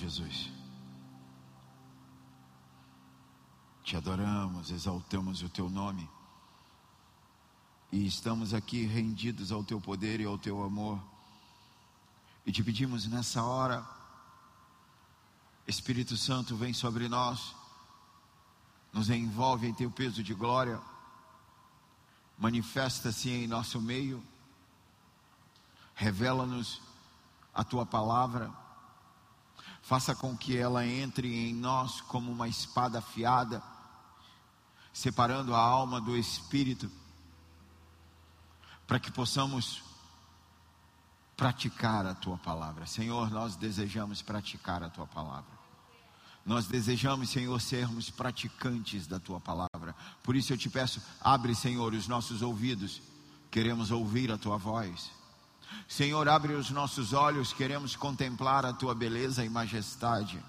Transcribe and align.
Jesus. 0.00 0.50
Te 3.84 3.96
adoramos, 3.96 4.70
exaltamos 4.70 5.42
o 5.42 5.48
teu 5.48 5.68
nome. 5.68 6.08
E 7.92 8.06
estamos 8.06 8.54
aqui 8.54 8.86
rendidos 8.86 9.52
ao 9.52 9.62
teu 9.62 9.78
poder 9.78 10.20
e 10.20 10.24
ao 10.24 10.38
teu 10.38 10.62
amor. 10.62 10.98
E 12.46 12.52
te 12.52 12.64
pedimos 12.64 13.06
nessa 13.06 13.42
hora, 13.42 13.86
Espírito 15.66 16.16
Santo, 16.16 16.56
vem 16.56 16.72
sobre 16.72 17.06
nós, 17.06 17.54
nos 18.92 19.10
envolve 19.10 19.66
em 19.66 19.74
teu 19.74 19.90
peso 19.90 20.22
de 20.22 20.32
glória, 20.32 20.80
manifesta-se 22.38 23.28
em 23.28 23.46
nosso 23.46 23.80
meio, 23.80 24.24
revela-nos 25.94 26.80
a 27.52 27.62
tua 27.62 27.84
palavra, 27.84 28.50
faça 29.90 30.14
com 30.14 30.36
que 30.36 30.56
ela 30.56 30.86
entre 30.86 31.26
em 31.48 31.52
nós 31.52 32.00
como 32.00 32.30
uma 32.30 32.46
espada 32.46 33.00
afiada, 33.00 33.60
separando 34.92 35.52
a 35.52 35.58
alma 35.58 36.00
do 36.00 36.16
espírito, 36.16 36.88
para 38.86 39.00
que 39.00 39.10
possamos 39.10 39.82
praticar 41.36 42.06
a 42.06 42.14
tua 42.14 42.38
palavra. 42.38 42.86
Senhor, 42.86 43.32
nós 43.32 43.56
desejamos 43.56 44.22
praticar 44.22 44.80
a 44.84 44.88
tua 44.88 45.08
palavra. 45.08 45.58
Nós 46.46 46.68
desejamos, 46.68 47.28
Senhor, 47.28 47.60
sermos 47.60 48.10
praticantes 48.10 49.08
da 49.08 49.18
tua 49.18 49.40
palavra. 49.40 49.96
Por 50.22 50.36
isso 50.36 50.52
eu 50.52 50.56
te 50.56 50.70
peço, 50.70 51.02
abre, 51.20 51.52
Senhor, 51.52 51.94
os 51.94 52.06
nossos 52.06 52.42
ouvidos. 52.42 53.02
Queremos 53.50 53.90
ouvir 53.90 54.30
a 54.30 54.38
tua 54.38 54.56
voz. 54.56 55.10
Senhor, 55.88 56.28
abre 56.28 56.54
os 56.54 56.70
nossos 56.70 57.12
olhos, 57.12 57.52
queremos 57.52 57.96
contemplar 57.96 58.64
a 58.64 58.72
tua 58.72 58.94
beleza 58.94 59.44
e 59.44 59.48
majestade. 59.48 60.42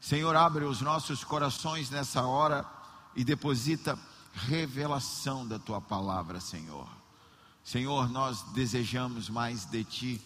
Senhor, 0.00 0.36
abre 0.36 0.64
os 0.64 0.80
nossos 0.80 1.24
corações 1.24 1.88
nessa 1.88 2.22
hora 2.22 2.66
e 3.16 3.24
deposita 3.24 3.98
revelação 4.34 5.46
da 5.46 5.58
tua 5.58 5.80
palavra, 5.80 6.40
Senhor. 6.40 6.88
Senhor, 7.64 8.10
nós 8.10 8.42
desejamos 8.52 9.30
mais 9.30 9.64
de 9.64 9.84
Ti, 9.84 10.20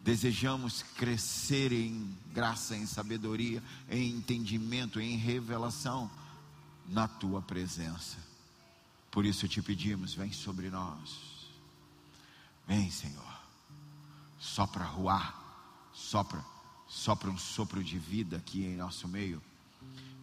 desejamos 0.00 0.82
crescer 0.82 1.72
em 1.72 2.16
graça, 2.32 2.76
em 2.76 2.86
sabedoria, 2.86 3.62
em 3.90 4.12
entendimento, 4.12 5.00
em 5.00 5.16
revelação 5.16 6.10
na 6.88 7.06
Tua 7.06 7.42
presença. 7.42 8.16
Por 9.10 9.26
isso 9.26 9.48
te 9.48 9.60
pedimos, 9.60 10.14
vem 10.14 10.32
sobre 10.32 10.70
nós, 10.70 11.35
vem, 12.66 12.90
Senhor, 12.90 13.40
sopra 14.38 14.84
ruar, 14.84 15.34
sopra, 15.92 16.44
sopra 16.88 17.30
um 17.30 17.38
sopro 17.38 17.82
de 17.82 17.98
vida 17.98 18.36
aqui 18.36 18.64
em 18.64 18.76
nosso 18.76 19.06
meio, 19.06 19.42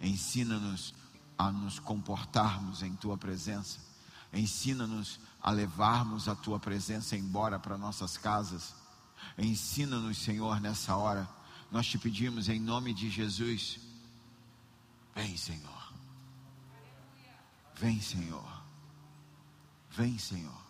ensina-nos 0.01 0.93
a 1.37 1.51
nos 1.51 1.79
comportarmos 1.79 2.83
em 2.83 2.95
Tua 2.95 3.17
presença 3.17 3.93
Ensina-nos 4.33 5.19
a 5.39 5.51
levarmos 5.51 6.27
a 6.27 6.35
tua 6.35 6.59
presença 6.59 7.15
embora 7.15 7.59
para 7.59 7.77
nossas 7.77 8.17
casas. 8.17 8.73
Ensina-nos, 9.37 10.17
Senhor, 10.17 10.59
nessa 10.59 10.95
hora. 10.95 11.29
Nós 11.71 11.85
te 11.85 11.99
pedimos 11.99 12.49
em 12.49 12.59
nome 12.59 12.93
de 12.93 13.11
Jesus. 13.11 13.79
Vem, 15.15 15.37
Senhor. 15.37 15.93
Vem, 17.75 18.01
Senhor. 18.01 18.63
Vem, 19.91 20.17
Senhor. 20.17 20.62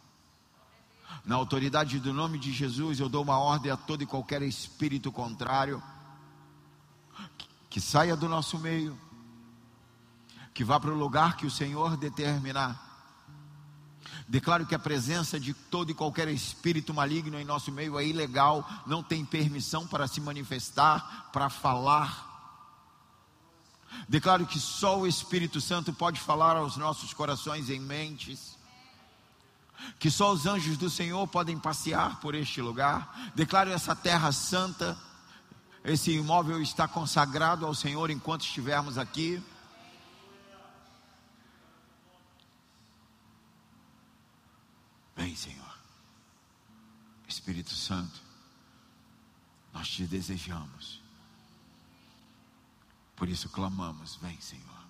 Na 1.26 1.36
autoridade 1.36 2.00
do 2.00 2.14
nome 2.14 2.38
de 2.38 2.52
Jesus, 2.52 3.00
eu 3.00 3.10
dou 3.10 3.24
uma 3.24 3.38
ordem 3.38 3.72
a 3.72 3.78
todo 3.78 4.04
e 4.04 4.06
qualquer 4.06 4.42
espírito 4.42 5.12
contrário 5.12 5.82
que 7.70 7.82
saia 7.82 8.16
do 8.16 8.30
nosso 8.30 8.60
meio, 8.60 8.98
que 10.54 10.64
vá 10.64 10.80
para 10.80 10.92
o 10.92 10.98
lugar 10.98 11.36
que 11.38 11.46
o 11.46 11.52
Senhor 11.52 11.98
determinar 11.98 12.94
Declaro 14.28 14.66
que 14.66 14.76
a 14.76 14.80
presença 14.80 15.40
de 15.40 15.54
todo 15.54 15.92
e 15.92 15.94
qualquer 15.94 16.28
espírito 16.30 16.94
maligno 16.94 17.40
em 17.40 17.46
nosso 17.46 17.72
meio 17.72 18.00
é 18.00 18.06
ilegal, 18.06 18.68
não 18.86 19.04
tem 19.04 19.26
permissão 19.26 19.86
para 19.86 20.08
se 20.08 20.22
manifestar, 20.22 21.30
para 21.32 21.50
falar. 21.50 22.32
Declaro 24.08 24.46
que 24.46 24.60
só 24.60 25.00
o 25.00 25.08
Espírito 25.08 25.62
Santo 25.62 25.94
pode 25.94 26.20
falar 26.20 26.58
aos 26.58 26.78
nossos 26.78 27.14
corações 27.14 27.70
e 27.70 27.78
mentes. 27.80 28.53
Que 30.00 30.12
só 30.12 30.32
os 30.32 30.46
anjos 30.46 30.78
do 30.78 30.90
Senhor 30.90 31.28
podem 31.28 31.58
passear 31.58 32.20
por 32.20 32.36
este 32.36 32.62
lugar. 32.62 33.32
Declaro 33.36 33.72
essa 33.72 33.96
terra 33.96 34.32
santa. 34.32 34.98
Esse 35.84 36.12
imóvel 36.12 36.62
está 36.62 36.88
consagrado 36.88 37.66
ao 37.66 37.76
Senhor 37.76 38.10
enquanto 38.10 38.42
estivermos 38.42 38.98
aqui. 38.98 39.44
Vem, 45.16 45.36
Senhor. 45.36 45.64
Espírito 47.28 47.74
Santo, 47.74 48.22
nós 49.74 49.90
te 49.90 50.06
desejamos. 50.06 51.02
Por 53.16 53.28
isso 53.28 53.50
clamamos: 53.50 54.16
Vem, 54.18 54.40
Senhor. 54.40 54.84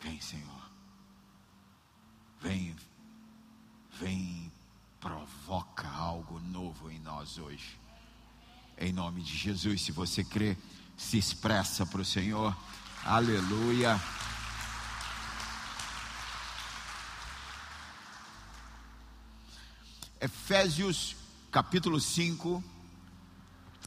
Vem, 0.00 0.20
Senhor. 0.20 0.70
Vem, 2.40 2.74
vem, 4.00 4.50
provoca 4.98 5.86
algo 5.86 6.40
novo 6.40 6.90
em 6.90 6.98
nós 7.00 7.36
hoje. 7.36 7.78
Em 8.78 8.94
nome 8.94 9.20
de 9.20 9.36
Jesus, 9.36 9.82
se 9.82 9.92
você 9.92 10.24
crê, 10.24 10.56
se 10.96 11.18
expressa 11.18 11.84
para 11.84 12.00
o 12.00 12.04
Senhor. 12.04 12.56
Aleluia. 13.04 14.00
Efésios 20.18 21.14
capítulo 21.52 22.00
5. 22.00 22.64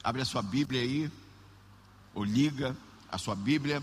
Abre 0.03 0.21
a 0.21 0.25
sua 0.25 0.43
Bíblia 0.43 0.81
aí, 0.81 1.11
ou 2.13 2.23
liga 2.23 2.77
a 3.11 3.17
sua 3.17 3.35
Bíblia. 3.35 3.81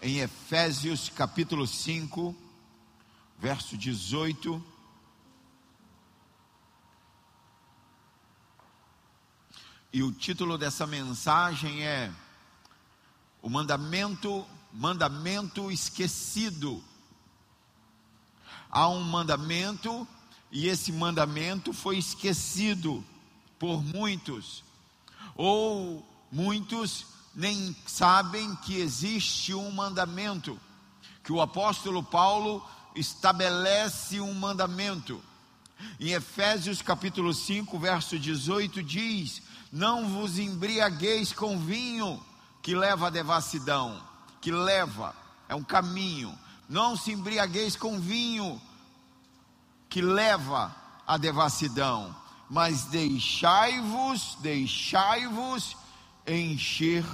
Em 0.00 0.18
Efésios 0.18 1.08
capítulo 1.08 1.68
5, 1.68 2.34
verso 3.38 3.76
18. 3.76 4.71
E 9.92 10.02
o 10.02 10.10
título 10.10 10.56
dessa 10.56 10.86
mensagem 10.86 11.86
é 11.86 12.10
O 13.42 13.50
mandamento, 13.50 14.46
mandamento 14.72 15.70
esquecido. 15.70 16.82
Há 18.70 18.88
um 18.88 19.02
mandamento 19.02 20.08
e 20.50 20.66
esse 20.66 20.90
mandamento 20.90 21.74
foi 21.74 21.98
esquecido 21.98 23.04
por 23.58 23.82
muitos, 23.82 24.64
ou 25.34 26.06
muitos 26.30 27.06
nem 27.34 27.76
sabem 27.86 28.54
que 28.56 28.76
existe 28.76 29.52
um 29.54 29.70
mandamento, 29.70 30.58
que 31.22 31.32
o 31.32 31.40
apóstolo 31.40 32.02
Paulo 32.02 32.66
estabelece 32.94 34.20
um 34.20 34.32
mandamento. 34.32 35.22
Em 36.00 36.12
Efésios 36.12 36.80
capítulo 36.80 37.34
5, 37.34 37.78
verso 37.78 38.18
18 38.18 38.82
diz: 38.82 39.42
Não 39.72 40.06
vos 40.06 40.38
embriagueis 40.38 41.32
com 41.32 41.58
vinho 41.58 42.22
que 42.60 42.74
leva 42.74 43.06
à 43.06 43.10
devassidão, 43.10 43.98
que 44.38 44.52
leva, 44.52 45.16
é 45.48 45.54
um 45.54 45.64
caminho. 45.64 46.38
Não 46.68 46.94
se 46.94 47.12
embriagueis 47.12 47.74
com 47.74 47.98
vinho 47.98 48.60
que 49.88 50.02
leva 50.02 50.76
à 51.06 51.16
devassidão, 51.16 52.14
mas 52.50 52.84
deixai-vos, 52.84 54.36
deixai-vos 54.40 55.74
encher 56.26 57.04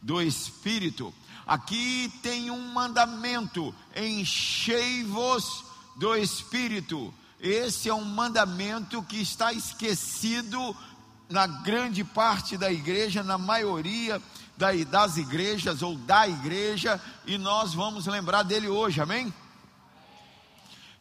do 0.00 0.22
Espírito. 0.22 1.12
Aqui 1.46 2.10
tem 2.22 2.50
um 2.50 2.72
mandamento: 2.72 3.74
enchei-vos 3.94 5.66
do 5.96 6.16
Espírito. 6.16 7.12
Esse 7.38 7.90
é 7.90 7.94
um 7.94 8.04
mandamento 8.04 9.02
que 9.02 9.20
está 9.20 9.52
esquecido 9.52 10.74
na 11.28 11.46
grande 11.46 12.04
parte 12.04 12.56
da 12.56 12.70
igreja, 12.70 13.22
na 13.22 13.36
maioria 13.36 14.20
das 14.88 15.16
igrejas 15.16 15.82
ou 15.82 15.96
da 15.96 16.26
igreja, 16.26 17.00
e 17.26 17.36
nós 17.36 17.74
vamos 17.74 18.06
lembrar 18.06 18.42
dele 18.42 18.68
hoje, 18.68 19.00
amém? 19.00 19.32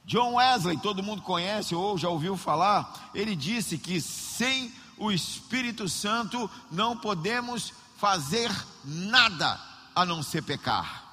John 0.05 0.35
Wesley, 0.35 0.77
todo 0.77 1.01
mundo 1.01 1.21
conhece 1.21 1.73
ou 1.73 1.97
já 1.97 2.09
ouviu 2.09 2.37
falar, 2.37 3.11
ele 3.13 3.35
disse 3.35 3.77
que 3.77 3.99
sem 4.01 4.71
o 4.97 5.11
Espírito 5.11 5.89
Santo 5.89 6.49
não 6.69 6.97
podemos 6.97 7.73
fazer 7.97 8.51
nada 8.83 9.59
a 9.95 10.05
não 10.05 10.21
ser 10.21 10.43
pecar. 10.43 11.03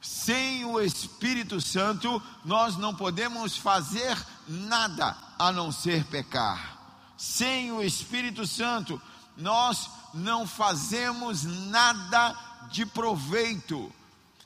Sem 0.00 0.64
o 0.64 0.80
Espírito 0.80 1.60
Santo, 1.60 2.22
nós 2.44 2.76
não 2.76 2.94
podemos 2.94 3.56
fazer 3.56 4.16
nada 4.48 5.16
a 5.38 5.52
não 5.52 5.70
ser 5.70 6.04
pecar. 6.04 6.81
Sem 7.22 7.70
o 7.70 7.80
Espírito 7.80 8.44
Santo, 8.48 9.00
nós 9.36 9.88
não 10.12 10.44
fazemos 10.44 11.44
nada 11.44 12.36
de 12.68 12.84
proveito, 12.84 13.92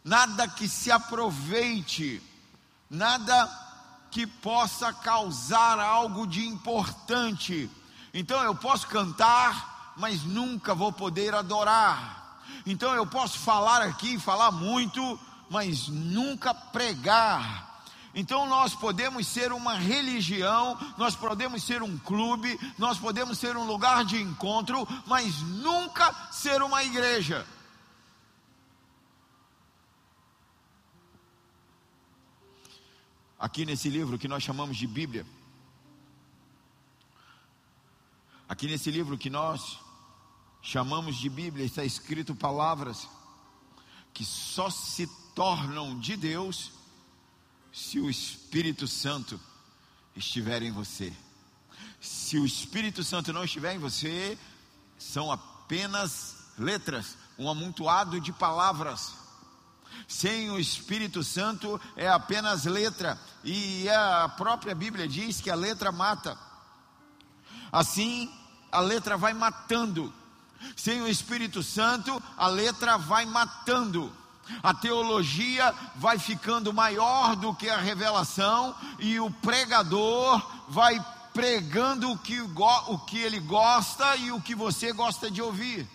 nada 0.04 0.46
que 0.46 0.68
se 0.68 0.92
aproveite, 0.92 2.22
nada 2.90 3.48
que 4.10 4.26
possa 4.26 4.92
causar 4.92 5.80
algo 5.80 6.26
de 6.26 6.46
importante. 6.46 7.70
Então 8.12 8.42
eu 8.42 8.54
posso 8.54 8.86
cantar, 8.88 9.94
mas 9.96 10.22
nunca 10.22 10.74
vou 10.74 10.92
poder 10.92 11.34
adorar. 11.34 12.42
Então 12.66 12.94
eu 12.94 13.06
posso 13.06 13.38
falar 13.38 13.80
aqui, 13.80 14.18
falar 14.18 14.50
muito, 14.50 15.18
mas 15.48 15.88
nunca 15.88 16.52
pregar. 16.52 17.65
Então 18.18 18.46
nós 18.46 18.74
podemos 18.74 19.26
ser 19.26 19.52
uma 19.52 19.74
religião, 19.74 20.74
nós 20.96 21.14
podemos 21.14 21.62
ser 21.62 21.82
um 21.82 21.98
clube, 21.98 22.58
nós 22.78 22.98
podemos 22.98 23.38
ser 23.38 23.58
um 23.58 23.66
lugar 23.66 24.06
de 24.06 24.18
encontro, 24.18 24.88
mas 25.06 25.42
nunca 25.42 26.32
ser 26.32 26.62
uma 26.62 26.82
igreja. 26.82 27.46
Aqui 33.38 33.66
nesse 33.66 33.90
livro 33.90 34.18
que 34.18 34.26
nós 34.26 34.42
chamamos 34.42 34.78
de 34.78 34.86
Bíblia, 34.86 35.26
aqui 38.48 38.66
nesse 38.66 38.90
livro 38.90 39.18
que 39.18 39.28
nós 39.28 39.78
chamamos 40.62 41.16
de 41.16 41.28
Bíblia, 41.28 41.66
está 41.66 41.84
escrito 41.84 42.34
palavras 42.34 43.06
que 44.14 44.24
só 44.24 44.70
se 44.70 45.06
tornam 45.34 46.00
de 46.00 46.16
Deus 46.16 46.75
se 47.76 48.00
o 48.00 48.08
Espírito 48.08 48.88
Santo 48.88 49.38
estiver 50.16 50.62
em 50.62 50.72
você. 50.72 51.12
Se 52.00 52.38
o 52.38 52.46
Espírito 52.46 53.04
Santo 53.04 53.34
não 53.34 53.44
estiver 53.44 53.74
em 53.74 53.78
você, 53.78 54.38
são 54.98 55.30
apenas 55.30 56.36
letras, 56.58 57.18
um 57.38 57.50
amontoado 57.50 58.18
de 58.18 58.32
palavras. 58.32 59.12
Sem 60.08 60.50
o 60.50 60.58
Espírito 60.58 61.22
Santo 61.22 61.78
é 61.96 62.08
apenas 62.08 62.64
letra, 62.64 63.20
e 63.44 63.86
a 63.90 64.26
própria 64.26 64.74
Bíblia 64.74 65.06
diz 65.06 65.42
que 65.42 65.50
a 65.50 65.54
letra 65.54 65.92
mata. 65.92 66.38
Assim, 67.70 68.32
a 68.72 68.80
letra 68.80 69.18
vai 69.18 69.34
matando. 69.34 70.12
Sem 70.74 71.02
o 71.02 71.08
Espírito 71.08 71.62
Santo, 71.62 72.22
a 72.38 72.48
letra 72.48 72.96
vai 72.96 73.26
matando. 73.26 74.10
A 74.62 74.72
teologia 74.74 75.74
vai 75.96 76.18
ficando 76.18 76.72
maior 76.72 77.36
do 77.36 77.54
que 77.54 77.68
a 77.68 77.78
revelação, 77.78 78.74
e 78.98 79.18
o 79.20 79.30
pregador 79.30 80.44
vai 80.68 81.04
pregando 81.32 82.10
o 82.10 82.18
que, 82.18 82.40
o 82.40 82.98
que 83.00 83.18
ele 83.18 83.38
gosta 83.40 84.16
e 84.16 84.32
o 84.32 84.40
que 84.40 84.54
você 84.54 84.92
gosta 84.92 85.30
de 85.30 85.42
ouvir. 85.42 85.86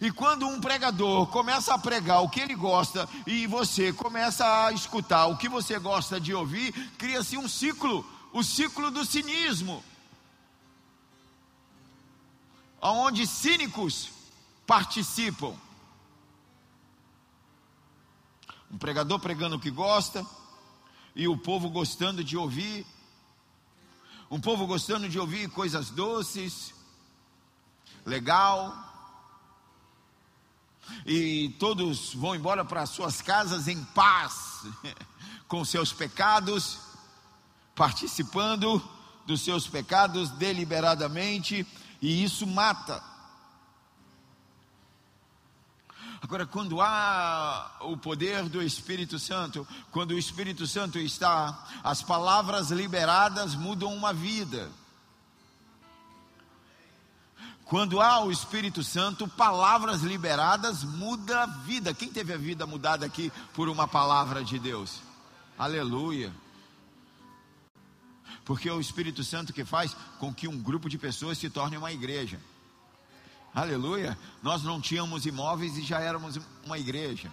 E 0.00 0.10
quando 0.12 0.46
um 0.46 0.60
pregador 0.60 1.26
começa 1.26 1.74
a 1.74 1.78
pregar 1.78 2.22
o 2.22 2.28
que 2.28 2.40
ele 2.40 2.54
gosta 2.54 3.08
e 3.26 3.46
você 3.46 3.92
começa 3.92 4.66
a 4.66 4.72
escutar 4.72 5.26
o 5.26 5.36
que 5.36 5.48
você 5.48 5.78
gosta 5.78 6.20
de 6.20 6.32
ouvir, 6.32 6.72
cria-se 6.96 7.36
um 7.36 7.48
ciclo, 7.48 8.06
o 8.32 8.44
ciclo 8.44 8.90
do 8.90 9.04
cinismo. 9.04 9.82
Onde 12.80 13.26
cínicos 13.26 14.10
participam. 14.66 15.54
Um 18.72 18.78
pregador 18.78 19.20
pregando 19.20 19.56
o 19.56 19.60
que 19.60 19.70
gosta, 19.70 20.26
e 21.14 21.28
o 21.28 21.36
povo 21.36 21.68
gostando 21.68 22.24
de 22.24 22.38
ouvir, 22.38 22.86
um 24.30 24.40
povo 24.40 24.66
gostando 24.66 25.08
de 25.10 25.18
ouvir 25.18 25.50
coisas 25.50 25.90
doces, 25.90 26.72
legal, 28.06 28.74
e 31.04 31.54
todos 31.58 32.14
vão 32.14 32.34
embora 32.34 32.64
para 32.64 32.86
suas 32.86 33.20
casas 33.20 33.68
em 33.68 33.84
paz, 33.84 34.62
com 35.46 35.62
seus 35.66 35.92
pecados, 35.92 36.78
participando 37.74 38.82
dos 39.26 39.42
seus 39.42 39.68
pecados 39.68 40.30
deliberadamente, 40.30 41.66
e 42.00 42.24
isso 42.24 42.46
mata. 42.46 43.11
Agora, 46.22 46.46
quando 46.46 46.80
há 46.80 47.78
o 47.80 47.96
poder 47.96 48.48
do 48.48 48.62
Espírito 48.62 49.18
Santo, 49.18 49.66
quando 49.90 50.12
o 50.12 50.18
Espírito 50.18 50.68
Santo 50.68 50.96
está, 51.00 51.68
as 51.82 52.00
palavras 52.00 52.70
liberadas 52.70 53.56
mudam 53.56 53.92
uma 53.92 54.12
vida. 54.12 54.70
Quando 57.64 58.00
há 58.00 58.22
o 58.22 58.30
Espírito 58.30 58.84
Santo, 58.84 59.26
palavras 59.26 60.02
liberadas 60.02 60.84
muda 60.84 61.42
a 61.42 61.46
vida. 61.46 61.92
Quem 61.92 62.12
teve 62.12 62.32
a 62.32 62.38
vida 62.38 62.66
mudada 62.68 63.04
aqui 63.04 63.32
por 63.52 63.68
uma 63.68 63.88
palavra 63.88 64.44
de 64.44 64.60
Deus? 64.60 65.00
Aleluia. 65.58 66.32
Porque 68.44 68.68
é 68.68 68.72
o 68.72 68.80
Espírito 68.80 69.24
Santo 69.24 69.52
que 69.52 69.64
faz 69.64 69.96
com 70.20 70.32
que 70.32 70.46
um 70.46 70.56
grupo 70.56 70.88
de 70.88 70.98
pessoas 70.98 71.36
se 71.36 71.50
torne 71.50 71.76
uma 71.76 71.90
igreja. 71.90 72.38
Aleluia. 73.54 74.16
Nós 74.42 74.62
não 74.62 74.80
tínhamos 74.80 75.26
imóveis 75.26 75.76
e 75.76 75.82
já 75.82 76.00
éramos 76.00 76.38
uma 76.64 76.78
igreja. 76.78 77.30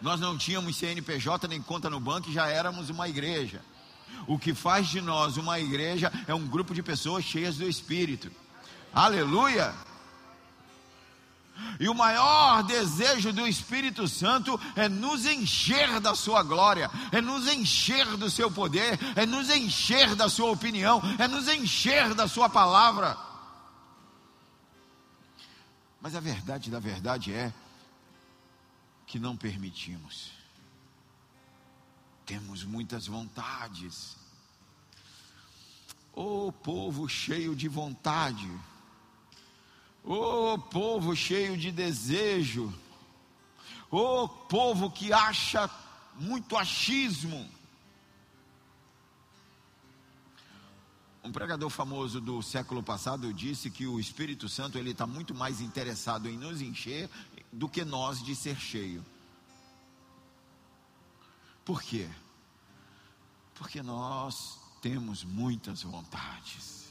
Nós 0.00 0.20
não 0.20 0.36
tínhamos 0.36 0.76
CNPJ 0.76 1.46
nem 1.48 1.62
conta 1.62 1.88
no 1.88 2.00
banco 2.00 2.30
e 2.30 2.32
já 2.32 2.48
éramos 2.48 2.90
uma 2.90 3.08
igreja. 3.08 3.60
O 4.26 4.38
que 4.38 4.54
faz 4.54 4.88
de 4.88 5.00
nós 5.00 5.36
uma 5.36 5.58
igreja 5.60 6.12
é 6.26 6.34
um 6.34 6.46
grupo 6.46 6.74
de 6.74 6.82
pessoas 6.82 7.24
cheias 7.24 7.56
do 7.56 7.68
Espírito. 7.68 8.30
Aleluia. 8.92 9.74
E 11.80 11.88
o 11.88 11.94
maior 11.94 12.62
desejo 12.62 13.32
do 13.32 13.46
Espírito 13.46 14.06
Santo 14.08 14.58
é 14.74 14.88
nos 14.88 15.26
encher 15.26 16.00
da 16.00 16.14
sua 16.14 16.42
glória, 16.42 16.90
é 17.10 17.20
nos 17.20 17.48
encher 17.48 18.06
do 18.16 18.30
seu 18.30 18.50
poder, 18.50 18.98
é 19.16 19.26
nos 19.26 19.50
encher 19.50 20.14
da 20.14 20.28
sua 20.28 20.50
opinião, 20.50 21.02
é 21.18 21.26
nos 21.26 21.48
encher 21.48 22.14
da 22.14 22.28
sua 22.28 22.48
palavra. 22.48 23.27
Mas 26.00 26.14
a 26.14 26.20
verdade 26.20 26.70
da 26.70 26.78
verdade 26.78 27.32
é 27.32 27.52
que 29.06 29.18
não 29.18 29.36
permitimos. 29.36 30.30
Temos 32.24 32.62
muitas 32.62 33.06
vontades. 33.06 34.16
O 36.12 36.48
oh, 36.48 36.52
povo 36.52 37.08
cheio 37.08 37.56
de 37.56 37.68
vontade. 37.68 38.48
O 40.04 40.52
oh, 40.52 40.58
povo 40.58 41.16
cheio 41.16 41.56
de 41.56 41.72
desejo. 41.72 42.72
O 43.90 43.96
oh, 43.98 44.28
povo 44.28 44.90
que 44.90 45.12
acha 45.12 45.68
muito 46.16 46.56
achismo. 46.56 47.57
Um 51.28 51.32
pregador 51.32 51.68
famoso 51.68 52.22
do 52.22 52.40
século 52.40 52.82
passado 52.82 53.34
disse 53.34 53.70
que 53.70 53.86
o 53.86 54.00
Espírito 54.00 54.48
Santo 54.48 54.78
ele 54.78 54.92
está 54.92 55.06
muito 55.06 55.34
mais 55.34 55.60
interessado 55.60 56.26
em 56.26 56.38
nos 56.38 56.62
encher 56.62 57.10
do 57.52 57.68
que 57.68 57.84
nós 57.84 58.24
de 58.24 58.34
ser 58.34 58.58
cheio. 58.58 59.04
Por 61.66 61.82
quê? 61.82 62.08
Porque 63.56 63.82
nós 63.82 64.58
temos 64.80 65.22
muitas 65.22 65.82
vontades. 65.82 66.86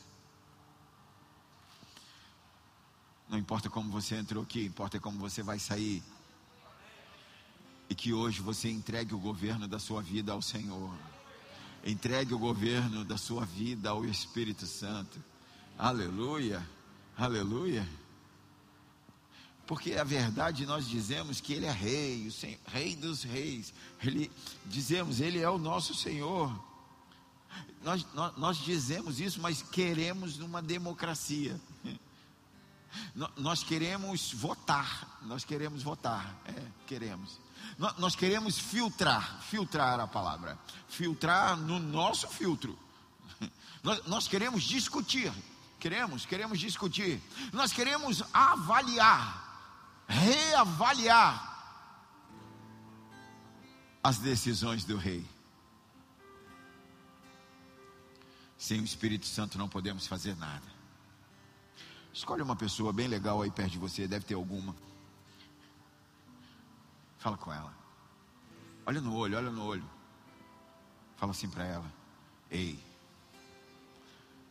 Não 3.28 3.40
importa 3.40 3.72
como 3.72 3.92
você 3.92 4.18
entrou 4.18 4.44
aqui, 4.44 4.66
importa 4.66 5.00
como 5.00 5.18
você 5.18 5.42
vai 5.42 5.58
sair. 5.58 6.04
E 7.90 7.96
que 7.96 8.14
hoje 8.14 8.40
você 8.40 8.70
entregue 8.70 9.16
o 9.16 9.20
governo 9.20 9.68
da 9.68 9.80
sua 9.80 10.04
vida 10.04 10.32
ao 10.32 10.44
Senhor. 10.44 10.94
Entregue 11.86 12.34
o 12.34 12.40
governo 12.40 13.06
da 13.06 13.18
sua 13.18 13.46
vida 13.46 13.90
ao 13.90 14.06
Espírito 14.06 14.66
Santo. 14.66 15.24
Aleluia, 15.78 16.68
aleluia. 17.18 17.88
Porque 19.66 19.94
a 19.94 20.04
verdade 20.04 20.66
nós 20.66 20.88
dizemos 20.88 21.42
que 21.42 21.54
Ele 21.54 21.66
é 21.66 21.72
Rei, 21.72 22.28
o 22.28 22.32
Senhor, 22.32 22.60
Rei 22.68 22.96
dos 22.96 23.24
Reis. 23.24 23.74
Ele, 24.02 24.32
dizemos, 24.66 25.20
Ele 25.20 25.40
é 25.40 25.50
o 25.50 25.58
nosso 25.58 25.94
Senhor. 25.94 26.52
Nós, 27.84 28.06
nós, 28.14 28.38
nós 28.38 28.58
dizemos 28.58 29.20
isso, 29.20 29.42
mas 29.42 29.62
queremos 29.62 30.40
uma 30.40 30.62
democracia. 30.62 31.60
Nós 33.36 33.64
queremos 33.64 34.34
votar, 34.34 35.20
nós 35.24 35.44
queremos 35.44 35.84
votar, 35.84 36.42
é, 36.46 36.72
queremos. 36.88 37.40
Nós 37.98 38.16
queremos 38.16 38.58
filtrar, 38.58 39.42
filtrar 39.42 40.00
a 40.00 40.08
palavra, 40.08 40.58
filtrar 40.88 41.56
no 41.56 41.80
nosso 41.80 42.28
filtro. 42.28 42.78
Nós 44.08 44.28
queremos 44.28 44.64
discutir, 44.64 45.32
queremos, 45.80 46.26
queremos 46.26 46.60
discutir. 46.60 47.22
Nós 47.54 47.72
queremos 47.72 48.24
avaliar, 48.34 50.04
reavaliar 50.08 51.56
as 54.04 54.18
decisões 54.18 54.86
do 54.86 54.98
rei. 54.98 55.26
Sem 58.58 58.82
o 58.82 58.86
Espírito 58.86 59.28
Santo 59.28 59.58
não 59.58 59.70
podemos 59.70 60.08
fazer 60.08 60.36
nada. 60.36 60.66
Escolhe 62.12 62.42
uma 62.42 62.56
pessoa 62.56 62.92
bem 62.92 63.08
legal 63.08 63.42
aí 63.42 63.52
perto 63.52 63.72
de 63.72 63.78
você, 63.78 64.08
deve 64.08 64.26
ter 64.26 64.34
alguma. 64.34 64.76
Fala 67.18 67.38
com 67.38 67.52
ela. 67.52 67.74
Olha 68.86 69.02
no 69.02 69.16
olho, 69.16 69.38
olha 69.38 69.50
no 69.50 69.66
olho. 69.66 69.90
Fala 71.18 71.32
assim 71.32 71.50
para 71.50 71.66
ela: 71.66 71.94
Ei, 72.50 72.80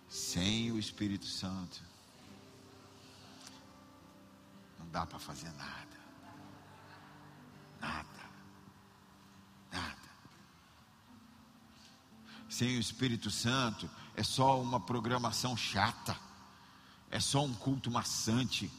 sem 0.08 0.72
o 0.72 0.78
Espírito 0.78 1.26
Santo, 1.26 1.82
não 4.78 4.88
dá 4.88 5.06
para 5.06 5.18
fazer 5.18 5.50
nada. 5.52 5.96
Nada. 7.80 8.08
Nada. 9.72 9.96
Sem 12.48 12.76
o 12.76 12.80
Espírito 12.80 13.30
Santo, 13.30 13.88
é 14.14 14.22
só 14.22 14.60
uma 14.60 14.80
programação 14.80 15.56
chata, 15.56 16.18
é 17.10 17.20
só 17.20 17.44
um 17.44 17.54
culto 17.54 17.90
maçante. 17.90 18.70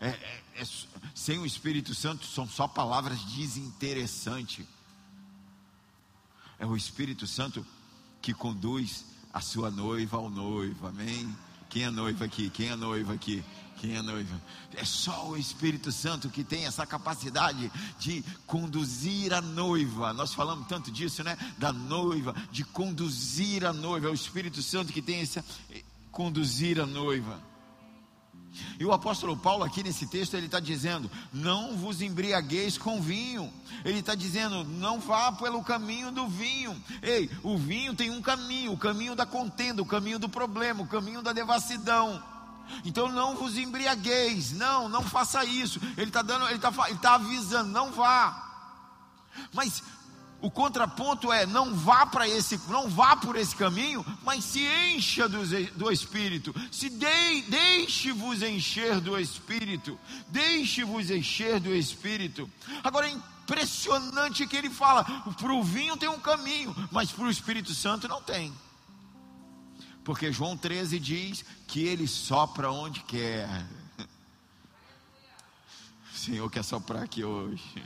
É, 0.00 0.08
é, 0.08 0.42
é, 0.56 0.64
sem 1.14 1.38
o 1.38 1.46
Espírito 1.46 1.94
Santo 1.94 2.26
são 2.26 2.46
só 2.46 2.68
palavras 2.68 3.22
desinteressantes. 3.24 4.66
É 6.58 6.66
o 6.66 6.76
Espírito 6.76 7.26
Santo 7.26 7.66
que 8.20 8.32
conduz 8.32 9.04
a 9.32 9.40
sua 9.40 9.70
noiva 9.70 10.16
ao 10.16 10.30
noivo, 10.30 10.86
amém? 10.86 11.36
Quem 11.68 11.84
é 11.84 11.90
noiva 11.90 12.24
aqui? 12.24 12.50
Quem 12.50 12.68
é 12.68 12.76
noiva 12.76 13.14
aqui? 13.14 13.44
Quem 13.76 13.94
é 13.94 14.02
noiva? 14.02 14.40
É 14.74 14.84
só 14.84 15.28
o 15.28 15.36
Espírito 15.36 15.92
Santo 15.92 16.28
que 16.28 16.42
tem 16.42 16.66
essa 16.66 16.84
capacidade 16.86 17.70
de 17.98 18.24
conduzir 18.46 19.32
a 19.32 19.40
noiva. 19.40 20.12
Nós 20.12 20.34
falamos 20.34 20.66
tanto 20.66 20.90
disso, 20.90 21.22
né? 21.22 21.36
Da 21.58 21.72
noiva, 21.72 22.34
de 22.50 22.64
conduzir 22.64 23.64
a 23.64 23.72
noiva. 23.72 24.08
É 24.08 24.10
o 24.10 24.14
Espírito 24.14 24.62
Santo 24.62 24.92
que 24.92 25.02
tem 25.02 25.20
essa 25.20 25.44
conduzir 26.10 26.80
a 26.80 26.86
noiva. 26.86 27.40
E 28.78 28.84
o 28.84 28.92
apóstolo 28.92 29.36
Paulo, 29.36 29.64
aqui 29.64 29.82
nesse 29.82 30.06
texto, 30.06 30.34
ele 30.34 30.46
está 30.46 30.60
dizendo: 30.60 31.10
não 31.32 31.76
vos 31.76 32.00
embriagueis 32.00 32.78
com 32.78 33.00
vinho. 33.00 33.52
Ele 33.84 33.98
está 33.98 34.14
dizendo: 34.14 34.64
não 34.64 35.00
vá 35.00 35.32
pelo 35.32 35.62
caminho 35.62 36.10
do 36.10 36.26
vinho. 36.28 36.76
Ei, 37.02 37.30
o 37.42 37.56
vinho 37.56 37.94
tem 37.94 38.10
um 38.10 38.22
caminho: 38.22 38.72
o 38.72 38.78
caminho 38.78 39.14
da 39.14 39.26
contenda, 39.26 39.82
o 39.82 39.86
caminho 39.86 40.18
do 40.18 40.28
problema, 40.28 40.82
o 40.82 40.86
caminho 40.86 41.22
da 41.22 41.32
devassidão. 41.32 42.22
Então 42.84 43.08
não 43.08 43.34
vos 43.34 43.56
embriagueis, 43.56 44.52
não, 44.52 44.88
não 44.88 45.02
faça 45.02 45.44
isso. 45.44 45.80
Ele 45.96 46.08
está 46.08 46.22
dando, 46.22 46.46
ele 46.46 46.56
está 46.56 46.72
ele 46.88 46.98
tá 46.98 47.14
avisando, 47.14 47.70
não 47.70 47.92
vá. 47.92 48.44
Mas 49.52 49.82
o 50.40 50.50
contraponto 50.50 51.32
é 51.32 51.44
não 51.44 51.74
vá 51.74 52.06
para 52.06 52.28
esse, 52.28 52.60
não 52.68 52.88
vá 52.88 53.16
por 53.16 53.34
esse 53.34 53.56
caminho, 53.56 54.04
mas 54.22 54.44
se 54.44 54.64
encha 54.64 55.28
do, 55.28 55.38
do 55.74 55.90
Espírito, 55.90 56.54
se 56.70 56.88
de, 56.88 57.42
deixe-vos 57.48 58.42
encher 58.42 59.00
do 59.00 59.18
Espírito, 59.18 59.98
deixe-vos 60.28 61.10
encher 61.10 61.58
do 61.58 61.74
Espírito. 61.74 62.48
Agora 62.84 63.08
é 63.08 63.10
impressionante 63.10 64.46
que 64.46 64.56
ele 64.56 64.70
fala: 64.70 65.04
para 65.04 65.52
o 65.52 65.62
vinho 65.62 65.96
tem 65.96 66.08
um 66.08 66.20
caminho, 66.20 66.74
mas 66.92 67.10
para 67.10 67.24
o 67.24 67.30
Espírito 67.30 67.74
Santo 67.74 68.06
não 68.06 68.22
tem. 68.22 68.52
Porque 70.04 70.32
João 70.32 70.56
13 70.56 70.98
diz 71.00 71.44
que 71.66 71.84
ele 71.84 72.06
sopra 72.06 72.70
onde 72.70 73.00
quer. 73.00 73.48
O 76.12 76.16
Senhor 76.16 76.48
quer 76.48 76.62
soprar 76.62 77.02
aqui 77.02 77.24
hoje. 77.24 77.82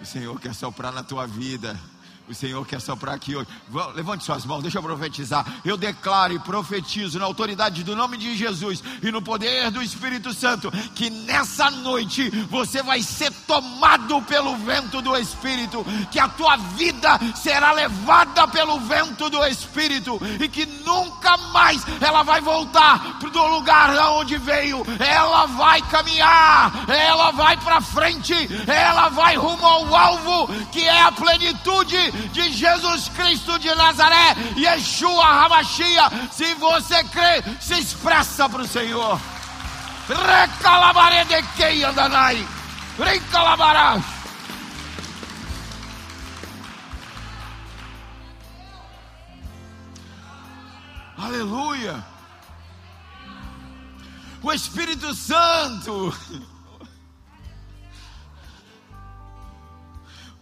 O 0.00 0.04
Senhor 0.04 0.38
quer 0.40 0.54
soprar 0.54 0.92
na 0.92 1.02
tua 1.02 1.26
vida. 1.26 1.78
O 2.28 2.34
Senhor 2.34 2.66
quer 2.66 2.80
soprar 2.80 3.14
aqui 3.14 3.36
hoje. 3.36 3.48
Levante 3.94 4.24
suas 4.24 4.44
mãos, 4.44 4.60
deixa 4.60 4.78
eu 4.78 4.82
profetizar. 4.82 5.46
Eu 5.64 5.76
declaro 5.76 6.32
e 6.32 6.38
profetizo 6.40 7.20
na 7.20 7.24
autoridade 7.24 7.84
do 7.84 7.94
nome 7.94 8.16
de 8.16 8.36
Jesus 8.36 8.82
e 9.00 9.12
no 9.12 9.22
poder 9.22 9.70
do 9.70 9.80
Espírito 9.80 10.34
Santo 10.34 10.70
que 10.94 11.08
nessa 11.08 11.70
noite 11.70 12.28
você 12.50 12.82
vai 12.82 13.00
ser 13.00 13.30
tomado 13.46 14.20
pelo 14.22 14.56
vento 14.56 15.00
do 15.00 15.16
Espírito, 15.16 15.86
que 16.10 16.18
a 16.18 16.28
tua 16.28 16.56
vida 16.56 17.16
será 17.36 17.72
levada 17.72 18.48
pelo 18.48 18.80
vento 18.80 19.30
do 19.30 19.44
Espírito 19.44 20.20
e 20.40 20.48
que 20.48 20.66
nunca 20.84 21.36
mais 21.36 21.82
ela 22.00 22.24
vai 22.24 22.40
voltar 22.40 23.20
para 23.20 23.40
o 23.40 23.54
lugar 23.54 23.96
onde 24.10 24.36
veio. 24.36 24.84
Ela 24.98 25.46
vai 25.46 25.80
caminhar, 25.82 26.86
ela 26.88 27.30
vai 27.30 27.56
para 27.58 27.80
frente, 27.80 28.34
ela 28.66 29.10
vai 29.10 29.36
rumo 29.36 29.64
ao 29.64 29.94
alvo 29.94 30.48
que 30.72 30.82
é 30.82 31.02
a 31.02 31.12
plenitude 31.12 32.15
de 32.32 32.52
Jesus 32.52 33.08
Cristo 33.08 33.58
de 33.58 33.74
Nazaré, 33.74 34.36
Yeshua 34.56 35.26
Hamashia. 35.26 36.10
Se 36.32 36.54
você 36.54 37.02
crê, 37.04 37.42
se 37.60 37.74
expressa 37.78 38.48
para 38.48 38.62
o 38.62 38.66
Senhor. 38.66 39.20
Recalabare 40.08 41.24
de 41.24 41.42
quem 41.56 41.82
andanai. 41.84 42.46
Recalabarás. 42.98 44.04
Aleluia. 51.18 52.04
O 54.42 54.52
Espírito 54.52 55.12
Santo 55.14 56.14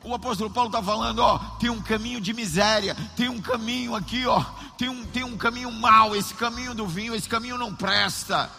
o 0.05 0.15
apóstolo 0.15 0.51
Paulo 0.51 0.69
está 0.69 0.83
falando, 0.83 1.21
ó, 1.21 1.39
tem 1.59 1.71
um 1.71 1.81
caminho 1.81 2.21
de 2.21 2.35
miséria, 2.35 2.95
tem 3.17 3.29
um 3.29 3.41
caminho 3.41 3.95
aqui, 3.97 4.27
ó, 4.27 4.41
tem 4.77 4.89
um, 4.89 5.05
tem 5.07 5.25
um 5.25 5.37
caminho 5.37 5.73
mau, 5.73 6.15
esse 6.15 6.35
caminho 6.35 6.75
do 6.75 6.87
vinho, 6.87 7.15
esse 7.15 7.29
caminho 7.29 7.57
não 7.57 7.75
presta. 7.75 8.51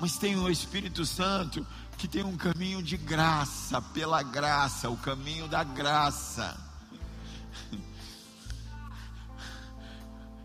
Mas 0.00 0.16
tem 0.16 0.36
o 0.36 0.50
Espírito 0.50 1.04
Santo 1.04 1.66
que 1.98 2.08
tem 2.08 2.24
um 2.24 2.36
caminho 2.36 2.82
de 2.82 2.96
graça, 2.96 3.80
pela 3.80 4.22
graça, 4.22 4.90
o 4.90 4.96
caminho 4.96 5.46
da 5.46 5.62
graça. 5.62 6.58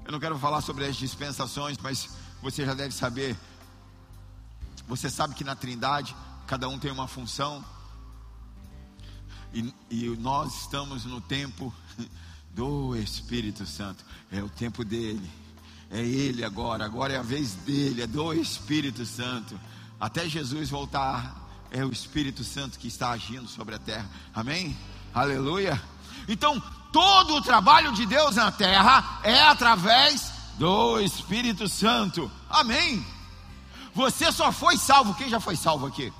Eu 0.05 0.11
não 0.11 0.19
quero 0.19 0.37
falar 0.39 0.61
sobre 0.61 0.85
as 0.85 0.95
dispensações, 0.95 1.77
mas 1.77 2.09
você 2.41 2.65
já 2.65 2.73
deve 2.73 2.93
saber. 2.93 3.37
Você 4.87 5.09
sabe 5.09 5.35
que 5.35 5.43
na 5.43 5.55
Trindade 5.55 6.15
cada 6.47 6.67
um 6.67 6.79
tem 6.79 6.91
uma 6.91 7.07
função. 7.07 7.63
E, 9.53 9.73
e 9.89 10.05
nós 10.17 10.61
estamos 10.61 11.05
no 11.05 11.19
tempo 11.19 11.73
do 12.53 12.95
Espírito 12.95 13.65
Santo. 13.65 14.03
É 14.31 14.41
o 14.43 14.49
tempo 14.49 14.83
dele. 14.83 15.29
É 15.89 16.01
ele 16.01 16.43
agora. 16.43 16.85
Agora 16.85 17.13
é 17.13 17.17
a 17.17 17.23
vez 17.23 17.53
dele. 17.55 18.03
É 18.03 18.07
do 18.07 18.33
Espírito 18.33 19.05
Santo. 19.05 19.59
Até 19.99 20.29
Jesus 20.29 20.69
voltar, 20.69 21.67
é 21.71 21.83
o 21.83 21.91
Espírito 21.91 22.43
Santo 22.43 22.79
que 22.79 22.87
está 22.87 23.11
agindo 23.11 23.47
sobre 23.47 23.75
a 23.75 23.79
terra. 23.79 24.09
Amém? 24.33 24.77
Aleluia. 25.13 25.81
Então, 26.27 26.61
todo 26.91 27.35
o 27.35 27.41
trabalho 27.41 27.91
de 27.91 28.05
Deus 28.05 28.35
na 28.35 28.51
terra 28.51 29.19
é 29.23 29.41
através 29.41 30.31
do 30.57 30.99
Espírito 30.99 31.67
Santo. 31.67 32.31
Amém. 32.49 33.05
Você 33.93 34.31
só 34.31 34.51
foi 34.51 34.77
salvo. 34.77 35.15
Quem 35.15 35.29
já 35.29 35.39
foi 35.39 35.55
salvo 35.55 35.87
aqui? 35.87 36.13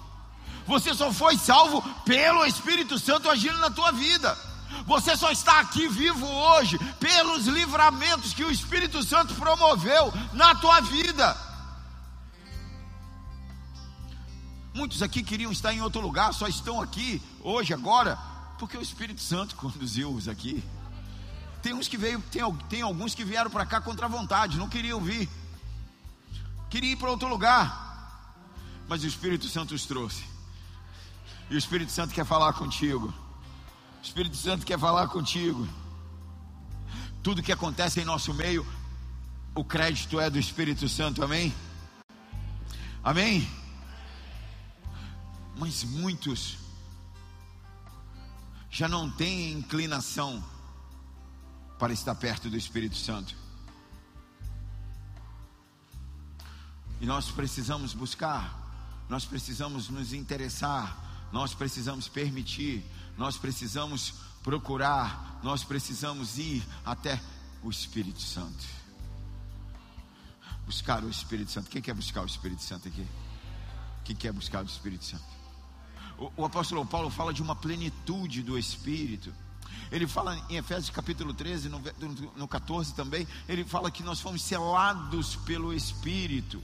Você 0.69 0.93
só 0.93 1.11
foi 1.11 1.35
salvo 1.35 1.81
pelo 2.05 2.45
Espírito 2.45 2.99
Santo 2.99 3.27
agindo 3.27 3.57
na 3.57 3.71
tua 3.71 3.91
vida. 3.91 4.37
Você 4.85 5.17
só 5.17 5.31
está 5.31 5.59
aqui 5.59 5.87
vivo 5.87 6.27
hoje 6.27 6.77
pelos 6.99 7.47
livramentos 7.47 8.35
que 8.35 8.45
o 8.45 8.51
Espírito 8.51 9.01
Santo 9.01 9.33
promoveu 9.33 10.13
na 10.31 10.53
tua 10.53 10.79
vida. 10.81 11.35
Muitos 14.71 15.01
aqui 15.01 15.23
queriam 15.23 15.51
estar 15.51 15.73
em 15.73 15.81
outro 15.81 16.01
lugar, 16.01 16.35
só 16.35 16.47
estão 16.47 16.79
aqui 16.79 17.19
hoje, 17.41 17.73
agora, 17.73 18.15
porque 18.59 18.77
o 18.77 18.81
Espírito 18.81 19.21
Santo 19.21 19.55
conduziu-os 19.57 20.27
aqui. 20.27 20.63
Tem 21.63 21.73
uns 21.73 21.87
que 21.87 21.97
veio, 21.97 22.21
tem, 22.31 22.43
tem 22.69 22.81
alguns 22.83 23.15
que 23.15 23.23
vieram 23.23 23.49
para 23.49 23.65
cá 23.65 23.81
contra 23.81 24.05
a 24.05 24.09
vontade, 24.09 24.55
não 24.55 24.69
queriam 24.69 25.01
vir, 25.01 25.27
queriam 26.69 26.93
ir 26.93 26.95
para 26.95 27.09
outro 27.09 27.27
lugar, 27.27 28.37
mas 28.87 29.03
o 29.03 29.07
Espírito 29.07 29.47
Santo 29.47 29.73
os 29.73 29.87
trouxe. 29.87 30.28
E 31.49 31.55
o 31.55 31.57
Espírito 31.57 31.91
Santo 31.91 32.13
quer 32.13 32.25
falar 32.25 32.53
contigo. 32.53 33.07
O 33.07 34.03
Espírito 34.05 34.37
Santo 34.37 34.65
quer 34.65 34.77
falar 34.77 35.07
contigo. 35.07 35.67
Tudo 37.23 37.41
que 37.41 37.51
acontece 37.51 37.99
em 37.99 38.05
nosso 38.05 38.33
meio, 38.33 38.65
o 39.55 39.63
crédito 39.63 40.19
é 40.19 40.29
do 40.29 40.37
Espírito 40.37 40.87
Santo, 40.87 41.23
amém? 41.23 41.53
Amém? 43.03 43.49
Mas 45.57 45.83
muitos 45.83 46.57
já 48.69 48.87
não 48.87 49.09
têm 49.09 49.51
inclinação 49.53 50.43
para 51.79 51.91
estar 51.91 52.13
perto 52.13 52.49
do 52.49 52.57
Espírito 52.57 52.95
Santo. 52.95 53.35
E 57.01 57.05
nós 57.05 57.31
precisamos 57.31 57.93
buscar, 57.93 58.53
nós 59.09 59.25
precisamos 59.25 59.89
nos 59.89 60.13
interessar 60.13 61.08
nós 61.31 61.53
precisamos 61.53 62.07
permitir, 62.07 62.83
nós 63.17 63.37
precisamos 63.37 64.13
procurar, 64.43 65.39
nós 65.43 65.63
precisamos 65.63 66.37
ir 66.37 66.63
até 66.85 67.21
o 67.61 67.69
Espírito 67.69 68.21
Santo. 68.21 68.79
buscar 70.65 71.03
o 71.03 71.09
Espírito 71.09 71.51
Santo. 71.51 71.69
Quem 71.69 71.81
quer 71.81 71.95
buscar 71.95 72.21
o 72.21 72.25
Espírito 72.27 72.61
Santo 72.61 72.87
aqui? 72.87 73.05
Quem 74.05 74.15
quer 74.15 74.31
buscar 74.31 74.63
o 74.63 74.67
Espírito 74.67 75.03
Santo? 75.03 75.23
O, 76.17 76.31
o 76.37 76.45
apóstolo 76.45 76.85
Paulo 76.85 77.09
fala 77.09 77.33
de 77.33 77.41
uma 77.41 77.55
plenitude 77.55 78.43
do 78.43 78.57
Espírito. 78.57 79.33
Ele 79.91 80.07
fala 80.07 80.37
em 80.49 80.57
Efésios 80.57 80.91
capítulo 80.91 81.33
13, 81.33 81.69
no, 81.69 81.81
no 82.35 82.47
14 82.47 82.93
também, 82.93 83.27
ele 83.47 83.63
fala 83.63 83.89
que 83.89 84.03
nós 84.03 84.19
fomos 84.19 84.43
selados 84.43 85.35
pelo 85.37 85.73
Espírito. 85.73 86.61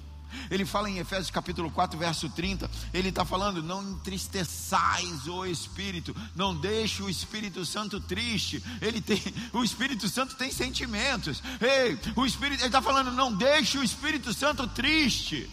Ele 0.49 0.65
fala 0.65 0.89
em 0.89 0.97
Efésios 0.97 1.29
capítulo 1.29 1.69
4, 1.71 1.97
verso 1.97 2.29
30, 2.29 2.69
ele 2.93 3.09
está 3.09 3.25
falando: 3.25 3.63
não 3.63 3.83
entristeçais 3.83 5.27
o 5.27 5.45
Espírito, 5.45 6.15
não 6.35 6.55
deixe 6.55 7.01
o 7.01 7.09
Espírito 7.09 7.65
Santo 7.65 7.99
triste. 7.99 8.63
Ele 8.81 9.01
tem, 9.01 9.21
o 9.53 9.63
Espírito 9.63 10.07
Santo 10.07 10.35
tem 10.35 10.51
sentimentos. 10.51 11.41
Ei, 11.59 11.99
o 12.15 12.25
Espírito, 12.25 12.61
ele 12.61 12.67
está 12.67 12.81
falando: 12.81 13.11
não 13.11 13.33
deixe 13.33 13.77
o 13.77 13.83
Espírito 13.83 14.33
Santo 14.33 14.67
triste. 14.67 15.49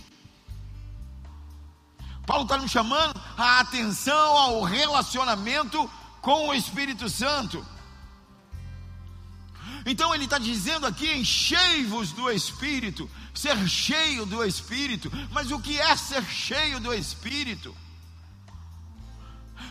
Paulo 2.26 2.44
está 2.44 2.56
nos 2.56 2.70
chamando 2.70 3.20
a 3.36 3.60
atenção 3.60 4.36
ao 4.36 4.62
relacionamento 4.62 5.90
com 6.20 6.48
o 6.48 6.54
Espírito 6.54 7.08
Santo. 7.08 7.64
Então 9.84 10.14
ele 10.14 10.24
está 10.24 10.38
dizendo 10.38 10.86
aqui: 10.86 11.12
enchei-vos 11.12 12.12
do 12.12 12.30
Espírito, 12.30 13.10
ser 13.34 13.56
cheio 13.68 14.24
do 14.26 14.44
Espírito. 14.44 15.10
Mas 15.30 15.50
o 15.50 15.58
que 15.58 15.78
é 15.78 15.96
ser 15.96 16.24
cheio 16.24 16.80
do 16.80 16.92
Espírito? 16.94 17.74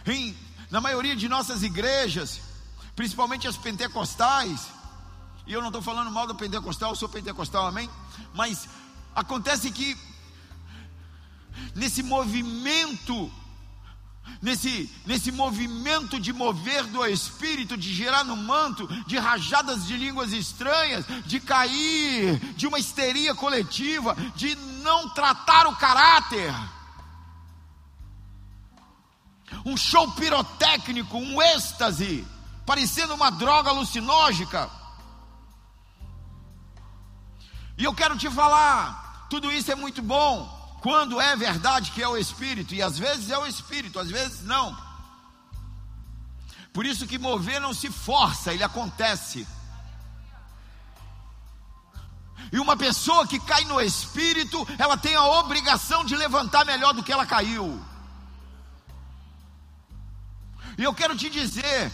Em, 0.05 0.35
na 0.69 0.81
maioria 0.81 1.15
de 1.15 1.29
nossas 1.29 1.63
igrejas, 1.63 2.41
principalmente 2.95 3.47
as 3.47 3.57
pentecostais, 3.57 4.67
e 5.45 5.53
eu 5.53 5.61
não 5.61 5.67
estou 5.67 5.81
falando 5.81 6.11
mal 6.11 6.27
do 6.27 6.35
pentecostal, 6.35 6.91
eu 6.91 6.95
sou 6.95 7.09
pentecostal, 7.09 7.67
amém? 7.67 7.89
Mas 8.33 8.67
acontece 9.15 9.71
que 9.71 9.97
nesse 11.75 12.03
movimento 12.03 13.31
nesse, 14.41 14.89
nesse 15.05 15.31
movimento 15.31 16.19
de 16.19 16.33
mover 16.33 16.83
do 16.85 17.05
Espírito, 17.05 17.77
de 17.77 17.93
gerar 17.93 18.23
no 18.23 18.35
manto, 18.35 18.87
de 19.05 19.17
rajadas 19.17 19.85
de 19.85 19.95
línguas 19.95 20.33
estranhas, 20.33 21.05
de 21.25 21.39
cair, 21.39 22.37
de 22.55 22.67
uma 22.67 22.79
histeria 22.79 23.35
coletiva, 23.35 24.15
de 24.35 24.55
não 24.83 25.09
tratar 25.09 25.67
o 25.67 25.75
caráter. 25.75 26.53
Um 29.65 29.77
show 29.77 30.11
pirotécnico, 30.13 31.17
um 31.17 31.41
êxtase, 31.41 32.25
parecendo 32.65 33.13
uma 33.13 33.29
droga 33.29 33.69
alucinógica. 33.69 34.69
E 37.77 37.83
eu 37.83 37.93
quero 37.93 38.17
te 38.17 38.29
falar, 38.29 39.27
tudo 39.29 39.51
isso 39.51 39.71
é 39.71 39.75
muito 39.75 40.01
bom, 40.01 40.60
quando 40.81 41.21
é 41.21 41.35
verdade 41.35 41.91
que 41.91 42.01
é 42.01 42.07
o 42.07 42.17
Espírito, 42.17 42.73
e 42.73 42.81
às 42.81 42.97
vezes 42.97 43.29
é 43.29 43.37
o 43.37 43.45
Espírito, 43.45 43.99
às 43.99 44.09
vezes 44.09 44.41
não. 44.43 44.75
Por 46.73 46.85
isso 46.85 47.05
que 47.05 47.19
mover 47.19 47.61
não 47.61 47.73
se 47.73 47.91
força, 47.91 48.51
ele 48.51 48.63
acontece. 48.63 49.47
E 52.51 52.59
uma 52.59 52.75
pessoa 52.75 53.27
que 53.27 53.39
cai 53.39 53.63
no 53.65 53.79
Espírito, 53.79 54.67
ela 54.79 54.97
tem 54.97 55.15
a 55.15 55.23
obrigação 55.23 56.03
de 56.03 56.15
levantar 56.15 56.65
melhor 56.65 56.93
do 56.93 57.03
que 57.03 57.11
ela 57.11 57.27
caiu. 57.27 57.79
E 60.77 60.83
eu 60.83 60.93
quero 60.95 61.15
te 61.15 61.29
dizer, 61.29 61.91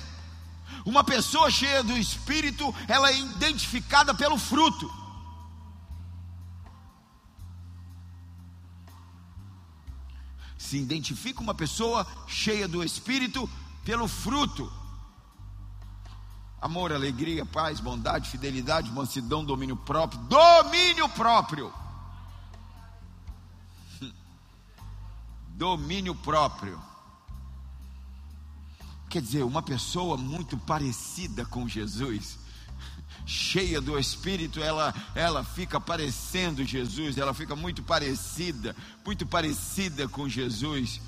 uma 0.86 1.04
pessoa 1.04 1.52
cheia 1.52 1.84
do 1.84 1.98
Espírito, 1.98 2.74
ela 2.88 3.10
é 3.10 3.20
identificada 3.20 4.14
pelo 4.14 4.38
fruto. 4.38 5.07
Se 10.68 10.78
identifica 10.78 11.40
uma 11.40 11.54
pessoa 11.54 12.06
cheia 12.28 12.68
do 12.68 12.84
Espírito 12.84 13.50
pelo 13.86 14.08
fruto. 14.08 14.72
Amor, 16.62 16.92
alegria, 16.92 17.46
paz, 17.46 17.80
bondade, 17.80 18.30
fidelidade, 18.30 18.92
mansidão, 18.92 19.46
domínio 19.46 19.78
próprio. 19.78 20.20
Domínio 20.24 21.08
próprio. 21.10 21.74
Domínio 25.56 26.14
próprio. 26.16 26.82
Quer 29.10 29.22
dizer, 29.22 29.44
uma 29.44 29.62
pessoa 29.62 30.18
muito 30.18 30.58
parecida 30.58 31.46
com 31.46 31.66
Jesus 31.66 32.38
cheia 33.26 33.82
do 33.82 34.00
Espírito, 34.00 34.64
ela, 34.64 34.94
ela 35.14 35.44
fica 35.44 35.82
parecendo 35.82 36.64
Jesus, 36.64 37.18
ela 37.18 37.34
fica 37.34 37.56
muito 37.56 37.84
parecida, 37.84 38.74
muito 39.06 39.26
parecida 39.26 40.08
com 40.08 40.30
Jesus. 40.30 41.02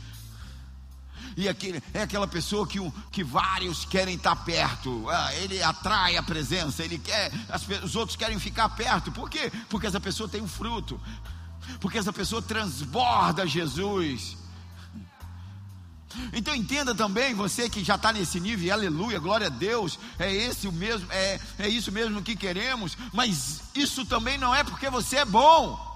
E 1.37 1.47
aquele, 1.47 1.81
é 1.93 2.01
aquela 2.01 2.27
pessoa 2.27 2.67
que, 2.67 2.79
que 3.11 3.23
vários 3.23 3.85
querem 3.85 4.15
estar 4.15 4.35
perto, 4.35 5.09
ah, 5.09 5.33
ele 5.35 5.63
atrai 5.63 6.17
a 6.17 6.23
presença, 6.23 6.83
ele 6.83 6.97
quer, 6.97 7.31
as, 7.47 7.65
os 7.83 7.95
outros 7.95 8.17
querem 8.17 8.37
ficar 8.37 8.67
perto, 8.69 9.11
por 9.11 9.29
quê? 9.29 9.49
Porque 9.69 9.87
essa 9.87 9.99
pessoa 9.99 10.27
tem 10.27 10.41
um 10.41 10.47
fruto, 10.47 10.99
porque 11.79 11.97
essa 11.97 12.11
pessoa 12.11 12.41
transborda 12.41 13.47
Jesus. 13.47 14.37
Então 16.33 16.55
entenda 16.55 16.95
também, 16.95 17.33
você 17.35 17.69
que 17.69 17.83
já 17.83 17.95
está 17.95 18.11
nesse 18.11 18.39
nível, 18.39 18.73
aleluia, 18.73 19.19
glória 19.19 19.47
a 19.47 19.49
Deus, 19.49 19.99
é 20.17 20.33
esse 20.33 20.67
o 20.67 20.71
mesmo, 20.71 21.07
é, 21.11 21.39
é 21.59 21.69
isso 21.69 21.91
mesmo 21.91 22.21
que 22.23 22.35
queremos, 22.35 22.97
mas 23.13 23.61
isso 23.75 24.05
também 24.05 24.37
não 24.37 24.53
é 24.53 24.63
porque 24.63 24.89
você 24.89 25.17
é 25.17 25.25
bom. 25.25 25.87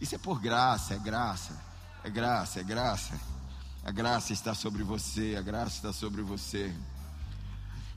Isso 0.00 0.14
é 0.14 0.18
por 0.18 0.40
graça, 0.40 0.94
é 0.94 0.98
graça, 0.98 1.60
é 2.02 2.10
graça, 2.10 2.60
é 2.60 2.62
graça. 2.64 3.20
A 3.84 3.90
graça 3.90 4.32
está 4.32 4.54
sobre 4.54 4.82
você, 4.82 5.36
a 5.38 5.42
graça 5.42 5.76
está 5.76 5.92
sobre 5.92 6.22
você. 6.22 6.74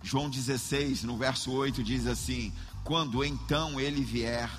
João 0.02 0.30
16, 0.30 1.04
no 1.04 1.18
verso 1.18 1.52
8, 1.52 1.84
diz 1.84 2.08
assim: 2.08 2.54
Quando 2.84 3.24
então 3.24 3.80
ele 3.80 4.04
vier, 4.04 4.50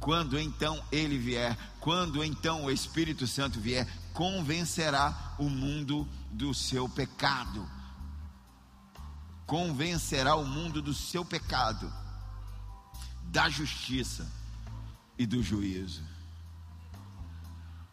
quando 0.00 0.38
então 0.38 0.82
ele 0.90 1.18
vier, 1.18 1.56
quando 1.80 2.24
então 2.24 2.64
o 2.64 2.70
Espírito 2.70 3.26
Santo 3.26 3.60
vier, 3.60 3.86
convencerá 4.16 5.34
o 5.38 5.46
mundo 5.50 6.08
do 6.32 6.54
seu 6.54 6.88
pecado. 6.88 7.68
Convencerá 9.44 10.34
o 10.36 10.44
mundo 10.44 10.80
do 10.80 10.94
seu 10.94 11.22
pecado, 11.22 11.92
da 13.24 13.50
justiça 13.50 14.26
e 15.18 15.26
do 15.26 15.42
juízo. 15.42 16.02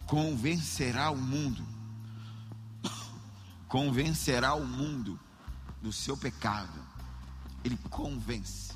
Convencerá 0.08 1.12
o 1.12 1.18
mundo, 1.18 1.62
convencerá 3.68 4.54
o 4.54 4.66
mundo 4.66 5.20
do 5.82 5.92
seu 5.92 6.16
pecado. 6.16 6.80
Ele 7.66 7.78
convence, 7.90 8.74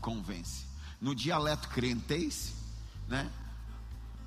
convence. 0.00 0.66
No 1.00 1.14
dialeto 1.14 1.68
crentez, 1.68 2.52
né? 3.06 3.30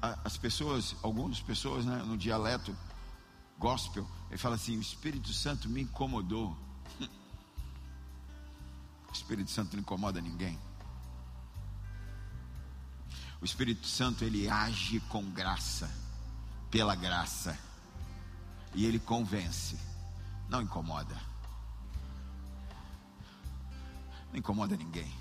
As 0.01 0.37
pessoas, 0.37 0.95
algumas 1.01 1.41
pessoas, 1.41 1.85
né, 1.85 1.97
no 2.05 2.17
dialeto 2.17 2.75
gospel, 3.57 4.07
ele 4.29 4.37
fala 4.37 4.55
assim: 4.55 4.77
o 4.77 4.81
Espírito 4.81 5.33
Santo 5.33 5.69
me 5.69 5.81
incomodou. 5.81 6.55
O 9.09 9.13
Espírito 9.17 9.49
Santo 9.49 9.73
não 9.73 9.81
incomoda 9.81 10.21
ninguém. 10.21 10.59
O 13.41 13.45
Espírito 13.45 13.87
Santo 13.87 14.23
ele 14.23 14.49
age 14.49 14.99
com 15.09 15.23
graça, 15.31 15.89
pela 16.69 16.93
graça, 16.93 17.57
e 18.75 18.85
ele 18.85 18.99
convence, 18.99 19.79
não 20.49 20.61
incomoda. 20.61 21.15
Não 24.29 24.37
incomoda 24.37 24.75
ninguém. 24.75 25.11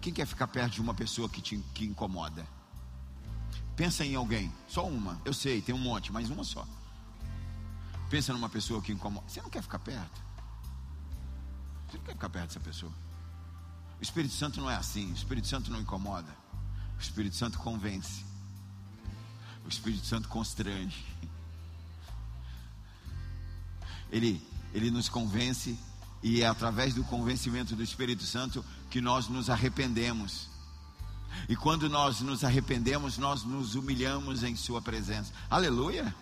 Quem 0.00 0.12
quer 0.12 0.26
ficar 0.26 0.48
perto 0.48 0.72
de 0.72 0.80
uma 0.80 0.94
pessoa 0.94 1.28
que 1.28 1.42
te 1.42 1.58
que 1.74 1.84
incomoda? 1.84 2.46
Pensa 3.78 4.04
em 4.04 4.16
alguém, 4.16 4.52
só 4.66 4.84
uma. 4.84 5.22
Eu 5.24 5.32
sei, 5.32 5.62
tem 5.62 5.72
um 5.72 5.78
monte, 5.78 6.10
mas 6.10 6.28
uma 6.28 6.42
só. 6.42 6.66
Pensa 8.10 8.32
numa 8.32 8.48
pessoa 8.48 8.82
que 8.82 8.90
incomoda. 8.90 9.28
Você 9.28 9.40
não 9.40 9.48
quer 9.48 9.62
ficar 9.62 9.78
perto? 9.78 10.20
Você 11.86 11.96
não 11.96 12.04
quer 12.04 12.14
ficar 12.14 12.28
perto 12.28 12.48
dessa 12.48 12.58
pessoa? 12.58 12.92
O 14.00 14.02
Espírito 14.02 14.34
Santo 14.34 14.60
não 14.60 14.68
é 14.68 14.74
assim. 14.74 15.12
O 15.12 15.14
Espírito 15.14 15.46
Santo 15.46 15.70
não 15.70 15.80
incomoda. 15.80 16.28
O 16.98 17.00
Espírito 17.00 17.36
Santo 17.36 17.56
convence. 17.60 18.24
O 19.64 19.68
Espírito 19.68 20.04
Santo 20.04 20.28
constrange. 20.28 21.06
Ele, 24.10 24.44
ele 24.74 24.90
nos 24.90 25.08
convence 25.08 25.78
e 26.20 26.42
é 26.42 26.48
através 26.48 26.94
do 26.94 27.04
convencimento 27.04 27.76
do 27.76 27.82
Espírito 27.84 28.24
Santo 28.24 28.64
que 28.90 29.00
nós 29.00 29.28
nos 29.28 29.48
arrependemos 29.48 30.48
e 31.48 31.56
quando 31.56 31.88
nós 31.88 32.20
nos 32.20 32.44
arrependemos, 32.44 33.18
nós 33.18 33.44
nos 33.44 33.74
humilhamos 33.74 34.42
em 34.42 34.56
Sua 34.56 34.80
presença. 34.80 35.32
Aleluia! 35.50 36.14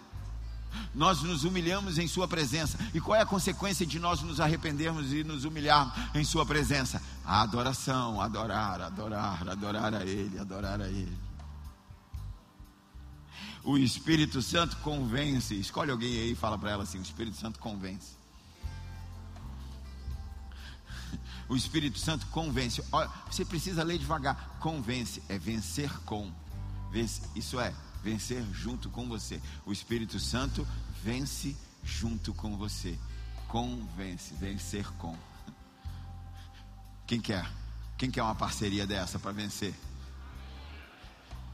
Nós 0.94 1.22
nos 1.22 1.44
humilhamos 1.44 1.98
em 1.98 2.08
Sua 2.08 2.26
presença. 2.26 2.78
E 2.92 3.00
qual 3.00 3.16
é 3.16 3.22
a 3.22 3.26
consequência 3.26 3.86
de 3.86 3.98
nós 3.98 4.22
nos 4.22 4.40
arrependermos 4.40 5.12
e 5.12 5.24
nos 5.24 5.44
humilharmos 5.44 5.94
em 6.14 6.24
Sua 6.24 6.44
presença? 6.44 7.02
A 7.24 7.42
adoração, 7.42 8.20
adorar, 8.20 8.80
adorar, 8.80 9.48
adorar 9.48 9.94
a 9.94 10.04
Ele, 10.04 10.38
adorar 10.38 10.80
a 10.80 10.88
Ele. 10.88 11.16
O 13.64 13.76
Espírito 13.76 14.40
Santo 14.42 14.76
convence. 14.78 15.54
Escolhe 15.58 15.90
alguém 15.90 16.18
aí 16.18 16.32
e 16.32 16.36
fala 16.36 16.58
para 16.58 16.70
ela 16.70 16.82
assim: 16.84 16.98
o 16.98 17.02
Espírito 17.02 17.36
Santo 17.36 17.58
convence. 17.58 18.15
O 21.48 21.56
Espírito 21.56 21.98
Santo 21.98 22.26
convence. 22.28 22.82
Olha, 22.90 23.10
você 23.30 23.44
precisa 23.44 23.82
ler 23.82 23.98
devagar. 23.98 24.58
Convence 24.60 25.22
é 25.28 25.38
vencer 25.38 25.90
com. 26.00 26.30
Vence, 26.90 27.22
isso 27.34 27.60
é 27.60 27.72
vencer 28.02 28.44
junto 28.52 28.88
com 28.90 29.08
você. 29.08 29.40
O 29.64 29.72
Espírito 29.72 30.18
Santo 30.18 30.66
vence 31.02 31.56
junto 31.84 32.34
com 32.34 32.56
você. 32.56 32.98
Convence, 33.48 34.34
vencer 34.34 34.86
com. 34.92 35.16
Quem 37.06 37.20
quer? 37.20 37.48
Quem 37.96 38.10
quer 38.10 38.22
uma 38.22 38.34
parceria 38.34 38.86
dessa 38.86 39.18
para 39.18 39.32
vencer? 39.32 39.74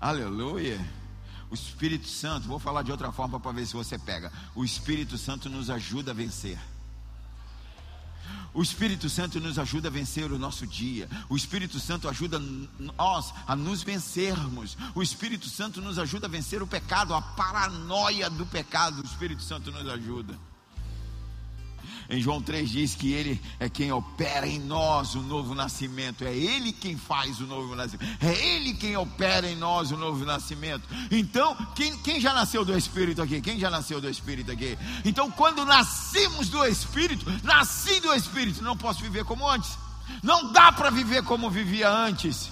Aleluia. 0.01 0.81
O 1.51 1.55
Espírito 1.55 2.09
Santo, 2.09 2.49
vou 2.49 2.59
falar 2.59 2.83
de 2.83 2.91
outra 2.91 3.13
forma 3.13 3.39
para 3.39 3.53
ver 3.53 3.67
se 3.67 3.75
você 3.75 3.99
pega. 3.99 4.33
O 4.55 4.65
Espírito 4.65 5.19
Santo 5.19 5.51
nos 5.51 5.69
ajuda 5.69 6.13
a 6.13 6.15
vencer. 6.15 6.59
O 8.55 8.63
Espírito 8.63 9.09
Santo 9.09 9.41
nos 9.41 9.59
ajuda 9.59 9.89
a 9.89 9.91
vencer 9.91 10.31
o 10.31 10.39
nosso 10.39 10.67
dia. 10.67 11.09
O 11.29 11.37
Espírito 11.37 11.81
Santo 11.81 12.09
ajuda 12.09 12.39
nós 12.79 13.33
a 13.47 13.57
nos 13.57 13.83
vencermos. 13.83 14.77
O 14.95 15.03
Espírito 15.03 15.49
Santo 15.49 15.81
nos 15.81 15.99
ajuda 15.99 16.27
a 16.27 16.31
vencer 16.31 16.63
o 16.63 16.67
pecado, 16.67 17.15
a 17.15 17.23
paranoia 17.23 18.29
do 18.29 18.45
pecado. 18.45 19.01
O 19.03 19.07
Espírito 19.07 19.43
Santo 19.43 19.71
nos 19.73 19.89
ajuda. 19.89 20.52
Em 22.09 22.21
João 22.21 22.43
3 22.43 22.71
diz 22.71 22.95
que 22.95 23.13
Ele 23.13 23.41
é 23.59 23.69
quem 23.69 23.93
opera 23.93 24.47
em 24.47 24.59
nós 24.59 25.15
o 25.15 25.23
novo 25.23 25.55
nascimento. 25.55 26.25
É 26.25 26.35
Ele 26.35 26.73
quem 26.73 26.97
faz 26.97 27.41
o 27.41 27.47
novo 27.47 27.75
nascimento. 27.75 28.25
É 28.25 28.33
Ele 28.33 28.75
quem 28.75 28.97
opera 28.97 29.49
em 29.49 29.57
nós 29.57 29.91
o 29.91 29.97
novo 29.97 30.25
nascimento. 30.25 30.89
Então, 31.11 31.57
quem, 31.75 31.97
quem 31.99 32.21
já 32.21 32.33
nasceu 32.33 32.65
do 32.65 32.77
Espírito 32.77 33.23
aqui? 33.23 33.41
Quem 33.41 33.59
já 33.59 33.71
nasceu 33.71 34.01
do 34.01 34.09
Espírito 34.09 34.51
aqui? 34.51 34.79
Então, 35.05 35.31
quando 35.31 35.65
nascemos 35.65 36.49
do 36.49 36.65
Espírito, 36.65 37.27
nasci 37.43 38.01
do 38.01 38.13
Espírito, 38.15 38.63
não 38.63 38.77
posso 38.77 39.01
viver 39.01 39.25
como 39.25 39.49
antes. 39.49 39.79
Não 40.23 40.53
dá 40.53 40.73
para 40.73 40.91
viver 40.91 41.23
como 41.23 41.51
vivia 41.51 41.89
antes. 41.89 42.51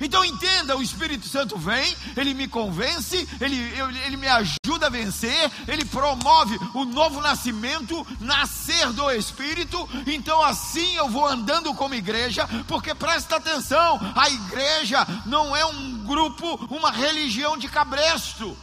Então 0.00 0.24
entenda, 0.24 0.76
o 0.76 0.82
Espírito 0.82 1.28
Santo 1.28 1.56
vem, 1.56 1.96
ele 2.16 2.34
me 2.34 2.48
convence, 2.48 3.28
ele, 3.40 3.56
ele 4.04 4.16
me 4.16 4.28
ajuda 4.28 4.86
a 4.86 4.90
vencer, 4.90 5.50
ele 5.68 5.84
promove 5.84 6.58
o 6.74 6.84
novo 6.84 7.20
nascimento, 7.20 8.06
nascer 8.20 8.92
do 8.92 9.10
Espírito. 9.10 9.88
Então 10.06 10.42
assim 10.42 10.94
eu 10.96 11.08
vou 11.08 11.26
andando 11.26 11.74
como 11.74 11.94
igreja, 11.94 12.48
porque 12.66 12.94
presta 12.94 13.36
atenção, 13.36 14.00
a 14.16 14.28
igreja 14.28 15.06
não 15.26 15.54
é 15.54 15.64
um 15.64 16.04
grupo, 16.04 16.56
uma 16.70 16.90
religião 16.90 17.56
de 17.56 17.68
cabresto. 17.68 18.56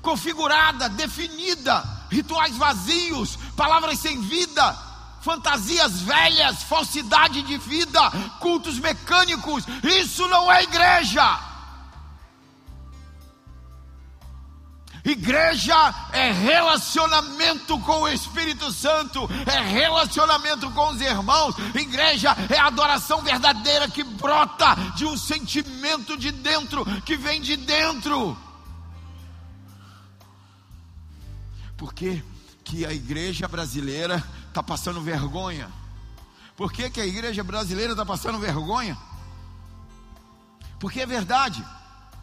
Configurada, 0.00 0.88
definida, 0.88 1.84
rituais 2.10 2.56
vazios, 2.56 3.38
palavras 3.56 3.98
sem 3.98 4.20
vida 4.20 4.91
fantasias 5.22 6.00
velhas, 6.00 6.62
falsidade 6.64 7.42
de 7.42 7.56
vida, 7.56 8.00
cultos 8.40 8.78
mecânicos. 8.78 9.64
Isso 9.82 10.28
não 10.28 10.52
é 10.52 10.64
igreja. 10.64 11.52
Igreja 15.04 15.74
é 16.12 16.30
relacionamento 16.30 17.78
com 17.80 18.02
o 18.02 18.08
Espírito 18.08 18.70
Santo, 18.70 19.28
é 19.46 19.60
relacionamento 19.60 20.70
com 20.70 20.90
os 20.90 21.00
irmãos. 21.00 21.56
Igreja 21.74 22.36
é 22.48 22.58
adoração 22.58 23.20
verdadeira 23.20 23.88
que 23.88 24.04
brota 24.04 24.76
de 24.94 25.04
um 25.04 25.16
sentimento 25.16 26.16
de 26.16 26.30
dentro, 26.30 26.84
que 27.02 27.16
vem 27.16 27.40
de 27.40 27.56
dentro. 27.56 28.36
Por 31.76 31.92
que, 31.92 32.22
que 32.62 32.86
a 32.86 32.92
igreja 32.92 33.48
brasileira 33.48 34.22
está 34.52 34.62
passando 34.62 35.00
vergonha. 35.00 35.68
Por 36.56 36.70
que, 36.70 36.90
que 36.90 37.00
a 37.00 37.06
igreja 37.06 37.42
brasileira 37.42 37.92
está 37.92 38.04
passando 38.04 38.38
vergonha? 38.38 38.96
Porque 40.78 41.00
é 41.00 41.06
verdade. 41.06 41.64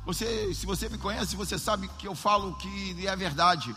Você, 0.05 0.53
se 0.53 0.65
você 0.65 0.87
me 0.87 0.97
conhece, 0.97 1.35
você 1.35 1.57
sabe 1.57 1.89
que 1.97 2.07
eu 2.07 2.15
falo 2.15 2.55
que 2.55 3.05
é 3.05 3.15
verdade. 3.15 3.75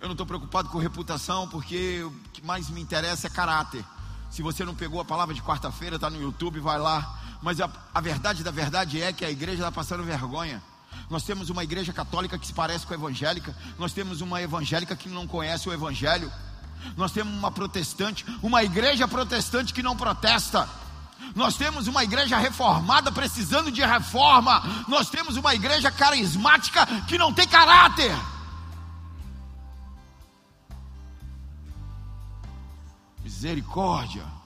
Eu 0.00 0.06
não 0.06 0.12
estou 0.12 0.26
preocupado 0.26 0.68
com 0.68 0.78
reputação, 0.78 1.48
porque 1.48 2.02
o 2.04 2.10
que 2.32 2.44
mais 2.44 2.68
me 2.70 2.80
interessa 2.80 3.26
é 3.26 3.30
caráter. 3.30 3.84
Se 4.30 4.42
você 4.42 4.64
não 4.64 4.74
pegou 4.74 5.00
a 5.00 5.04
palavra 5.04 5.34
de 5.34 5.42
quarta-feira, 5.42 5.96
está 5.96 6.10
no 6.10 6.20
YouTube, 6.20 6.60
vai 6.60 6.78
lá. 6.78 7.18
Mas 7.42 7.60
a, 7.60 7.70
a 7.94 8.00
verdade 8.00 8.44
da 8.44 8.50
verdade 8.50 9.00
é 9.00 9.12
que 9.12 9.24
a 9.24 9.30
igreja 9.30 9.58
está 9.58 9.72
passando 9.72 10.04
vergonha. 10.04 10.62
Nós 11.08 11.22
temos 11.22 11.48
uma 11.48 11.64
igreja 11.64 11.92
católica 11.92 12.38
que 12.38 12.46
se 12.46 12.52
parece 12.52 12.86
com 12.86 12.92
a 12.92 12.96
evangélica. 12.96 13.56
Nós 13.78 13.92
temos 13.92 14.20
uma 14.20 14.42
evangélica 14.42 14.94
que 14.94 15.08
não 15.08 15.26
conhece 15.26 15.68
o 15.68 15.72
evangelho. 15.72 16.30
Nós 16.96 17.12
temos 17.12 17.32
uma 17.34 17.50
protestante, 17.50 18.24
uma 18.42 18.62
igreja 18.62 19.06
protestante 19.06 19.72
que 19.72 19.82
não 19.82 19.96
protesta. 19.96 20.68
Nós 21.34 21.56
temos 21.56 21.86
uma 21.86 22.02
igreja 22.02 22.38
reformada 22.38 23.12
precisando 23.12 23.70
de 23.70 23.80
reforma. 23.84 24.62
Nós 24.88 25.10
temos 25.10 25.36
uma 25.36 25.54
igreja 25.54 25.90
carismática 25.90 26.86
que 27.06 27.18
não 27.18 27.32
tem 27.32 27.46
caráter. 27.46 28.14
Misericórdia. 33.22 34.37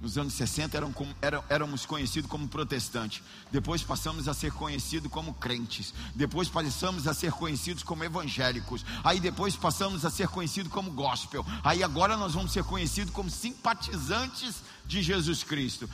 Nos 0.00 0.16
anos 0.16 0.32
60 0.32 0.74
eram, 0.76 0.94
eram, 1.20 1.44
éramos 1.48 1.84
conhecidos 1.84 2.30
como 2.30 2.48
protestantes. 2.48 3.22
Depois 3.52 3.82
passamos 3.82 4.28
a 4.28 4.34
ser 4.34 4.50
conhecidos 4.50 5.12
como 5.12 5.34
crentes. 5.34 5.92
Depois 6.14 6.48
passamos 6.48 7.06
a 7.06 7.12
ser 7.12 7.32
conhecidos 7.32 7.82
como 7.82 8.02
evangélicos. 8.02 8.84
Aí 9.04 9.20
depois 9.20 9.56
passamos 9.56 10.06
a 10.06 10.10
ser 10.10 10.28
conhecidos 10.28 10.72
como 10.72 10.90
gospel. 10.90 11.44
Aí 11.62 11.82
agora 11.82 12.16
nós 12.16 12.32
vamos 12.32 12.50
ser 12.50 12.64
conhecidos 12.64 13.12
como 13.12 13.28
simpatizantes 13.28 14.62
de 14.86 15.02
Jesus 15.02 15.44
Cristo. 15.44 15.88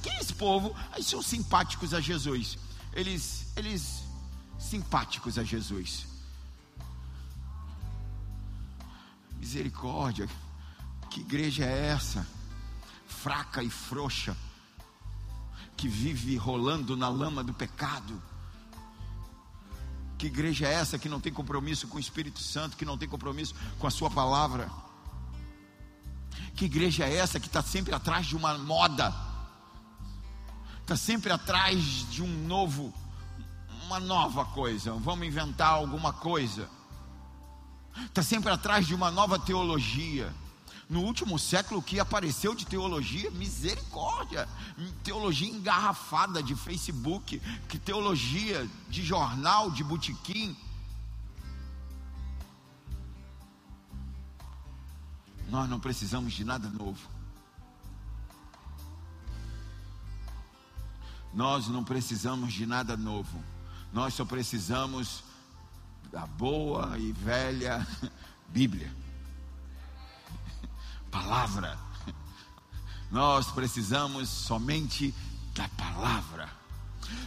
Quem 0.00 0.12
é 0.12 0.20
esse 0.20 0.34
povo? 0.34 0.74
Aí 0.92 1.02
são 1.02 1.20
simpáticos 1.20 1.92
a 1.92 2.00
Jesus. 2.00 2.56
Eles, 2.92 3.46
eles 3.56 4.04
simpáticos 4.60 5.38
a 5.38 5.42
Jesus. 5.42 6.06
Misericórdia. 9.40 10.28
Que 11.10 11.20
igreja 11.20 11.64
é 11.64 11.88
essa? 11.88 12.24
Fraca 13.10 13.62
e 13.62 13.68
frouxa, 13.68 14.36
que 15.76 15.88
vive 15.88 16.36
rolando 16.36 16.96
na 16.96 17.08
lama 17.08 17.42
do 17.42 17.52
pecado. 17.52 18.20
Que 20.16 20.26
igreja 20.26 20.66
é 20.66 20.72
essa 20.74 20.98
que 20.98 21.08
não 21.08 21.20
tem 21.20 21.32
compromisso 21.32 21.88
com 21.88 21.96
o 21.96 22.00
Espírito 22.00 22.40
Santo, 22.40 22.76
que 22.76 22.84
não 22.84 22.96
tem 22.96 23.08
compromisso 23.08 23.54
com 23.78 23.86
a 23.86 23.90
Sua 23.90 24.10
palavra? 24.10 24.70
Que 26.54 26.66
igreja 26.66 27.04
é 27.04 27.16
essa 27.16 27.40
que 27.40 27.46
está 27.46 27.62
sempre 27.62 27.94
atrás 27.94 28.26
de 28.26 28.36
uma 28.36 28.56
moda, 28.58 29.14
está 30.82 30.96
sempre 30.96 31.32
atrás 31.32 31.82
de 32.10 32.22
um 32.22 32.46
novo, 32.46 32.92
uma 33.86 33.98
nova 33.98 34.44
coisa, 34.44 34.92
vamos 34.92 35.26
inventar 35.26 35.70
alguma 35.70 36.12
coisa, 36.12 36.68
está 38.06 38.22
sempre 38.22 38.52
atrás 38.52 38.86
de 38.86 38.94
uma 38.94 39.10
nova 39.10 39.38
teologia 39.38 40.32
no 40.90 41.02
último 41.02 41.38
século 41.38 41.80
que 41.80 42.00
apareceu 42.00 42.52
de 42.52 42.66
teologia, 42.66 43.30
misericórdia, 43.30 44.48
teologia 45.04 45.48
engarrafada 45.48 46.42
de 46.42 46.56
Facebook, 46.56 47.40
que 47.68 47.78
teologia 47.78 48.68
de 48.88 49.00
jornal, 49.00 49.70
de 49.70 49.84
botequim. 49.84 50.56
Nós 55.48 55.70
não 55.70 55.78
precisamos 55.78 56.32
de 56.32 56.44
nada 56.44 56.68
novo. 56.68 57.08
Nós 61.32 61.68
não 61.68 61.84
precisamos 61.84 62.52
de 62.52 62.66
nada 62.66 62.96
novo. 62.96 63.40
Nós 63.92 64.14
só 64.14 64.24
precisamos 64.24 65.22
da 66.10 66.26
boa 66.26 66.98
e 66.98 67.12
velha 67.12 67.86
Bíblia 68.50 68.92
palavra. 71.10 71.78
Nós 73.10 73.46
precisamos 73.48 74.28
somente 74.28 75.14
da 75.54 75.68
palavra. 75.70 76.48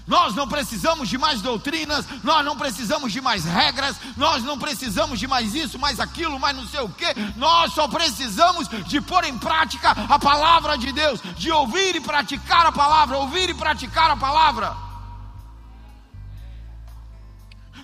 Nós 0.08 0.34
não 0.36 0.48
precisamos 0.48 1.10
de 1.10 1.17
mais 1.17 1.41
doutrinas, 1.41 2.06
nós 2.24 2.46
não 2.46 2.58
precisamos 2.58 3.12
de 3.12 3.22
mais 3.22 3.43
regras, 3.43 3.98
nós 4.15 4.43
não 4.43 4.58
precisamos 4.58 5.19
de 5.19 5.28
mais 5.28 5.54
isso, 5.54 5.80
mais 5.80 6.00
aquilo, 6.00 6.39
mais 6.39 6.56
não 6.56 6.67
sei 6.67 6.82
o 6.82 6.89
que. 6.89 7.06
Nós 7.36 7.74
só 7.74 7.88
precisamos 7.88 8.67
de 8.67 9.02
pôr 9.02 9.24
em 9.26 9.38
prática 9.38 9.91
a 9.91 10.19
palavra 10.19 10.78
de 10.78 10.91
Deus, 10.91 11.22
de 11.38 11.52
ouvir 11.52 11.96
e 11.96 12.02
praticar 12.02 12.65
a 12.65 12.72
palavra, 12.72 13.17
ouvir 13.17 13.50
e 13.50 13.54
praticar 13.54 14.12
a 14.12 14.17
palavra. 14.17 14.76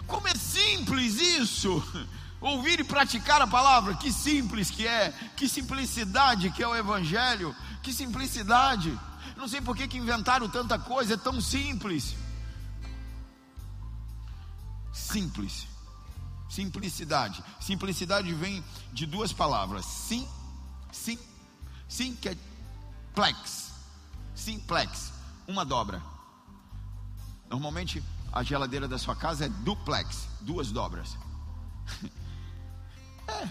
Como 0.07 0.27
é 0.27 0.35
simples 0.35 1.19
isso! 1.19 1.83
Ouvir 2.41 2.79
e 2.79 2.83
praticar 2.83 3.41
a 3.41 3.47
palavra, 3.47 3.95
que 3.95 4.11
simples 4.13 4.71
que 4.71 4.87
é, 4.87 5.11
que 5.35 5.47
simplicidade 5.47 6.49
que 6.51 6.63
é 6.63 6.67
o 6.67 6.75
Evangelho, 6.75 7.53
que 7.83 7.91
simplicidade. 7.91 8.97
Não 9.35 9.47
sei 9.47 9.59
por 9.59 9.75
que, 9.75 9.97
inventaram 9.97 10.47
tanta 10.47 10.79
coisa, 10.79 11.15
é 11.15 11.17
tão 11.17 11.41
simples. 11.41 12.15
Simples. 14.93 15.67
Simplicidade. 16.49 17.43
Simplicidade 17.59 18.33
vem 18.33 18.63
de 18.93 19.05
duas 19.05 19.33
palavras. 19.33 19.85
Sim, 19.85 20.27
sim, 20.91 21.19
sim, 21.87 22.15
que 22.15 22.29
é 22.29 22.37
plex. 23.13 23.71
Simplex. 24.33 25.11
Uma 25.47 25.65
dobra. 25.65 26.01
Normalmente 27.49 28.03
a 28.31 28.43
geladeira 28.43 28.87
da 28.87 28.97
sua 28.97 29.15
casa 29.15 29.45
é 29.45 29.49
duplex, 29.49 30.27
duas 30.41 30.71
dobras. 30.71 31.17
É. 33.29 33.47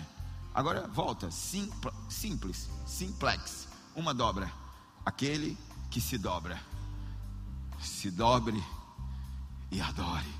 Agora 0.55 0.89
volta. 0.89 1.31
Sim, 1.31 1.71
simples, 2.09 2.69
simplex, 2.87 3.69
uma 3.95 4.13
dobra. 4.13 4.51
Aquele 5.05 5.57
que 5.91 6.01
se 6.01 6.19
dobra. 6.19 6.61
Se 7.81 8.11
dobre 8.11 8.63
e 9.71 9.81
adore. 9.81 10.35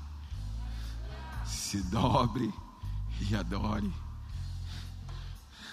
Se 1.45 1.81
dobre 1.83 2.53
e 3.21 3.35
adore. 3.35 3.93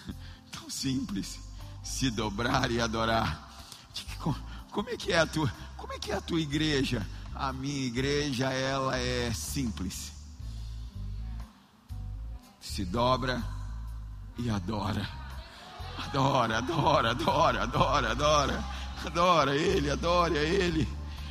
Tão 0.53 0.71
simples. 0.71 1.41
Se 1.83 2.11
dobrar 2.11 2.71
e 2.71 2.81
adorar. 2.81 3.47
Como 4.71 4.91
é 4.91 4.97
que 4.97 5.13
é 5.13 5.19
a 5.19 5.27
tua, 5.27 5.51
como 5.77 5.93
é 5.93 5.99
que 5.99 6.13
é 6.13 6.15
a 6.15 6.21
tua 6.21 6.41
igreja? 6.41 7.07
A 7.35 7.53
minha 7.53 7.87
igreja, 7.87 8.53
ela 8.53 8.99
é 8.99 9.33
simples. 9.33 10.13
Se 12.61 12.85
dobra 12.85 13.56
e 14.39 14.51
adora. 14.51 15.09
Adora, 15.99 16.59
adora, 16.59 17.11
adora, 17.11 17.63
adora, 17.63 18.11
adora 18.11 18.77
adora 19.05 19.55
Ele, 19.55 19.91
adore 19.91 20.39
a 20.39 20.43
Ele. 20.43 20.89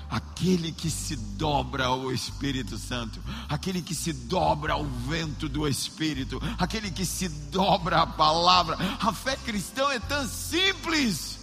Aquele 0.09 0.71
que 0.71 0.89
se 0.89 1.15
dobra 1.15 1.85
ao 1.85 2.11
Espírito 2.11 2.77
Santo, 2.77 3.19
aquele 3.49 3.81
que 3.81 3.95
se 3.95 4.13
dobra 4.13 4.73
ao 4.73 4.85
vento 4.85 5.49
do 5.49 5.67
Espírito, 5.67 6.39
aquele 6.59 6.91
que 6.91 7.05
se 7.05 7.27
dobra 7.27 8.01
à 8.01 8.07
palavra. 8.07 8.77
A 9.01 9.11
fé 9.11 9.35
cristã 9.35 9.89
é 9.91 9.99
tão 9.99 10.27
simples. 10.27 11.39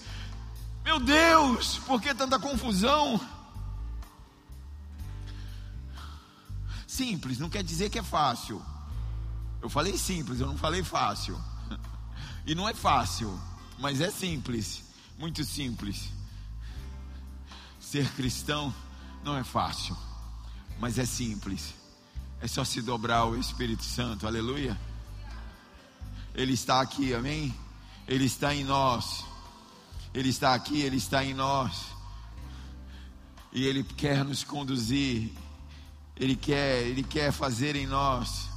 Meu 0.84 1.00
Deus, 1.00 1.78
por 1.78 2.00
que 2.00 2.14
tanta 2.14 2.38
confusão? 2.38 3.20
Simples 6.86 7.38
não 7.38 7.50
quer 7.50 7.64
dizer 7.64 7.90
que 7.90 7.98
é 7.98 8.02
fácil. 8.02 8.62
Eu 9.60 9.68
falei 9.68 9.98
simples, 9.98 10.40
eu 10.40 10.46
não 10.46 10.56
falei 10.56 10.82
fácil. 10.84 11.38
E 12.44 12.54
não 12.54 12.68
é 12.68 12.74
fácil, 12.74 13.38
mas 13.78 14.00
é 14.00 14.10
simples, 14.10 14.82
muito 15.18 15.44
simples. 15.44 16.08
Ser 17.78 18.08
cristão 18.12 18.74
não 19.22 19.36
é 19.36 19.44
fácil, 19.44 19.96
mas 20.80 20.98
é 20.98 21.04
simples. 21.04 21.74
É 22.40 22.48
só 22.48 22.64
se 22.64 22.82
dobrar 22.82 23.18
ao 23.18 23.36
Espírito 23.36 23.84
Santo, 23.84 24.26
aleluia. 24.26 24.78
Ele 26.34 26.52
está 26.52 26.80
aqui, 26.80 27.14
amém? 27.14 27.54
Ele 28.08 28.24
está 28.24 28.52
em 28.52 28.64
nós. 28.64 29.24
Ele 30.12 30.28
está 30.28 30.54
aqui, 30.54 30.80
ele 30.80 30.96
está 30.96 31.24
em 31.24 31.34
nós. 31.34 31.86
E 33.52 33.64
ele 33.64 33.84
quer 33.84 34.24
nos 34.24 34.42
conduzir. 34.42 35.30
Ele 36.16 36.34
quer, 36.34 36.82
ele 36.82 37.04
quer 37.04 37.32
fazer 37.32 37.76
em 37.76 37.86
nós 37.86 38.51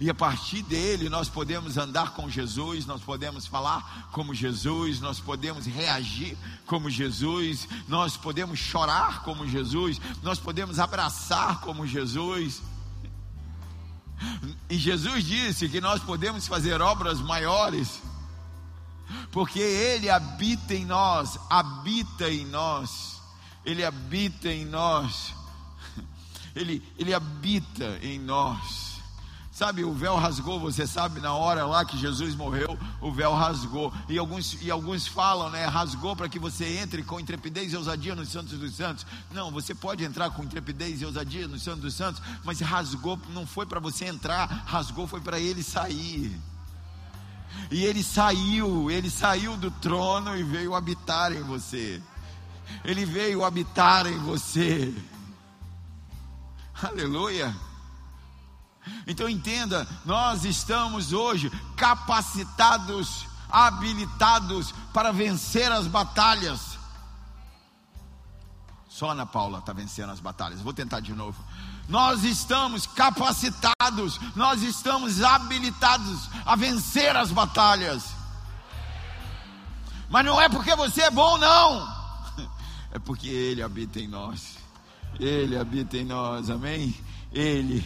e 0.00 0.10
a 0.10 0.14
partir 0.14 0.62
dele 0.62 1.08
nós 1.08 1.28
podemos 1.28 1.78
andar 1.78 2.12
com 2.12 2.28
Jesus, 2.28 2.86
nós 2.86 3.00
podemos 3.02 3.46
falar 3.46 4.08
como 4.10 4.34
Jesus, 4.34 5.00
nós 5.00 5.20
podemos 5.20 5.64
reagir 5.64 6.36
como 6.66 6.90
Jesus, 6.90 7.68
nós 7.86 8.16
podemos 8.16 8.58
chorar 8.58 9.22
como 9.22 9.46
Jesus, 9.46 10.00
nós 10.22 10.38
podemos 10.40 10.78
abraçar 10.78 11.60
como 11.60 11.86
Jesus. 11.86 12.62
E 14.68 14.76
Jesus 14.76 15.24
disse 15.24 15.68
que 15.68 15.80
nós 15.80 16.02
podemos 16.02 16.46
fazer 16.46 16.80
obras 16.80 17.20
maiores, 17.20 18.02
porque 19.30 19.60
Ele 19.60 20.08
habita 20.10 20.74
em 20.74 20.84
nós, 20.84 21.38
habita 21.50 22.28
em 22.28 22.44
nós, 22.46 23.20
Ele 23.64 23.84
habita 23.84 24.48
em 24.48 24.64
nós, 24.64 25.34
Ele, 26.54 26.82
Ele 26.98 27.14
habita 27.14 27.98
em 28.02 28.18
nós. 28.18 28.91
Sabe, 29.52 29.84
o 29.84 29.92
véu 29.92 30.16
rasgou, 30.16 30.58
você 30.58 30.86
sabe, 30.86 31.20
na 31.20 31.34
hora 31.34 31.66
lá 31.66 31.84
que 31.84 31.98
Jesus 31.98 32.34
morreu, 32.34 32.78
o 33.02 33.12
véu 33.12 33.34
rasgou. 33.34 33.92
E 34.08 34.16
alguns, 34.16 34.56
e 34.62 34.70
alguns 34.70 35.06
falam, 35.06 35.50
né? 35.50 35.66
Rasgou 35.66 36.16
para 36.16 36.26
que 36.26 36.38
você 36.38 36.78
entre 36.78 37.02
com 37.02 37.20
intrepidez 37.20 37.70
e 37.70 37.76
ousadia 37.76 38.14
nos 38.14 38.30
Santos 38.30 38.58
dos 38.58 38.74
Santos. 38.74 39.04
Não, 39.30 39.50
você 39.50 39.74
pode 39.74 40.02
entrar 40.02 40.30
com 40.30 40.42
intrepidez 40.42 41.02
e 41.02 41.04
ousadia 41.04 41.46
nos 41.46 41.62
Santos 41.62 41.82
dos 41.82 41.92
Santos, 41.92 42.22
mas 42.42 42.60
rasgou 42.60 43.20
não 43.28 43.46
foi 43.46 43.66
para 43.66 43.78
você 43.78 44.06
entrar, 44.06 44.46
rasgou 44.46 45.06
foi 45.06 45.20
para 45.20 45.38
ele 45.38 45.62
sair. 45.62 46.34
E 47.70 47.84
ele 47.84 48.02
saiu, 48.02 48.90
ele 48.90 49.10
saiu 49.10 49.58
do 49.58 49.70
trono 49.70 50.34
e 50.34 50.42
veio 50.42 50.74
habitar 50.74 51.30
em 51.30 51.42
você. 51.42 52.00
Ele 52.82 53.04
veio 53.04 53.44
habitar 53.44 54.06
em 54.06 54.18
você. 54.18 54.94
Aleluia. 56.82 57.54
Então 59.06 59.28
entenda, 59.28 59.86
nós 60.04 60.44
estamos 60.44 61.12
hoje 61.12 61.50
capacitados, 61.76 63.26
habilitados 63.50 64.72
para 64.92 65.12
vencer 65.12 65.70
as 65.70 65.86
batalhas. 65.86 66.78
Só 68.88 69.10
Ana 69.10 69.26
Paula 69.26 69.58
está 69.58 69.72
vencendo 69.72 70.10
as 70.10 70.20
batalhas. 70.20 70.60
Vou 70.60 70.72
tentar 70.72 71.00
de 71.00 71.14
novo. 71.14 71.42
Nós 71.88 72.24
estamos 72.24 72.86
capacitados, 72.86 74.20
nós 74.36 74.62
estamos 74.62 75.22
habilitados 75.22 76.28
a 76.44 76.54
vencer 76.54 77.16
as 77.16 77.30
batalhas. 77.30 78.04
Mas 80.08 80.24
não 80.24 80.40
é 80.40 80.48
porque 80.48 80.74
você 80.76 81.02
é 81.02 81.10
bom, 81.10 81.38
não. 81.38 82.02
É 82.92 82.98
porque 82.98 83.26
Ele 83.26 83.62
habita 83.62 83.98
em 83.98 84.06
nós. 84.06 84.58
Ele 85.18 85.56
habita 85.56 85.96
em 85.96 86.04
nós, 86.04 86.50
amém? 86.50 86.94
Ele 87.32 87.82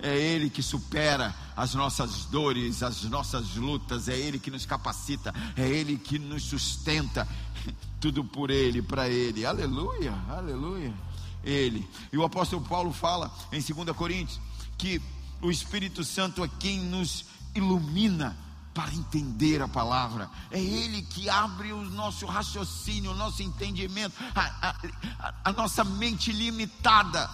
é 0.00 0.16
Ele 0.16 0.48
que 0.48 0.62
supera 0.62 1.34
as 1.56 1.74
nossas 1.74 2.24
dores, 2.26 2.82
as 2.82 3.02
nossas 3.04 3.54
lutas, 3.56 4.08
é 4.08 4.16
Ele 4.16 4.38
que 4.38 4.50
nos 4.50 4.64
capacita, 4.64 5.34
é 5.56 5.66
Ele 5.68 5.96
que 5.96 6.18
nos 6.18 6.44
sustenta, 6.44 7.26
tudo 8.00 8.24
por 8.24 8.50
Ele, 8.50 8.80
para 8.80 9.08
Ele, 9.08 9.44
aleluia, 9.44 10.14
aleluia, 10.28 10.94
Ele. 11.42 11.88
E 12.12 12.16
o 12.16 12.24
apóstolo 12.24 12.62
Paulo 12.62 12.92
fala 12.92 13.32
em 13.52 13.60
2 13.60 13.96
Coríntios 13.96 14.40
que 14.76 15.02
o 15.42 15.50
Espírito 15.50 16.04
Santo 16.04 16.44
é 16.44 16.48
quem 16.60 16.78
nos 16.78 17.24
ilumina 17.54 18.36
para 18.72 18.94
entender 18.94 19.60
a 19.60 19.66
palavra, 19.66 20.30
é 20.52 20.60
Ele 20.60 21.02
que 21.02 21.28
abre 21.28 21.72
o 21.72 21.82
nosso 21.90 22.24
raciocínio, 22.26 23.10
o 23.10 23.16
nosso 23.16 23.42
entendimento, 23.42 24.14
a, 24.32 24.76
a, 25.18 25.34
a 25.46 25.52
nossa 25.52 25.82
mente 25.82 26.30
limitada 26.30 27.28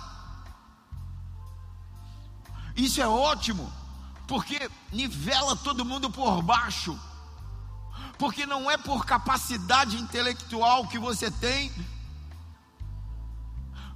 isso 2.76 3.00
é 3.00 3.06
ótimo, 3.06 3.72
porque 4.26 4.70
nivela 4.92 5.54
todo 5.56 5.84
mundo 5.84 6.10
por 6.10 6.42
baixo. 6.42 6.98
Porque 8.18 8.46
não 8.46 8.70
é 8.70 8.76
por 8.76 9.04
capacidade 9.04 9.96
intelectual 9.96 10.86
que 10.86 10.98
você 10.98 11.30
tem 11.30 11.72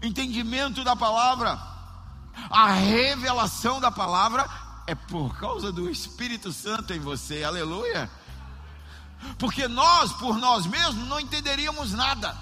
entendimento 0.02 0.84
da 0.84 0.94
palavra, 0.94 1.58
a 2.50 2.72
revelação 2.72 3.80
da 3.80 3.90
palavra 3.90 4.48
é 4.86 4.94
por 4.94 5.36
causa 5.38 5.72
do 5.72 5.90
Espírito 5.90 6.52
Santo 6.52 6.92
em 6.92 7.00
você, 7.00 7.42
aleluia. 7.42 8.10
Porque 9.38 9.66
nós, 9.66 10.12
por 10.12 10.38
nós 10.38 10.66
mesmos, 10.66 11.08
não 11.08 11.18
entenderíamos 11.18 11.92
nada. 11.92 12.36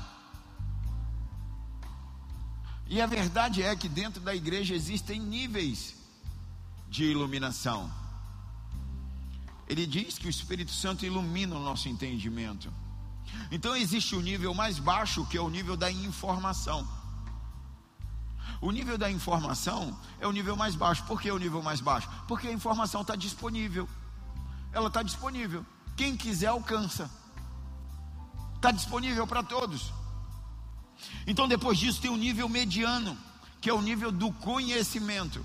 E 2.87 3.01
a 3.01 3.07
verdade 3.07 3.63
é 3.63 3.75
que 3.75 3.89
dentro 3.89 4.21
da 4.21 4.35
igreja 4.35 4.75
existem 4.75 5.19
níveis 5.19 5.96
de 6.89 7.05
iluminação. 7.05 7.91
Ele 9.69 9.87
diz 9.87 10.19
que 10.19 10.27
o 10.27 10.31
Espírito 10.31 10.71
Santo 10.71 11.05
ilumina 11.05 11.57
o 11.57 11.63
nosso 11.63 11.89
entendimento. 11.89 12.73
Então 13.51 13.77
existe 13.77 14.15
o 14.15 14.21
nível 14.21 14.55
mais 14.55 14.79
baixo, 14.79 15.27
que 15.27 15.37
é 15.37 15.41
o 15.41 15.51
nível 15.51 15.77
da 15.77 15.91
informação. 15.91 16.87
O 18.61 18.71
nível 18.71 18.97
da 18.97 19.11
informação 19.11 19.99
é 20.21 20.27
o 20.27 20.33
nível 20.33 20.57
mais 20.57 20.75
baixo. 20.75 21.05
Por 21.05 21.21
que 21.21 21.31
o 21.31 21.39
nível 21.39 21.63
mais 21.63 21.81
baixo? 21.81 22.09
Porque 22.27 22.49
a 22.49 22.53
informação 22.53 23.03
está 23.03 23.17
disponível. 23.17 23.89
Ela 24.73 24.89
está 24.89 25.03
disponível. 25.03 25.65
Quem 25.97 26.17
quiser 26.17 26.47
alcança. 26.47 27.11
Está 28.55 28.71
disponível 28.71 29.27
para 29.27 29.43
todos. 29.43 29.93
Então, 31.27 31.47
depois 31.47 31.79
disso, 31.79 32.01
tem 32.01 32.11
o 32.11 32.17
nível 32.17 32.49
mediano, 32.49 33.17
que 33.61 33.69
é 33.69 33.75
o 33.75 33.83
nível 33.83 34.11
do 34.11 34.33
conhecimento. 34.33 35.45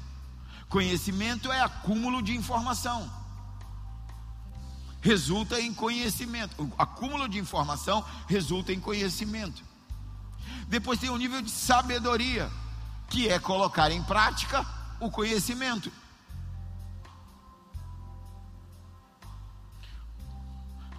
Conhecimento 0.72 1.52
é 1.52 1.60
acúmulo 1.60 2.22
de 2.22 2.34
informação. 2.34 3.12
Resulta 5.02 5.60
em 5.60 5.74
conhecimento. 5.74 6.64
O 6.64 6.74
acúmulo 6.78 7.28
de 7.28 7.38
informação 7.38 8.06
resulta 8.26 8.72
em 8.72 8.80
conhecimento. 8.80 9.62
Depois 10.70 10.98
tem 10.98 11.10
o 11.10 11.18
nível 11.18 11.42
de 11.42 11.52
sabedoria, 11.52 12.50
que 13.10 13.28
é 13.28 13.38
colocar 13.38 13.92
em 13.92 14.02
prática 14.02 14.66
o 15.02 15.12
conhecimento. 15.12 15.92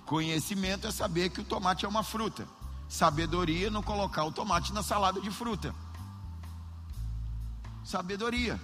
Conhecimento 0.05 0.87
é 0.87 0.91
saber 0.91 1.31
que 1.31 1.41
o 1.41 1.45
tomate 1.45 1.87
é 1.87 1.89
uma 1.89 2.03
fruta. 2.03 2.47
Sabedoria 2.91 3.69
é 3.69 3.71
não 3.71 3.83
colocar 3.83 4.25
o 4.25 4.33
tomate 4.33 4.71
na 4.75 4.83
salada 4.83 5.19
de 5.19 5.31
fruta. 5.31 5.75
Sabedoria. 7.83 8.61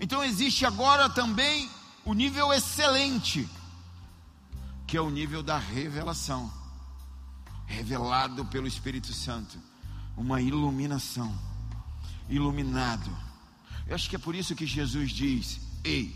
Então 0.00 0.24
existe 0.24 0.64
agora 0.64 1.10
também 1.10 1.70
o 2.04 2.14
nível 2.14 2.52
excelente, 2.52 3.48
que 4.86 4.96
é 4.96 5.00
o 5.00 5.10
nível 5.10 5.42
da 5.42 5.58
revelação 5.58 6.50
revelado 7.66 8.44
pelo 8.46 8.66
Espírito 8.66 9.12
Santo 9.12 9.58
uma 10.16 10.40
iluminação 10.40 11.32
iluminado. 12.28 13.10
Eu 13.86 13.94
acho 13.94 14.08
que 14.08 14.16
é 14.16 14.18
por 14.18 14.34
isso 14.34 14.54
que 14.54 14.66
Jesus 14.66 15.10
diz: 15.10 15.60
Ei, 15.82 16.14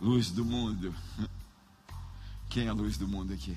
luz 0.00 0.30
do 0.30 0.44
mundo. 0.44 0.94
Quem 2.48 2.66
é 2.66 2.68
a 2.68 2.72
luz 2.72 2.96
do 2.96 3.06
mundo 3.06 3.34
aqui? 3.34 3.56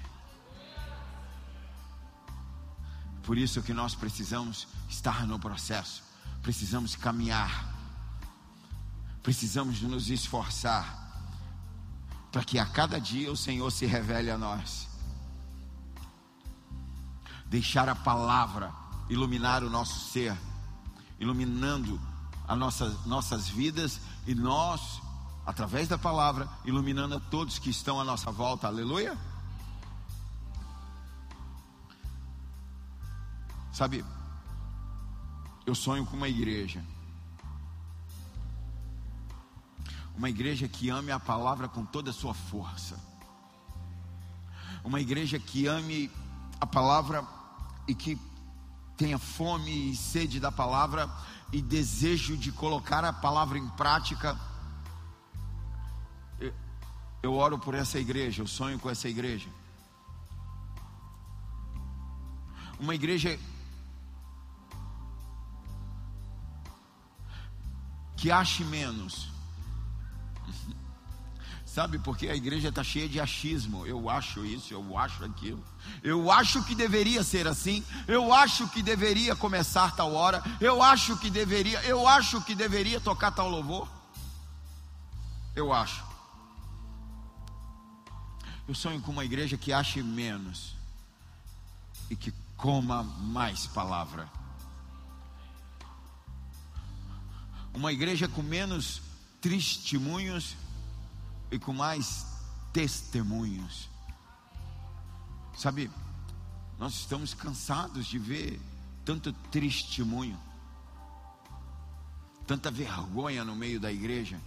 Por 3.23 3.37
isso 3.37 3.61
que 3.61 3.73
nós 3.73 3.95
precisamos 3.95 4.67
estar 4.89 5.25
no 5.25 5.39
processo, 5.39 6.03
precisamos 6.41 6.95
caminhar, 6.95 7.78
precisamos 9.29 9.79
nos 9.83 10.09
esforçar, 10.09 11.07
para 12.31 12.43
que 12.43 12.57
a 12.57 12.65
cada 12.65 12.99
dia 12.99 13.31
o 13.31 13.37
Senhor 13.37 13.69
se 13.69 13.85
revele 13.85 14.31
a 14.31 14.39
nós. 14.39 14.87
Deixar 17.45 17.87
a 17.87 17.93
palavra 17.93 18.73
iluminar 19.07 19.63
o 19.63 19.69
nosso 19.69 20.11
ser 20.11 20.35
iluminando 21.19 22.01
as 22.47 22.57
nossas, 22.57 23.05
nossas 23.05 23.47
vidas 23.47 24.01
e 24.25 24.33
nós, 24.33 24.99
através 25.45 25.87
da 25.87 25.95
palavra, 25.95 26.49
iluminando 26.65 27.13
a 27.13 27.19
todos 27.19 27.59
que 27.59 27.69
estão 27.69 28.01
à 28.01 28.03
nossa 28.03 28.31
volta. 28.31 28.65
Aleluia. 28.65 29.15
Sabe, 33.71 34.03
eu 35.67 35.75
sonho 35.75 36.03
com 36.03 36.17
uma 36.17 36.27
igreja. 36.27 36.83
Uma 40.19 40.29
igreja 40.29 40.67
que 40.67 40.89
ame 40.89 41.13
a 41.13 41.19
palavra 41.19 41.69
com 41.69 41.85
toda 41.85 42.09
a 42.09 42.13
sua 42.13 42.33
força. 42.33 42.99
Uma 44.83 44.99
igreja 44.99 45.39
que 45.39 45.65
ame 45.65 46.11
a 46.59 46.67
palavra 46.67 47.25
e 47.87 47.95
que 47.95 48.19
tenha 48.97 49.17
fome 49.17 49.91
e 49.91 49.95
sede 49.95 50.37
da 50.37 50.51
palavra 50.51 51.09
e 51.53 51.61
desejo 51.61 52.35
de 52.35 52.51
colocar 52.51 53.05
a 53.05 53.13
palavra 53.13 53.57
em 53.57 53.69
prática. 53.69 54.37
Eu, 57.23 57.33
oro 57.33 57.57
por 57.57 57.73
essa 57.73 57.97
igreja, 57.97 58.41
eu 58.41 58.47
sonho 58.47 58.77
com 58.77 58.89
essa 58.89 59.07
igreja. 59.07 59.47
Uma 62.77 62.93
igreja 62.93 63.39
que 68.17 68.29
ache 68.29 68.65
menos 68.65 69.38
Sabe, 71.65 71.99
porque 71.99 72.27
a 72.27 72.35
igreja 72.35 72.69
está 72.69 72.83
cheia 72.83 73.07
de 73.07 73.19
achismo. 73.19 73.85
Eu 73.85 74.09
acho 74.09 74.43
isso, 74.43 74.73
eu 74.73 74.97
acho 74.97 75.23
aquilo. 75.23 75.63
Eu 76.01 76.31
acho 76.31 76.63
que 76.63 76.73
deveria 76.73 77.23
ser 77.23 77.47
assim. 77.47 77.85
Eu 78.07 78.33
acho 78.33 78.67
que 78.69 78.81
deveria 78.81 79.35
começar 79.35 79.95
tal 79.95 80.13
hora. 80.13 80.43
Eu 80.59 80.81
acho 80.81 81.15
que 81.17 81.29
deveria, 81.29 81.79
eu 81.83 82.07
acho 82.07 82.41
que 82.41 82.55
deveria 82.55 82.99
tocar 82.99 83.31
tal 83.31 83.47
louvor. 83.49 83.87
Eu 85.55 85.71
acho. 85.71 86.03
Eu 88.67 88.73
sonho 88.73 88.99
com 89.01 89.11
uma 89.11 89.25
igreja 89.25 89.55
que 89.55 89.71
ache 89.71 90.01
menos 90.01 90.75
e 92.09 92.15
que 92.15 92.33
coma 92.57 93.03
mais 93.03 93.67
palavra. 93.67 94.27
Uma 97.73 97.91
igreja 97.93 98.27
com 98.27 98.41
menos 98.41 99.01
testemunhos 99.41 100.55
e 101.51 101.57
com 101.57 101.73
mais 101.73 102.25
testemunhos. 102.71 103.89
Sabe, 105.57 105.91
nós 106.77 106.93
estamos 106.93 107.33
cansados 107.33 108.05
de 108.05 108.17
ver 108.17 108.59
tanto 109.03 109.33
testemunho, 109.33 110.37
tanta 112.47 112.71
vergonha 112.71 113.43
no 113.43 113.55
meio 113.55 113.79
da 113.79 113.91
igreja. 113.91 114.39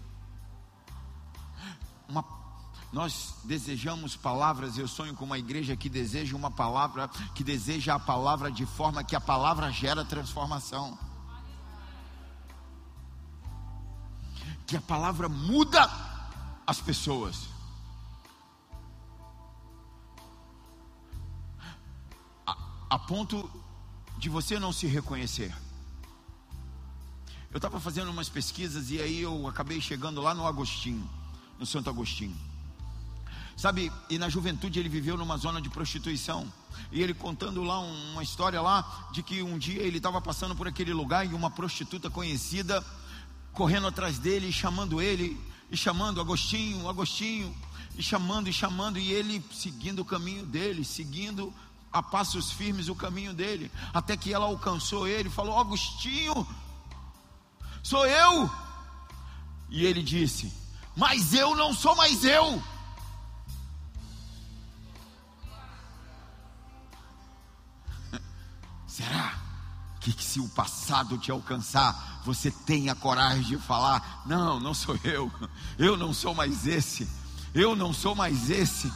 Uma, 2.09 2.25
nós 2.93 3.35
desejamos 3.45 4.17
palavras, 4.17 4.79
eu 4.79 4.87
sonho 4.87 5.15
com 5.15 5.25
uma 5.25 5.39
igreja 5.39 5.77
que 5.77 5.89
deseja 5.89 6.37
uma 6.37 6.51
palavra, 6.51 7.09
que 7.35 7.43
deseja 7.43 7.95
a 7.95 7.99
palavra 7.99 8.51
de 8.51 8.65
forma 8.65 9.05
que 9.05 9.17
a 9.17 9.21
palavra 9.21 9.71
gera 9.71 10.05
transformação. 10.05 10.99
Que 14.73 14.79
a 14.79 14.81
palavra 14.81 15.29
muda 15.29 15.87
as 16.67 16.81
pessoas. 16.81 17.47
A, 22.47 22.57
a 22.89 22.99
ponto 22.99 23.51
de 24.17 24.31
você 24.31 24.59
não 24.59 24.73
se 24.73 24.87
reconhecer. 24.87 25.55
Eu 27.51 27.59
estava 27.59 27.79
fazendo 27.79 28.11
umas 28.11 28.31
pesquisas 28.31 28.91
e 28.91 28.99
aí 28.99 29.21
eu 29.21 29.47
acabei 29.47 29.79
chegando 29.79 30.23
lá 30.23 30.33
no 30.33 30.47
Agostinho, 30.47 31.07
no 31.59 31.67
Santo 31.67 31.91
Agostinho. 31.91 32.35
Sabe, 33.55 33.93
e 34.09 34.17
na 34.17 34.31
juventude 34.31 34.81
ele 34.81 34.89
viveu 34.89 35.19
numa 35.19 35.37
zona 35.37 35.61
de 35.61 35.69
prostituição. 35.69 36.51
E 36.91 37.03
ele 37.03 37.13
contando 37.13 37.63
lá 37.63 37.79
uma 37.79 38.23
história 38.23 38.63
lá 38.63 39.11
de 39.13 39.23
que 39.23 39.43
um 39.43 39.59
dia 39.59 39.83
ele 39.83 39.99
estava 39.99 40.19
passando 40.19 40.57
por 40.57 40.67
aquele 40.67 40.95
lugar 40.95 41.27
e 41.27 41.35
uma 41.35 41.51
prostituta 41.51 42.09
conhecida 42.09 42.83
correndo 43.53 43.87
atrás 43.87 44.19
dele, 44.19 44.51
chamando 44.51 45.01
ele, 45.01 45.39
e 45.71 45.77
chamando 45.77 46.21
Agostinho, 46.21 46.89
Agostinho, 46.89 47.55
e 47.97 48.03
chamando 48.03 48.49
e 48.49 48.53
chamando, 48.53 48.99
e 48.99 49.13
ele 49.13 49.45
seguindo 49.53 50.01
o 50.01 50.05
caminho 50.05 50.45
dele, 50.47 50.85
seguindo 50.85 51.53
a 51.93 52.03
passos 52.03 52.51
firmes 52.51 52.89
o 52.89 52.95
caminho 52.95 53.35
dele, 53.35 53.71
até 53.93 54.17
que 54.17 54.33
ela 54.33 54.47
alcançou 54.47 55.07
ele 55.07 55.29
e 55.29 55.33
falou: 55.33 55.59
Agostinho, 55.59 56.47
sou 57.83 58.07
eu. 58.07 58.51
E 59.69 59.85
ele 59.85 60.03
disse: 60.03 60.53
Mas 60.97 61.35
eu 61.35 61.55
não 61.55 61.75
sou 61.75 61.95
mais 61.95 62.25
eu. 62.25 62.63
Será? 68.87 69.42
Que, 70.03 70.25
se 70.25 70.41
o 70.41 70.49
passado 70.49 71.17
te 71.17 71.31
alcançar, 71.31 72.21
você 72.25 72.51
tenha 72.51 72.95
coragem 72.95 73.45
de 73.45 73.59
falar: 73.59 74.23
não, 74.27 74.59
não 74.59 74.75
sou 74.75 74.99
eu, 75.05 75.31
eu 75.79 75.97
não 75.97 76.13
sou 76.13 76.35
mais 76.35 76.67
esse, 76.67 77.09
eu 77.55 77.77
não 77.77 77.93
sou 77.93 78.15
mais 78.15 78.51
esse. 78.51 78.93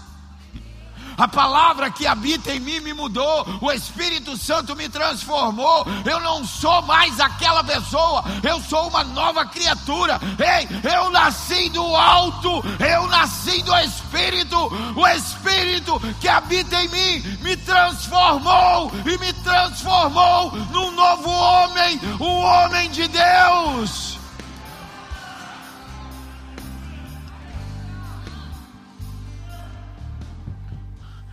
A 1.17 1.27
palavra 1.27 1.91
que 1.91 2.07
habita 2.07 2.53
em 2.53 2.61
mim 2.61 2.81
me 2.81 2.93
mudou, 2.93 3.47
o 3.61 3.73
Espírito 3.73 4.37
Santo 4.37 4.77
me 4.77 4.89
transformou. 4.89 5.87
Eu 6.05 6.21
não 6.21 6.45
sou 6.45 6.83
mais 6.83 7.19
aquela 7.19 7.65
pessoa, 7.65 8.25
eu 8.43 8.61
sou 8.61 8.89
uma 8.89 9.03
nova 9.03 9.47
criatura. 9.47 10.21
Ei, 10.39 10.69
eu 10.93 11.11
nasci 11.11 11.71
do 11.71 11.85
alto, 11.97 12.63
eu 12.79 13.07
nasci 13.09 13.63
do 13.63 13.75
Espírito. 13.77 14.57
O 14.95 15.07
Espírito 15.09 16.01
que 16.21 16.29
habita 16.29 16.83
em 16.83 16.89
mim 16.89 17.39
me 17.41 17.57
transformou 17.57 18.93
e 19.05 19.19
me 19.19 19.33
transformou 19.33 20.53
num 20.71 20.91
novo 20.91 21.31
homem, 21.31 22.01
um 22.21 22.41
homem 22.41 22.91
de 22.91 23.09
Deus. 23.09 24.16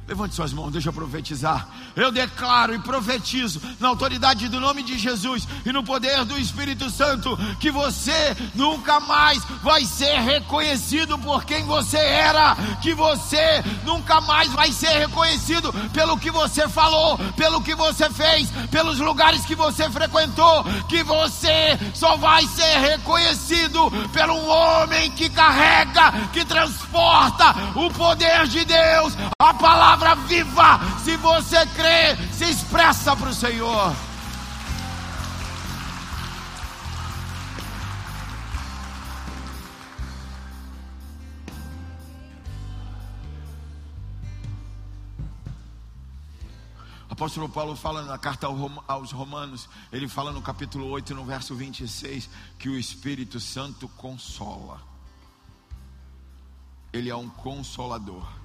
Levante 0.05 0.35
suas 0.35 0.51
mãos, 0.51 0.69
deixa 0.69 0.89
eu 0.89 0.93
profetizar. 0.93 1.65
Eu 1.95 2.11
declaro 2.11 2.75
e 2.75 2.79
profetizo, 2.79 3.61
na 3.79 3.87
autoridade 3.87 4.49
do 4.49 4.59
nome 4.59 4.83
de 4.83 4.97
Jesus 4.97 5.47
e 5.65 5.71
no 5.71 5.81
poder 5.81 6.25
do 6.25 6.37
Espírito 6.37 6.89
Santo, 6.89 7.37
que 7.57 7.71
você 7.71 8.35
nunca 8.53 8.99
mais 8.99 9.41
vai 9.61 9.85
ser 9.85 10.19
reconhecido 10.19 11.17
por 11.19 11.45
quem 11.45 11.63
você 11.63 11.97
era, 11.97 12.53
que 12.81 12.93
você 12.93 13.63
nunca 13.85 14.19
mais 14.19 14.51
vai 14.51 14.73
ser 14.73 14.89
reconhecido 14.89 15.71
pelo 15.93 16.17
que 16.17 16.29
você 16.29 16.67
falou, 16.67 17.17
pelo 17.37 17.61
que 17.61 17.73
você 17.73 18.09
fez, 18.09 18.51
pelos 18.69 18.99
lugares 18.99 19.45
que 19.45 19.55
você 19.55 19.89
frequentou, 19.89 20.65
que 20.89 21.01
você 21.01 21.79
só 21.93 22.17
vai 22.17 22.45
ser 22.47 22.77
reconhecido 22.79 23.89
pelo 24.11 24.35
homem 24.47 25.11
que 25.11 25.29
carrega, 25.29 26.11
que 26.33 26.43
transporta 26.43 27.55
o 27.75 27.89
poder 27.91 28.47
de 28.47 28.65
Deus, 28.65 29.13
a 29.39 29.53
palavra 29.53 29.92
palavra 29.97 30.15
viva. 30.27 30.79
Se 31.03 31.15
você 31.17 31.65
crê, 31.67 32.15
se 32.31 32.45
expressa 32.45 33.15
para 33.15 33.29
o 33.29 33.33
Senhor. 33.33 33.95
apóstolo 47.09 47.47
Paulo 47.47 47.75
fala 47.75 48.01
na 48.01 48.17
carta 48.17 48.47
aos 48.87 49.11
Romanos, 49.11 49.69
ele 49.93 50.09
fala 50.09 50.31
no 50.31 50.41
capítulo 50.41 50.87
8, 50.87 51.13
no 51.13 51.23
verso 51.23 51.55
26, 51.55 52.27
que 52.57 52.67
o 52.67 52.77
Espírito 52.77 53.39
Santo 53.39 53.87
consola. 53.87 54.81
Ele 56.91 57.09
é 57.11 57.15
um 57.15 57.29
consolador 57.29 58.42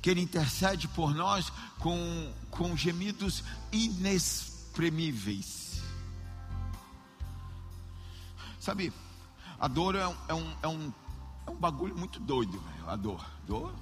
que 0.00 0.10
Ele 0.10 0.20
intercede 0.20 0.86
por 0.88 1.14
nós 1.14 1.50
com, 1.78 2.32
com 2.50 2.76
gemidos 2.76 3.42
inexprimíveis. 3.72 5.82
Sabe, 8.60 8.92
a 9.58 9.66
dor 9.66 9.94
é 9.94 10.06
um, 10.06 10.16
é 10.28 10.34
um, 10.34 10.56
é 10.62 10.68
um, 10.68 10.92
é 11.46 11.50
um 11.50 11.56
bagulho 11.56 11.96
muito 11.96 12.20
doido, 12.20 12.62
a 12.86 12.96
dor. 12.96 13.24
Dor. 13.46 13.74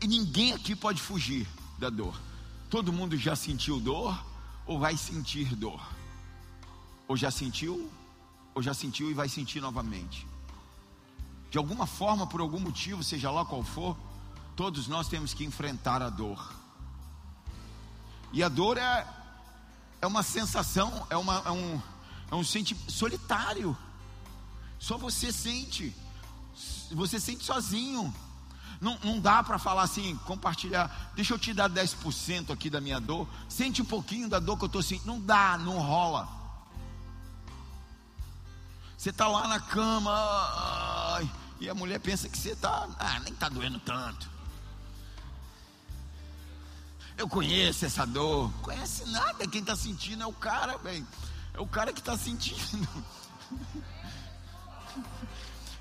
E 0.00 0.06
ninguém 0.06 0.52
aqui 0.52 0.76
pode 0.76 1.00
fugir 1.00 1.48
da 1.78 1.90
dor. 1.90 2.18
Todo 2.68 2.92
mundo 2.92 3.16
já 3.16 3.34
sentiu 3.34 3.80
dor 3.80 4.24
ou 4.66 4.78
vai 4.78 4.96
sentir 4.96 5.56
dor? 5.56 5.80
Ou 7.08 7.16
já 7.16 7.30
sentiu, 7.30 7.90
ou 8.54 8.62
já 8.62 8.72
sentiu 8.72 9.10
e 9.10 9.14
vai 9.14 9.28
sentir 9.28 9.60
novamente. 9.60 10.26
De 11.50 11.58
alguma 11.58 11.86
forma, 11.86 12.26
por 12.26 12.40
algum 12.40 12.60
motivo, 12.60 13.02
seja 13.02 13.30
lá 13.30 13.44
qual 13.44 13.64
for, 13.64 13.96
Todos 14.60 14.88
nós 14.88 15.08
temos 15.08 15.32
que 15.32 15.42
enfrentar 15.42 16.02
a 16.02 16.10
dor. 16.10 16.52
E 18.30 18.42
a 18.42 18.48
dor 18.50 18.76
é, 18.76 19.08
é 20.02 20.06
uma 20.06 20.22
sensação, 20.22 21.06
é, 21.08 21.16
uma, 21.16 21.42
é 21.46 21.50
um, 21.50 21.82
é 22.30 22.34
um 22.34 22.44
sentimento 22.44 22.92
solitário. 22.92 23.74
Só 24.78 24.98
você 24.98 25.32
sente. 25.32 25.96
Você 26.90 27.18
sente 27.18 27.42
sozinho. 27.42 28.14
Não, 28.82 28.98
não 29.02 29.18
dá 29.18 29.42
para 29.42 29.58
falar 29.58 29.80
assim, 29.80 30.14
compartilhar. 30.26 31.10
Deixa 31.16 31.32
eu 31.32 31.38
te 31.38 31.54
dar 31.54 31.70
10% 31.70 32.50
aqui 32.50 32.68
da 32.68 32.82
minha 32.82 33.00
dor. 33.00 33.26
Sente 33.48 33.80
um 33.80 33.86
pouquinho 33.86 34.28
da 34.28 34.38
dor 34.38 34.58
que 34.58 34.64
eu 34.64 34.66
estou 34.66 34.82
sentindo. 34.82 35.06
Não 35.06 35.18
dá, 35.22 35.56
não 35.56 35.78
rola. 35.78 36.28
Você 38.94 39.08
está 39.08 39.26
lá 39.26 39.48
na 39.48 39.58
cama 39.58 40.10
e 41.58 41.66
a 41.66 41.74
mulher 41.74 41.98
pensa 41.98 42.28
que 42.28 42.36
você 42.36 42.50
está. 42.50 42.86
Ah, 42.98 43.20
nem 43.20 43.32
está 43.32 43.48
doendo 43.48 43.80
tanto. 43.80 44.39
Eu 47.20 47.28
conheço 47.28 47.84
essa 47.84 48.06
dor. 48.06 48.50
Conhece 48.62 49.04
nada. 49.10 49.46
Quem 49.46 49.60
está 49.60 49.76
sentindo 49.76 50.22
é 50.22 50.26
o 50.26 50.32
cara, 50.32 50.78
velho. 50.78 51.06
É 51.52 51.60
o 51.60 51.66
cara 51.66 51.92
que 51.92 52.00
está 52.00 52.16
sentindo. 52.16 52.88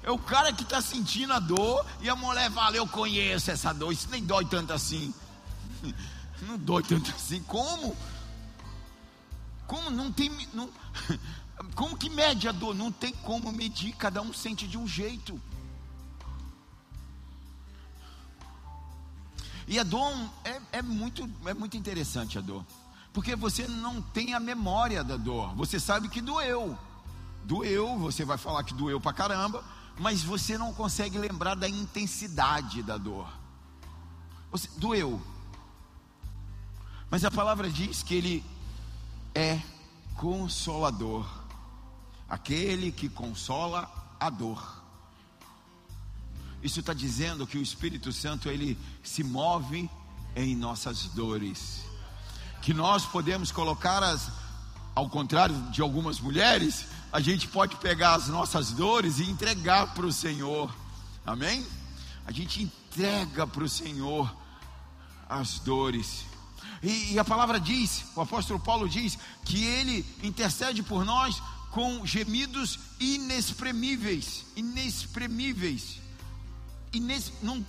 É 0.02 0.10
o 0.10 0.18
cara 0.18 0.54
que 0.54 0.64
está 0.64 0.82
sentindo 0.82 1.34
a 1.34 1.40
dor 1.40 1.86
e 2.00 2.10
a 2.10 2.16
mulher 2.16 2.50
fala: 2.52 2.78
Eu 2.78 2.88
conheço 2.88 3.52
essa 3.52 3.74
dor. 3.74 3.92
Isso 3.92 4.08
nem 4.10 4.24
dói 4.24 4.46
tanto 4.46 4.72
assim. 4.72 5.14
Não 6.42 6.58
dói 6.58 6.82
tanto 6.84 7.12
assim. 7.12 7.44
Como? 7.44 7.96
Como 9.68 9.90
não 9.90 10.10
tem. 10.10 10.32
Não, 10.54 10.70
como 11.76 11.98
que 11.98 12.10
mede 12.10 12.48
a 12.48 12.54
dor? 12.54 12.74
Não 12.74 12.94
tem 12.94 13.12
como 13.12 13.52
medir. 13.52 13.94
Cada 13.98 14.22
um 14.22 14.34
sente 14.34 14.66
de 14.66 14.78
um 14.78 14.88
jeito. 14.88 15.40
E 19.70 19.78
a 19.78 19.84
dor 19.84 20.12
é, 20.44 20.60
é, 20.72 20.82
muito, 20.82 21.30
é 21.46 21.54
muito 21.54 21.78
interessante 21.78 22.40
a 22.40 22.42
dor. 22.42 22.66
Porque 23.14 23.36
você 23.36 23.68
não 23.68 24.02
tem 24.02 24.34
a 24.34 24.40
memória 24.40 25.04
da 25.04 25.16
dor. 25.16 25.54
Você 25.56 25.80
sabe 25.80 26.10
que 26.10 26.22
doeu. 26.22 26.76
Doeu, 27.44 27.96
você 28.00 28.26
vai 28.26 28.36
falar 28.36 28.64
que 28.64 28.74
doeu 28.74 29.00
pra 29.00 29.14
caramba, 29.14 29.64
mas 30.00 30.24
você 30.24 30.58
não 30.58 30.74
consegue 30.74 31.20
lembrar 31.20 31.54
da 31.54 31.70
intensidade 31.70 32.82
da 32.82 32.98
dor. 32.98 33.32
Você, 34.50 34.68
doeu. 34.78 35.22
Mas 37.12 37.24
a 37.24 37.30
palavra 37.30 37.70
diz 37.70 38.02
que 38.02 38.16
ele 38.16 38.44
é 39.36 39.62
consolador. 40.16 41.30
Aquele 42.28 42.92
que 42.92 43.08
consola 43.08 43.88
a 44.20 44.32
dor. 44.32 44.79
Isso 46.62 46.82
está 46.82 46.94
dizendo 46.94 47.48
que 47.48 47.58
o 47.58 47.62
Espírito 47.62 48.12
Santo 48.12 48.50
ele 48.50 48.78
se 49.02 49.24
move 49.24 49.90
em 50.36 50.56
nossas 50.56 51.04
dores. 51.06 51.82
Que 52.62 52.74
nós 52.74 53.06
podemos 53.06 53.52
colocar 53.52 54.04
as, 54.04 54.30
ao 54.94 55.10
contrário 55.10 55.56
de 55.72 55.82
algumas 55.82 56.20
mulheres, 56.20 56.86
a 57.12 57.22
gente 57.22 57.48
pode 57.48 57.78
pegar 57.78 58.16
as 58.16 58.28
nossas 58.28 58.72
dores 58.72 59.20
e 59.20 59.24
entregar 59.24 59.94
para 59.94 60.06
o 60.06 60.12
Senhor. 60.12 60.74
Amém? 61.26 61.66
A 62.26 62.32
gente 62.32 62.62
entrega 62.62 63.48
para 63.48 63.64
o 63.64 63.70
Senhor 63.70 64.36
as 65.30 65.60
dores. 65.60 66.26
E, 66.84 67.14
e, 67.14 67.20
a 67.20 67.24
palavra 67.26 67.60
diz, 67.60 68.04
o 68.16 68.22
apóstolo 68.22 68.60
Paulo 68.60 68.88
diz, 68.88 69.18
que 69.46 69.64
ele 69.64 70.06
intercede 70.24 70.84
por 70.84 71.06
nós 71.06 71.42
com 71.72 72.06
gemidos 72.06 72.80
inexprimíveis, 73.00 74.46
inexprimíveis 74.56 76.00
nesse, 76.98 77.34
não, 77.44 77.66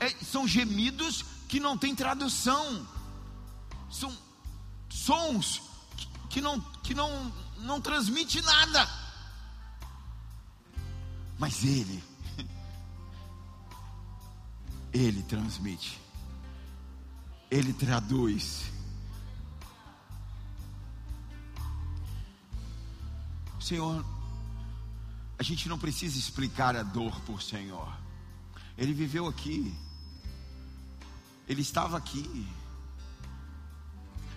é, 0.00 0.08
são 0.08 0.48
gemidos 0.48 1.22
que 1.46 1.60
não 1.60 1.76
têm 1.76 1.94
tradução, 1.94 2.86
são 3.90 4.16
sons 4.88 5.60
que, 5.96 6.08
que 6.30 6.40
não, 6.40 6.60
que 6.82 6.94
não, 6.94 7.32
não 7.58 7.80
transmite 7.80 8.40
nada, 8.40 8.88
mas 11.38 11.62
Ele, 11.62 12.02
Ele 14.92 15.22
transmite, 15.24 16.00
Ele 17.50 17.72
traduz. 17.72 18.72
Senhor, 23.60 24.04
a 25.38 25.42
gente 25.42 25.68
não 25.68 25.78
precisa 25.78 26.18
explicar 26.18 26.76
a 26.76 26.82
dor 26.82 27.18
por 27.20 27.40
Senhor. 27.42 28.03
Ele 28.76 28.92
viveu 28.92 29.26
aqui. 29.26 29.74
Ele 31.48 31.62
estava 31.62 31.96
aqui. 31.96 32.46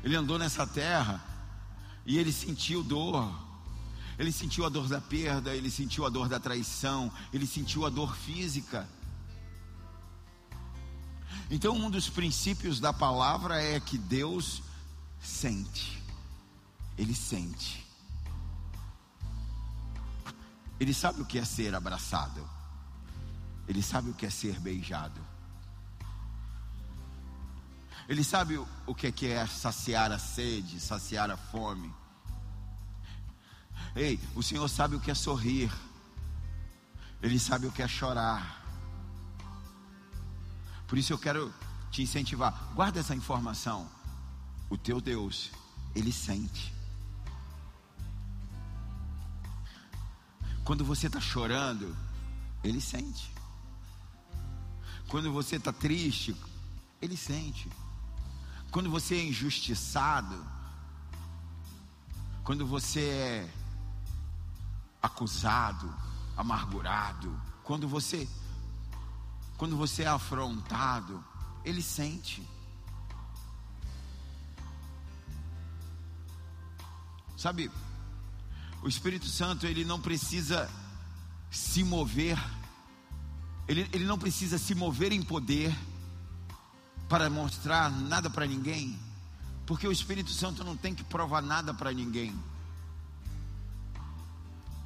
Ele 0.03 0.15
andou 0.15 0.37
nessa 0.37 0.65
terra 0.65 1.23
e 2.05 2.17
ele 2.17 2.31
sentiu 2.31 2.83
dor. 2.83 3.33
Ele 4.17 4.31
sentiu 4.31 4.65
a 4.65 4.69
dor 4.69 4.87
da 4.87 4.99
perda, 4.99 5.55
ele 5.55 5.69
sentiu 5.69 6.05
a 6.05 6.09
dor 6.09 6.27
da 6.27 6.39
traição, 6.39 7.11
ele 7.31 7.45
sentiu 7.45 7.85
a 7.85 7.89
dor 7.89 8.15
física. 8.15 8.87
Então, 11.51 11.75
um 11.75 11.89
dos 11.89 12.09
princípios 12.09 12.79
da 12.79 12.91
palavra 12.91 13.61
é 13.61 13.79
que 13.79 13.97
Deus 13.97 14.63
sente. 15.21 16.01
Ele 16.97 17.13
sente. 17.13 17.85
Ele 20.79 20.93
sabe 20.93 21.21
o 21.21 21.25
que 21.25 21.39
é 21.39 21.45
ser 21.45 21.73
abraçado. 21.75 22.56
Ele 23.67 23.81
sabe 23.81 24.09
o 24.09 24.13
que 24.13 24.25
é 24.25 24.29
ser 24.29 24.59
beijado. 24.59 25.19
Ele 28.07 28.23
sabe 28.23 28.57
o 28.57 28.95
que 28.95 29.27
é 29.27 29.45
saciar 29.45 30.11
a 30.11 30.19
sede, 30.19 30.79
saciar 30.79 31.29
a 31.29 31.35
fome. 31.35 31.93
Ei, 33.95 34.19
o 34.35 34.41
Senhor 34.41 34.67
sabe 34.69 34.95
o 34.95 34.99
que 34.99 35.11
é 35.11 35.15
sorrir. 35.15 35.71
Ele 37.21 37.37
sabe 37.37 37.67
o 37.67 37.71
que 37.71 37.81
é 37.81 37.87
chorar. 37.87 38.63
Por 40.87 40.97
isso 40.97 41.11
eu 41.11 41.17
quero 41.17 41.53
te 41.91 42.01
incentivar. 42.01 42.71
Guarda 42.73 42.99
essa 42.99 43.13
informação. 43.13 43.89
O 44.69 44.77
teu 44.77 45.01
Deus, 45.01 45.51
ele 45.93 46.13
sente. 46.13 46.73
Quando 50.63 50.85
você 50.85 51.07
está 51.07 51.19
chorando, 51.19 51.95
ele 52.63 52.79
sente. 52.79 53.36
Quando 55.07 55.31
você 55.31 55.55
está 55.55 55.71
triste, 55.71 56.35
Ele 57.01 57.15
sente. 57.15 57.69
Quando 58.71 58.89
você 58.89 59.15
é 59.15 59.23
injustiçado, 59.23 60.45
quando 62.43 62.65
você 62.65 63.01
é 63.01 63.53
acusado, 65.01 65.93
amargurado, 66.35 67.39
quando 67.63 67.87
você 67.87 68.27
quando 69.57 69.75
você 69.75 70.03
é 70.03 70.07
afrontado, 70.07 71.23
ele 71.65 71.81
sente. 71.81 72.47
Sabe, 77.35 77.71
o 78.83 78.87
Espírito 78.87 79.25
Santo, 79.25 79.65
ele 79.65 79.83
não 79.83 79.99
precisa 79.99 80.69
se 81.49 81.83
mover, 81.83 82.37
ele, 83.67 83.87
ele 83.91 84.05
não 84.05 84.17
precisa 84.17 84.57
se 84.57 84.73
mover 84.73 85.11
em 85.11 85.21
poder 85.21 85.75
para 87.09 87.29
mostrar 87.29 87.89
nada 87.89 88.29
para 88.29 88.45
ninguém, 88.45 88.97
porque 89.65 89.87
o 89.87 89.91
Espírito 89.91 90.31
Santo 90.31 90.63
não 90.63 90.75
tem 90.75 90.95
que 90.95 91.03
provar 91.03 91.41
nada 91.41 91.73
para 91.73 91.91
ninguém, 91.91 92.33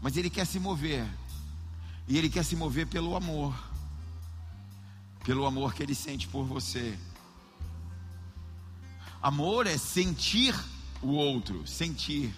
mas 0.02 0.18
ele 0.18 0.30
quer 0.30 0.46
se 0.46 0.60
mover, 0.60 1.08
e 2.08 2.18
ele 2.18 2.30
quer 2.30 2.44
se 2.44 2.56
mover 2.56 2.88
pelo 2.88 3.16
amor, 3.16 3.54
pelo 5.24 5.46
amor 5.46 5.74
que 5.74 5.84
ele 5.84 5.96
sente 5.96 6.28
por 6.28 6.46
você. 6.46 6.98
Amor 9.22 9.68
é 9.68 9.78
sentir 9.78 10.56
o 11.02 11.10
outro, 11.10 11.68
sentir. 11.68 12.34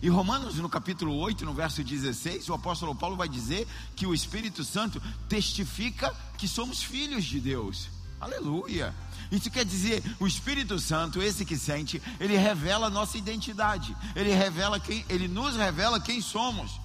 E 0.00 0.08
Romanos, 0.08 0.56
no 0.56 0.68
capítulo 0.68 1.16
8, 1.16 1.44
no 1.44 1.52
verso 1.52 1.82
16, 1.82 2.48
o 2.48 2.54
apóstolo 2.54 2.94
Paulo 2.94 3.16
vai 3.16 3.28
dizer 3.28 3.66
que 3.96 4.06
o 4.06 4.14
Espírito 4.14 4.62
Santo 4.62 5.02
testifica 5.28 6.14
que 6.36 6.46
somos 6.46 6.82
filhos 6.82 7.24
de 7.24 7.40
Deus. 7.40 7.88
Aleluia! 8.20 8.94
Isso 9.30 9.50
quer 9.50 9.64
dizer, 9.64 10.02
o 10.18 10.26
Espírito 10.26 10.78
Santo, 10.78 11.20
esse 11.20 11.44
que 11.44 11.56
sente, 11.56 12.00
ele 12.18 12.36
revela 12.36 12.86
a 12.86 12.90
nossa 12.90 13.18
identidade. 13.18 13.94
Ele 14.14 14.32
revela 14.32 14.80
quem, 14.80 15.04
ele 15.08 15.28
nos 15.28 15.56
revela 15.56 16.00
quem 16.00 16.20
somos. 16.20 16.80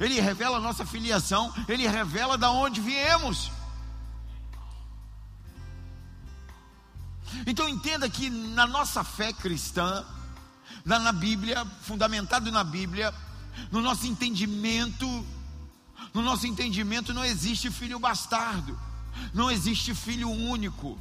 Ele 0.00 0.20
revela 0.20 0.56
a 0.56 0.60
nossa 0.60 0.86
filiação, 0.86 1.52
ele 1.68 1.86
revela 1.86 2.38
da 2.38 2.50
onde 2.50 2.80
viemos. 2.80 3.50
Então 7.46 7.68
entenda 7.68 8.08
que 8.08 8.30
na 8.30 8.66
nossa 8.66 9.04
fé 9.04 9.32
cristã, 9.32 10.04
na, 10.84 10.98
na 10.98 11.12
Bíblia, 11.12 11.64
fundamentado 11.82 12.50
na 12.52 12.62
Bíblia, 12.62 13.12
no 13.70 13.80
nosso 13.80 14.06
entendimento, 14.06 15.06
no 16.12 16.22
nosso 16.22 16.46
entendimento 16.46 17.14
não 17.14 17.24
existe 17.24 17.70
filho 17.70 17.98
bastardo, 17.98 18.78
não 19.32 19.50
existe 19.50 19.94
filho 19.94 20.30
único. 20.30 20.98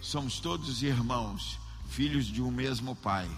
Somos 0.00 0.38
todos 0.38 0.82
irmãos, 0.82 1.58
filhos 1.90 2.26
de 2.26 2.40
um 2.40 2.50
mesmo 2.50 2.94
Pai. 2.94 3.28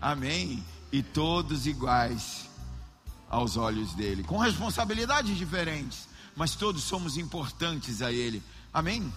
Amém? 0.00 0.64
E 0.90 1.02
todos 1.02 1.66
iguais 1.66 2.48
aos 3.28 3.56
olhos 3.56 3.92
dele, 3.94 4.22
com 4.22 4.38
responsabilidades 4.38 5.36
diferentes, 5.36 6.08
mas 6.34 6.54
todos 6.54 6.82
somos 6.82 7.16
importantes 7.16 8.00
a 8.02 8.12
ele. 8.12 8.42
Amém? 8.72 9.12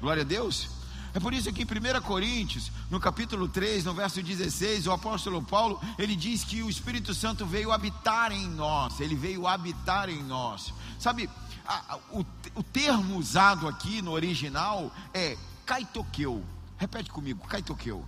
Glória 0.00 0.22
a 0.22 0.26
Deus. 0.26 0.68
É 1.16 1.18
por 1.18 1.32
isso 1.32 1.50
que 1.50 1.62
em 1.62 1.64
1 1.64 2.02
Coríntios, 2.02 2.70
no 2.90 3.00
capítulo 3.00 3.48
3, 3.48 3.86
no 3.86 3.94
verso 3.94 4.22
16, 4.22 4.86
o 4.86 4.92
apóstolo 4.92 5.42
Paulo, 5.42 5.80
ele 5.98 6.14
diz 6.14 6.44
que 6.44 6.62
o 6.62 6.68
Espírito 6.68 7.14
Santo 7.14 7.46
veio 7.46 7.72
habitar 7.72 8.32
em 8.32 8.46
nós, 8.46 9.00
ele 9.00 9.14
veio 9.14 9.46
habitar 9.46 10.10
em 10.10 10.22
nós. 10.22 10.74
Sabe, 10.98 11.30
a, 11.66 11.98
o, 12.10 12.22
o 12.54 12.62
termo 12.62 13.16
usado 13.16 13.66
aqui 13.66 14.02
no 14.02 14.10
original 14.10 14.92
é 15.14 15.38
kaitoqueu. 15.64 16.44
Repete 16.76 17.08
comigo, 17.08 17.48
kaitoqueu. 17.48 18.04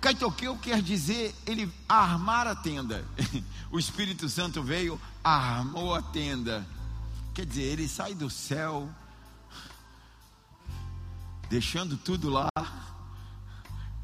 Kaitoqueu 0.00 0.56
quer 0.58 0.80
dizer 0.80 1.34
ele 1.44 1.68
armar 1.88 2.46
a 2.46 2.54
tenda. 2.54 3.04
o 3.72 3.78
Espírito 3.80 4.28
Santo 4.28 4.62
veio, 4.62 5.00
armou 5.24 5.96
a 5.96 6.00
tenda. 6.00 6.64
Quer 7.34 7.44
dizer, 7.44 7.62
ele 7.62 7.88
sai 7.88 8.14
do 8.14 8.30
céu, 8.30 8.88
deixando 11.52 11.98
tudo 11.98 12.30
lá 12.30 12.48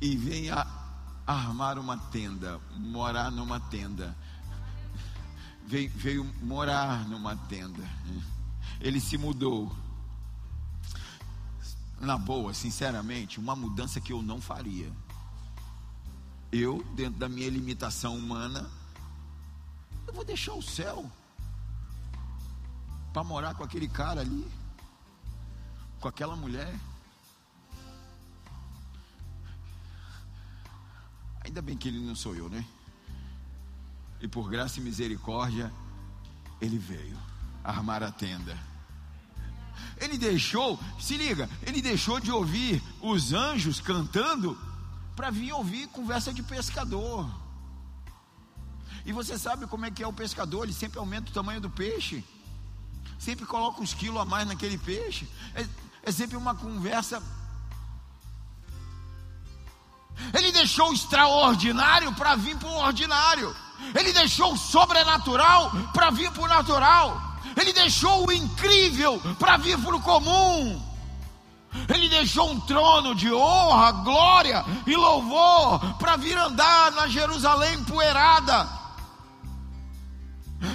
e 0.02 0.14
vem 0.14 0.50
armar 1.26 1.78
uma 1.78 1.96
tenda, 1.96 2.60
morar 2.76 3.30
numa 3.30 3.58
tenda. 3.58 4.14
Veio, 5.66 5.90
veio 5.96 6.24
morar 6.42 7.08
numa 7.08 7.34
tenda. 7.34 7.82
Ele 8.78 9.00
se 9.00 9.16
mudou. 9.16 9.74
Na 11.98 12.18
boa, 12.18 12.52
sinceramente, 12.52 13.40
uma 13.40 13.56
mudança 13.56 13.98
que 13.98 14.12
eu 14.12 14.20
não 14.20 14.42
faria. 14.42 14.92
Eu, 16.52 16.84
dentro 16.94 17.18
da 17.18 17.30
minha 17.30 17.48
limitação 17.48 18.14
humana, 18.14 18.70
eu 20.06 20.12
vou 20.12 20.22
deixar 20.22 20.52
o 20.52 20.62
céu 20.62 21.10
para 23.10 23.24
morar 23.24 23.54
com 23.54 23.64
aquele 23.64 23.88
cara 23.88 24.20
ali, 24.20 24.46
com 25.98 26.08
aquela 26.08 26.36
mulher. 26.36 26.78
Ainda 31.48 31.62
bem 31.62 31.78
que 31.78 31.88
ele 31.88 31.98
não 31.98 32.14
sou 32.14 32.34
eu, 32.34 32.46
né? 32.50 32.62
E 34.20 34.28
por 34.28 34.50
graça 34.50 34.80
e 34.80 34.82
misericórdia, 34.82 35.72
ele 36.60 36.76
veio 36.76 37.16
armar 37.64 38.02
a 38.02 38.12
tenda. 38.12 38.54
Ele 39.98 40.18
deixou, 40.18 40.78
se 41.00 41.16
liga, 41.16 41.48
ele 41.62 41.80
deixou 41.80 42.20
de 42.20 42.30
ouvir 42.30 42.82
os 43.00 43.32
anjos 43.32 43.80
cantando 43.80 44.58
para 45.16 45.30
vir 45.30 45.50
ouvir 45.54 45.88
conversa 45.88 46.34
de 46.34 46.42
pescador. 46.42 47.26
E 49.06 49.10
você 49.10 49.38
sabe 49.38 49.66
como 49.66 49.86
é 49.86 49.90
que 49.90 50.02
é 50.02 50.06
o 50.06 50.12
pescador? 50.12 50.64
Ele 50.64 50.74
sempre 50.74 50.98
aumenta 50.98 51.30
o 51.30 51.34
tamanho 51.34 51.62
do 51.62 51.70
peixe, 51.70 52.22
sempre 53.18 53.46
coloca 53.46 53.80
uns 53.80 53.94
quilos 53.94 54.20
a 54.20 54.26
mais 54.26 54.46
naquele 54.46 54.76
peixe. 54.76 55.26
É, 55.54 55.66
é 56.02 56.12
sempre 56.12 56.36
uma 56.36 56.54
conversa 56.54 57.22
ele 60.34 60.52
deixou 60.52 60.90
o 60.90 60.92
extraordinário 60.92 62.12
para 62.12 62.34
vir 62.34 62.56
para 62.56 62.68
o 62.68 62.78
ordinário. 62.78 63.54
Ele 63.94 64.12
deixou 64.12 64.52
o 64.52 64.56
sobrenatural 64.56 65.70
para 65.92 66.10
vir 66.10 66.30
para 66.30 66.42
o 66.42 66.48
natural. 66.48 67.22
Ele 67.56 67.72
deixou 67.72 68.26
o 68.26 68.32
incrível 68.32 69.20
para 69.38 69.56
vir 69.56 69.78
para 69.78 69.96
o 69.96 70.02
comum. 70.02 70.82
Ele 71.88 72.08
deixou 72.08 72.50
um 72.50 72.60
trono 72.60 73.14
de 73.14 73.32
honra, 73.32 73.92
glória 73.92 74.64
e 74.86 74.96
louvor 74.96 75.78
para 75.98 76.16
vir 76.16 76.36
andar 76.36 76.92
na 76.92 77.06
Jerusalém 77.08 77.74
empoeirada. 77.74 78.68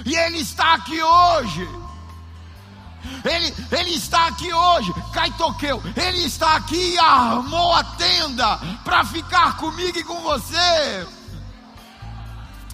E 0.06 0.14
Ele 0.14 0.38
está 0.38 0.74
aqui 0.74 1.02
hoje 1.02 1.68
ele, 3.24 3.54
ele 3.72 3.90
está 3.94 4.26
aqui 4.26 4.52
hoje, 4.52 4.92
Caitoqueu, 5.12 5.82
Ele 5.96 6.24
está 6.24 6.56
aqui 6.56 6.94
e 6.94 6.98
armou 6.98 7.72
a 7.74 7.84
tenda 7.84 8.58
para 8.84 9.04
ficar 9.04 9.56
comigo 9.56 9.98
e 9.98 10.04
com 10.04 10.20
você. 10.20 11.06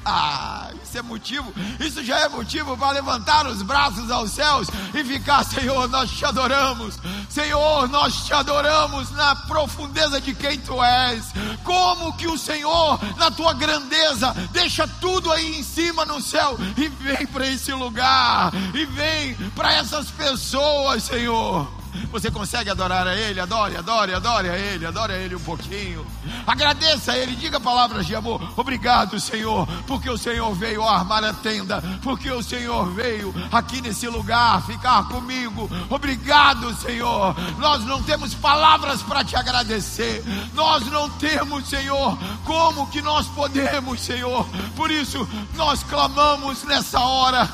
Ah, 0.04 0.69
é 0.98 1.02
motivo, 1.02 1.52
isso 1.78 2.04
já 2.04 2.18
é 2.20 2.28
motivo 2.28 2.76
para 2.76 2.92
levantar 2.92 3.46
os 3.46 3.62
braços 3.62 4.10
aos 4.10 4.30
céus 4.30 4.68
e 4.94 5.04
ficar, 5.04 5.44
Senhor, 5.44 5.88
nós 5.88 6.10
te 6.10 6.24
adoramos, 6.24 6.98
Senhor, 7.28 7.88
nós 7.88 8.26
te 8.26 8.32
adoramos 8.32 9.10
na 9.12 9.34
profundeza 9.34 10.20
de 10.20 10.34
quem 10.34 10.58
tu 10.58 10.82
és. 10.82 11.24
Como 11.64 12.16
que 12.16 12.26
o 12.26 12.38
Senhor, 12.38 12.98
na 13.16 13.30
tua 13.30 13.52
grandeza, 13.54 14.34
deixa 14.52 14.86
tudo 15.00 15.30
aí 15.32 15.58
em 15.58 15.62
cima 15.62 16.04
no 16.04 16.20
céu 16.20 16.58
e 16.76 16.88
vem 16.88 17.26
para 17.26 17.46
esse 17.46 17.72
lugar, 17.72 18.52
e 18.74 18.84
vem 18.84 19.34
para 19.54 19.72
essas 19.72 20.10
pessoas, 20.10 21.04
Senhor. 21.04 21.79
Você 22.10 22.30
consegue 22.30 22.70
adorar 22.70 23.06
a 23.06 23.14
Ele? 23.14 23.40
Adore, 23.40 23.76
adore, 23.76 24.14
adore 24.14 24.48
a 24.48 24.56
Ele, 24.56 24.86
adore 24.86 25.12
a 25.12 25.16
Ele 25.16 25.34
um 25.34 25.40
pouquinho. 25.40 26.06
Agradeça 26.46 27.12
a 27.12 27.18
Ele, 27.18 27.36
diga 27.36 27.60
palavras 27.60 28.06
de 28.06 28.14
amor. 28.14 28.40
Obrigado, 28.56 29.18
Senhor, 29.20 29.66
porque 29.86 30.08
o 30.08 30.18
Senhor 30.18 30.52
veio 30.54 30.82
armar 30.82 31.24
a 31.24 31.32
tenda, 31.32 31.82
porque 32.02 32.30
o 32.30 32.42
Senhor 32.42 32.90
veio 32.92 33.34
aqui 33.52 33.80
nesse 33.80 34.08
lugar 34.08 34.64
ficar 34.66 35.08
comigo. 35.08 35.70
Obrigado, 35.88 36.74
Senhor. 36.74 37.34
Nós 37.58 37.84
não 37.84 38.02
temos 38.02 38.34
palavras 38.34 39.02
para 39.02 39.24
te 39.24 39.36
agradecer. 39.36 40.22
Nós 40.54 40.86
não 40.86 41.08
temos, 41.10 41.68
Senhor, 41.68 42.18
como 42.44 42.90
que 42.90 43.02
nós 43.02 43.26
podemos, 43.28 44.00
Senhor. 44.00 44.46
Por 44.76 44.90
isso, 44.90 45.28
nós 45.54 45.82
clamamos 45.82 46.64
nessa 46.64 47.00
hora. 47.00 47.48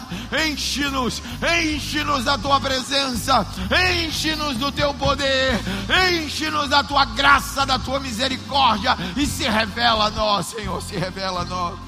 Enche-nos, 0.47 1.23
enche-nos 1.63 2.25
da 2.25 2.39
tua 2.39 2.61
presença, 2.61 3.47
enche-nos 4.27 4.57
do 4.57 4.73
teu 4.73 4.93
poder, 4.95 5.55
enche-nos 6.11 6.69
da 6.69 6.83
tua 6.83 7.05
graça, 7.05 7.65
da 7.65 7.79
tua 7.79 8.01
misericórdia 8.01 8.97
e 9.17 9.25
se 9.25 9.45
revela 9.49 10.07
a 10.07 10.11
nós, 10.11 10.47
Senhor, 10.47 10.83
se 10.83 10.97
revela 10.97 11.43
a 11.43 11.45
nós. 11.45 11.79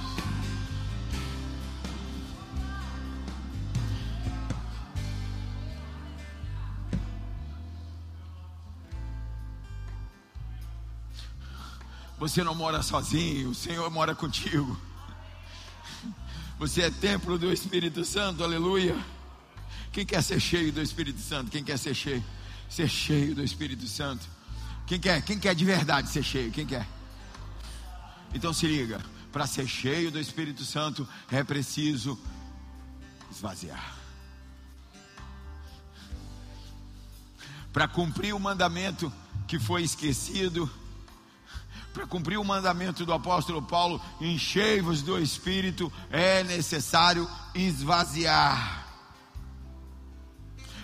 Você 12.19 12.43
não 12.45 12.55
mora 12.55 12.83
sozinho, 12.83 13.51
o 13.51 13.55
Senhor 13.55 13.89
mora 13.91 14.15
contigo. 14.15 14.77
Você 16.59 16.83
é 16.83 16.91
templo 16.91 17.39
do 17.39 17.53
Espírito 17.53 18.05
Santo, 18.05 18.43
aleluia. 18.45 18.97
Quem 19.93 20.05
quer 20.05 20.23
ser 20.23 20.41
cheio 20.41 20.73
do 20.73 20.83
Espírito 20.83 21.21
Santo? 21.21 21.51
Quem 21.51 21.65
quer 21.65 21.79
ser 21.79 21.95
cheio? 21.95 22.25
Ser 22.69 22.89
cheio 22.89 23.35
do 23.35 23.43
Espírito 23.43 23.87
Santo. 23.87 24.27
Quem 24.87 24.99
quer? 24.99 25.23
Quem 25.23 25.39
quer 25.39 25.55
de 25.55 25.65
verdade 25.65 26.09
ser 26.09 26.23
cheio? 26.23 26.51
Quem 26.51 26.67
quer? 26.67 26.87
Então 28.35 28.53
se 28.53 28.67
liga, 28.67 29.01
para 29.33 29.47
ser 29.47 29.67
cheio 29.67 30.11
do 30.11 30.19
Espírito 30.19 30.65
Santo 30.65 31.09
é 31.31 31.43
preciso 31.43 32.19
esvaziar. 33.31 33.97
Para 37.73 37.87
cumprir 37.87 38.35
o 38.35 38.41
mandamento 38.41 39.13
que 39.47 39.59
foi 39.59 39.83
esquecido, 39.83 40.71
para 41.93 42.07
cumprir 42.07 42.39
o 42.39 42.45
mandamento 42.45 43.05
do 43.05 43.13
apóstolo 43.13 43.63
Paulo, 43.63 44.01
enchei-vos 44.21 45.03
do 45.03 45.19
Espírito, 45.19 45.93
é 46.11 46.43
necessário 46.45 47.29
esvaziar. 47.55 48.88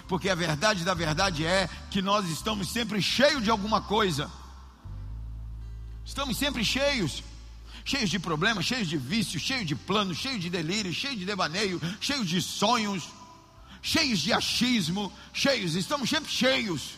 Porque 0.09 0.29
a 0.29 0.35
verdade 0.35 0.85
da 0.85 0.95
verdade 0.95 1.45
é 1.47 1.69
que 1.91 2.03
nós 2.03 2.29
estamos 2.29 2.71
sempre 2.71 3.01
cheios 3.01 3.43
de 3.43 3.51
alguma 3.51 3.81
coisa. 3.81 4.31
Estamos 6.05 6.37
sempre 6.37 6.65
cheios. 6.65 7.23
Cheios 7.85 8.11
de 8.11 8.19
problemas, 8.19 8.65
cheios 8.65 8.89
de 8.89 8.97
vícios, 8.97 9.43
cheios 9.43 9.67
de 9.67 9.75
planos, 9.75 10.17
cheios 10.17 10.41
de 10.41 10.49
delírio, 10.49 10.93
cheios 10.93 11.19
de 11.19 11.25
devaneio, 11.25 11.81
cheios 12.01 12.29
de 12.29 12.41
sonhos, 12.41 13.11
cheios 13.83 14.21
de 14.21 14.33
achismo, 14.33 15.13
cheios, 15.33 15.75
estamos 15.75 16.09
sempre 16.09 16.31
cheios. 16.31 16.97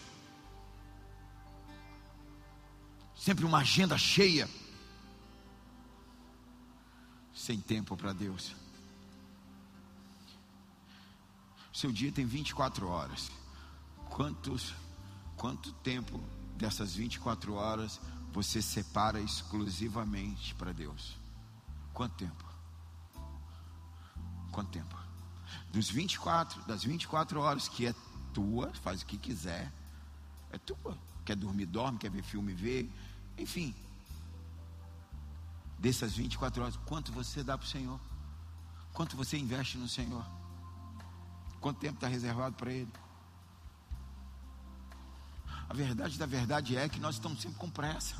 sempre 3.26 3.44
uma 3.44 3.58
agenda 3.58 3.98
cheia, 3.98 4.48
sem 7.34 7.60
tempo 7.60 7.96
para 7.96 8.12
Deus. 8.12 8.54
Seu 11.76 11.92
dia 11.92 12.10
tem 12.10 12.24
24 12.24 12.88
horas. 12.88 13.30
Quantos, 14.08 14.74
quanto 15.36 15.74
tempo 15.74 16.18
dessas 16.56 16.94
24 16.94 17.52
horas 17.52 18.00
você 18.32 18.62
separa 18.62 19.20
exclusivamente 19.20 20.54
para 20.54 20.72
Deus? 20.72 21.18
Quanto 21.92 22.14
tempo? 22.14 22.44
Quanto 24.50 24.70
tempo? 24.70 24.96
Dos 25.70 25.90
24, 25.90 26.62
das 26.62 26.82
24 26.82 27.38
horas 27.42 27.68
que 27.68 27.86
é 27.86 27.94
tua, 28.32 28.72
faz 28.76 29.02
o 29.02 29.06
que 29.06 29.18
quiser, 29.18 29.70
é 30.50 30.56
tua. 30.56 30.96
Quer 31.26 31.36
dormir, 31.36 31.66
dorme, 31.66 31.98
quer 31.98 32.10
ver 32.10 32.22
filme, 32.22 32.54
vê, 32.54 32.88
enfim, 33.36 33.74
dessas 35.78 36.14
24 36.14 36.62
horas, 36.62 36.76
quanto 36.86 37.12
você 37.12 37.44
dá 37.44 37.58
para 37.58 37.66
o 37.66 37.68
Senhor? 37.68 38.00
Quanto 38.94 39.14
você 39.14 39.36
investe 39.36 39.76
no 39.76 39.86
Senhor? 39.86 40.24
Quanto 41.60 41.78
tempo 41.78 41.94
está 41.94 42.06
reservado 42.06 42.54
para 42.54 42.72
Ele? 42.72 42.92
A 45.68 45.74
verdade 45.74 46.18
da 46.18 46.26
verdade 46.26 46.76
é 46.76 46.88
que 46.88 47.00
nós 47.00 47.16
estamos 47.16 47.42
sempre 47.42 47.58
com 47.58 47.68
pressa. 47.68 48.16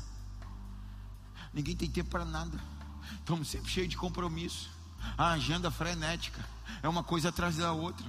Ninguém 1.53 1.75
tem 1.75 1.89
tempo 1.89 2.09
para 2.09 2.25
nada. 2.25 2.59
Estamos 3.19 3.47
sempre 3.47 3.71
cheios 3.71 3.89
de 3.89 3.97
compromisso. 3.97 4.69
A 5.17 5.31
agenda 5.31 5.71
frenética 5.71 6.43
é 6.83 6.89
uma 6.89 7.03
coisa 7.03 7.29
atrás 7.29 7.57
da 7.57 7.71
outra. 7.71 8.05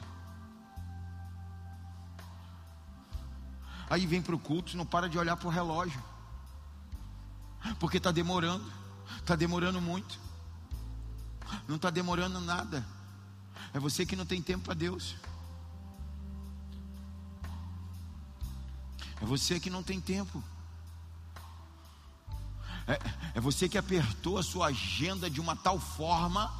Aí 3.88 4.06
vem 4.06 4.20
para 4.20 4.34
o 4.34 4.38
culto, 4.38 4.76
não 4.76 4.84
para 4.84 5.08
de 5.08 5.18
olhar 5.18 5.36
para 5.36 5.48
o 5.48 5.50
relógio 5.50 6.02
porque 7.78 7.98
está 7.98 8.10
demorando, 8.10 8.64
está 9.18 9.34
demorando 9.36 9.80
muito, 9.80 10.18
não 11.66 11.76
está 11.76 11.90
demorando 11.90 12.40
nada, 12.40 12.84
é 13.72 13.78
você 13.78 14.04
que 14.06 14.16
não 14.16 14.26
tem 14.26 14.40
tempo 14.42 14.64
para 14.64 14.74
Deus, 14.74 15.16
é 19.20 19.24
você 19.24 19.58
que 19.58 19.70
não 19.70 19.82
tem 19.82 20.00
tempo. 20.00 20.42
É, 22.86 22.98
é, 23.34 23.40
você 23.40 23.68
que 23.68 23.76
apertou 23.76 24.38
a 24.38 24.42
sua 24.42 24.68
agenda 24.68 25.28
de 25.28 25.40
uma 25.40 25.54
tal 25.54 25.78
forma 25.78 26.50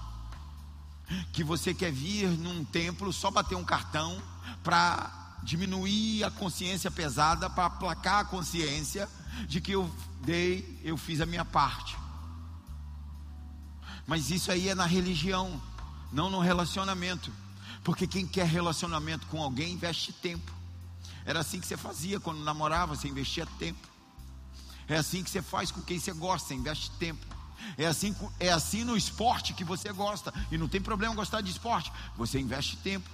que 1.32 1.42
você 1.42 1.72
quer 1.72 1.90
vir 1.90 2.28
num 2.28 2.64
templo 2.64 3.10
só 3.12 3.30
bater 3.30 3.54
um 3.54 3.64
cartão 3.64 4.22
para 4.62 5.38
diminuir 5.42 6.24
a 6.24 6.30
consciência 6.30 6.90
pesada, 6.90 7.48
para 7.48 7.66
aplacar 7.66 8.20
a 8.20 8.24
consciência 8.24 9.08
de 9.46 9.60
que 9.60 9.72
eu 9.72 9.90
dei, 10.20 10.80
eu 10.84 10.96
fiz 10.98 11.20
a 11.20 11.26
minha 11.26 11.44
parte. 11.44 11.96
Mas 14.06 14.30
isso 14.30 14.50
aí 14.50 14.68
é 14.68 14.74
na 14.74 14.86
religião, 14.86 15.60
não 16.12 16.30
no 16.30 16.40
relacionamento. 16.40 17.32
Porque 17.84 18.06
quem 18.06 18.26
quer 18.26 18.46
relacionamento 18.46 19.26
com 19.26 19.42
alguém 19.42 19.72
investe 19.72 20.12
tempo. 20.12 20.52
Era 21.24 21.40
assim 21.40 21.60
que 21.60 21.66
você 21.66 21.76
fazia 21.76 22.18
quando 22.18 22.40
namorava, 22.40 22.96
você 22.96 23.08
investia 23.08 23.46
tempo. 23.58 23.86
É 24.88 24.96
assim 24.96 25.22
que 25.22 25.30
você 25.30 25.42
faz 25.42 25.70
com 25.70 25.82
quem 25.82 25.98
você 25.98 26.12
gosta, 26.12 26.48
você 26.48 26.54
investe 26.54 26.90
tempo. 26.92 27.26
É 27.76 27.86
assim, 27.86 28.14
é 28.40 28.50
assim 28.50 28.84
no 28.84 28.96
esporte 28.96 29.52
que 29.52 29.64
você 29.64 29.92
gosta. 29.92 30.32
E 30.50 30.56
não 30.56 30.68
tem 30.68 30.80
problema 30.80 31.14
gostar 31.14 31.40
de 31.40 31.50
esporte. 31.50 31.92
Você 32.16 32.38
investe 32.38 32.76
tempo. 32.78 33.08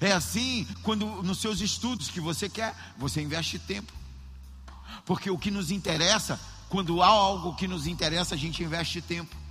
É 0.00 0.12
assim 0.12 0.66
quando 0.82 1.06
nos 1.22 1.38
seus 1.38 1.60
estudos 1.60 2.08
que 2.08 2.20
você 2.20 2.48
quer, 2.48 2.74
você 2.96 3.22
investe 3.22 3.58
tempo. 3.58 3.92
Porque 5.04 5.30
o 5.30 5.38
que 5.38 5.50
nos 5.50 5.70
interessa, 5.70 6.40
quando 6.68 7.02
há 7.02 7.06
algo 7.06 7.54
que 7.54 7.68
nos 7.68 7.86
interessa, 7.86 8.34
a 8.34 8.38
gente 8.38 8.62
investe 8.62 9.00
tempo. 9.00 9.43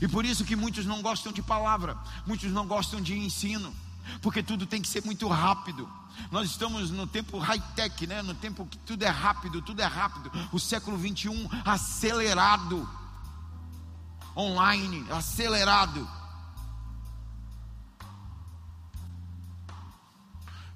E 0.00 0.08
por 0.08 0.24
isso 0.24 0.44
que 0.44 0.56
muitos 0.56 0.84
não 0.84 1.02
gostam 1.02 1.32
de 1.32 1.42
palavra, 1.42 1.96
muitos 2.26 2.50
não 2.50 2.66
gostam 2.66 3.00
de 3.00 3.16
ensino, 3.16 3.74
porque 4.20 4.42
tudo 4.42 4.66
tem 4.66 4.82
que 4.82 4.88
ser 4.88 5.04
muito 5.04 5.28
rápido. 5.28 5.88
Nós 6.30 6.50
estamos 6.50 6.90
no 6.90 7.06
tempo 7.06 7.38
high-tech, 7.38 8.06
né? 8.06 8.22
no 8.22 8.34
tempo 8.34 8.66
que 8.66 8.76
tudo 8.78 9.02
é 9.04 9.08
rápido, 9.08 9.62
tudo 9.62 9.80
é 9.80 9.86
rápido. 9.86 10.30
O 10.52 10.58
século 10.58 10.96
21 10.96 11.48
acelerado, 11.64 12.88
online, 14.36 15.06
acelerado. 15.10 16.08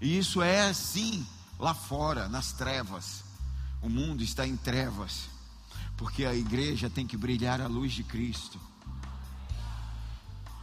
E 0.00 0.18
isso 0.18 0.42
é 0.42 0.72
sim 0.72 1.26
lá 1.58 1.74
fora, 1.74 2.28
nas 2.28 2.52
trevas. 2.52 3.24
O 3.80 3.88
mundo 3.88 4.22
está 4.22 4.46
em 4.46 4.56
trevas, 4.56 5.28
porque 5.96 6.24
a 6.24 6.34
igreja 6.34 6.88
tem 6.88 7.06
que 7.06 7.16
brilhar 7.16 7.60
a 7.60 7.66
luz 7.66 7.92
de 7.92 8.04
Cristo. 8.04 8.60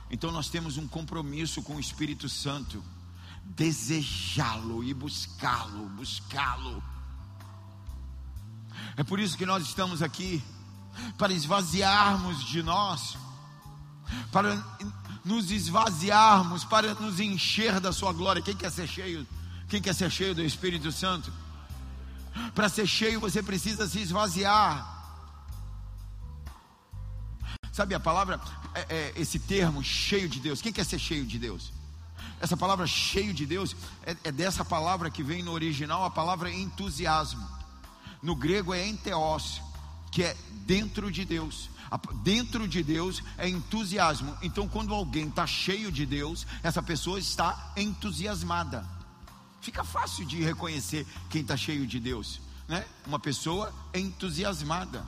Então 0.10 0.32
nós 0.32 0.50
temos 0.50 0.78
um 0.78 0.88
compromisso 0.88 1.62
com 1.62 1.76
o 1.76 1.80
Espírito 1.80 2.28
Santo, 2.28 2.84
desejá-lo 3.44 4.84
e 4.84 4.94
buscá-lo, 4.94 5.88
buscá-lo. 5.90 6.84
É 8.98 9.04
por 9.04 9.20
isso 9.20 9.38
que 9.38 9.46
nós 9.46 9.64
estamos 9.64 10.02
aqui, 10.02 10.44
para 11.18 11.32
esvaziarmos 11.32 12.46
de 12.46 12.64
nós, 12.64 13.18
para 14.32 14.56
nos 15.24 15.52
esvaziarmos, 15.52 16.64
para 16.64 16.94
nos 16.96 17.20
encher 17.20 17.80
da 17.80 17.94
Sua 17.94 18.12
glória. 18.12 18.42
Quem 18.42 18.56
quer 18.56 18.72
ser 18.72 18.88
cheio 18.88 19.28
quem 19.70 19.80
quer 19.80 19.94
ser 19.94 20.10
cheio 20.10 20.34
do 20.34 20.42
Espírito 20.42 20.92
Santo? 20.92 21.32
Para 22.56 22.68
ser 22.68 22.88
cheio 22.88 23.20
você 23.20 23.42
precisa 23.44 23.88
se 23.88 24.00
esvaziar. 24.00 24.99
Sabe 27.72 27.94
a 27.96 28.00
palavra, 28.00 28.40
é, 28.74 28.86
é, 28.90 29.14
esse 29.16 29.40
termo 29.40 29.84
cheio 29.84 30.28
de 30.28 30.40
Deus? 30.40 30.62
Quem 30.62 30.74
quer 30.74 30.86
ser 30.86 31.00
cheio 31.00 31.26
de 31.26 31.38
Deus? 31.38 31.72
Essa 32.40 32.56
palavra 32.56 32.88
cheio 32.88 33.34
de 33.34 33.46
Deus 33.46 33.76
é, 34.04 34.16
é 34.24 34.32
dessa 34.32 34.64
palavra 34.64 35.10
que 35.10 35.22
vem 35.22 35.44
no 35.44 35.52
original 35.52 36.06
a 36.06 36.10
palavra 36.10 36.52
entusiasmo. 36.52 37.48
No 38.22 38.36
grego 38.36 38.74
é 38.74 38.88
enteos, 38.88 39.62
que 40.12 40.24
é 40.24 40.36
dentro 40.66 41.12
de 41.12 41.26
Deus. 41.26 41.70
Dentro 42.24 42.68
de 42.68 42.84
Deus 42.84 43.24
é 43.38 43.50
entusiasmo. 43.50 44.38
Então, 44.42 44.68
quando 44.68 44.94
alguém 44.94 45.28
está 45.28 45.48
cheio 45.48 45.92
de 45.92 46.06
Deus, 46.06 46.46
essa 46.62 46.84
pessoa 46.84 47.20
está 47.20 47.74
entusiasmada. 47.76 48.88
Fica 49.62 49.84
fácil 49.84 50.26
de 50.26 50.42
reconhecer 50.42 51.06
quem 51.30 51.42
está 51.42 51.58
cheio 51.58 51.86
de 51.86 52.00
Deus, 52.00 52.40
né? 52.68 52.86
Uma 53.06 53.20
pessoa 53.20 53.74
entusiasmada. 53.94 55.04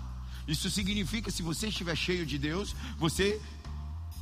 Isso 0.51 0.69
significa, 0.69 1.31
se 1.31 1.41
você 1.41 1.67
estiver 1.67 1.95
cheio 1.95 2.25
de 2.25 2.37
Deus, 2.37 2.75
você 2.97 3.41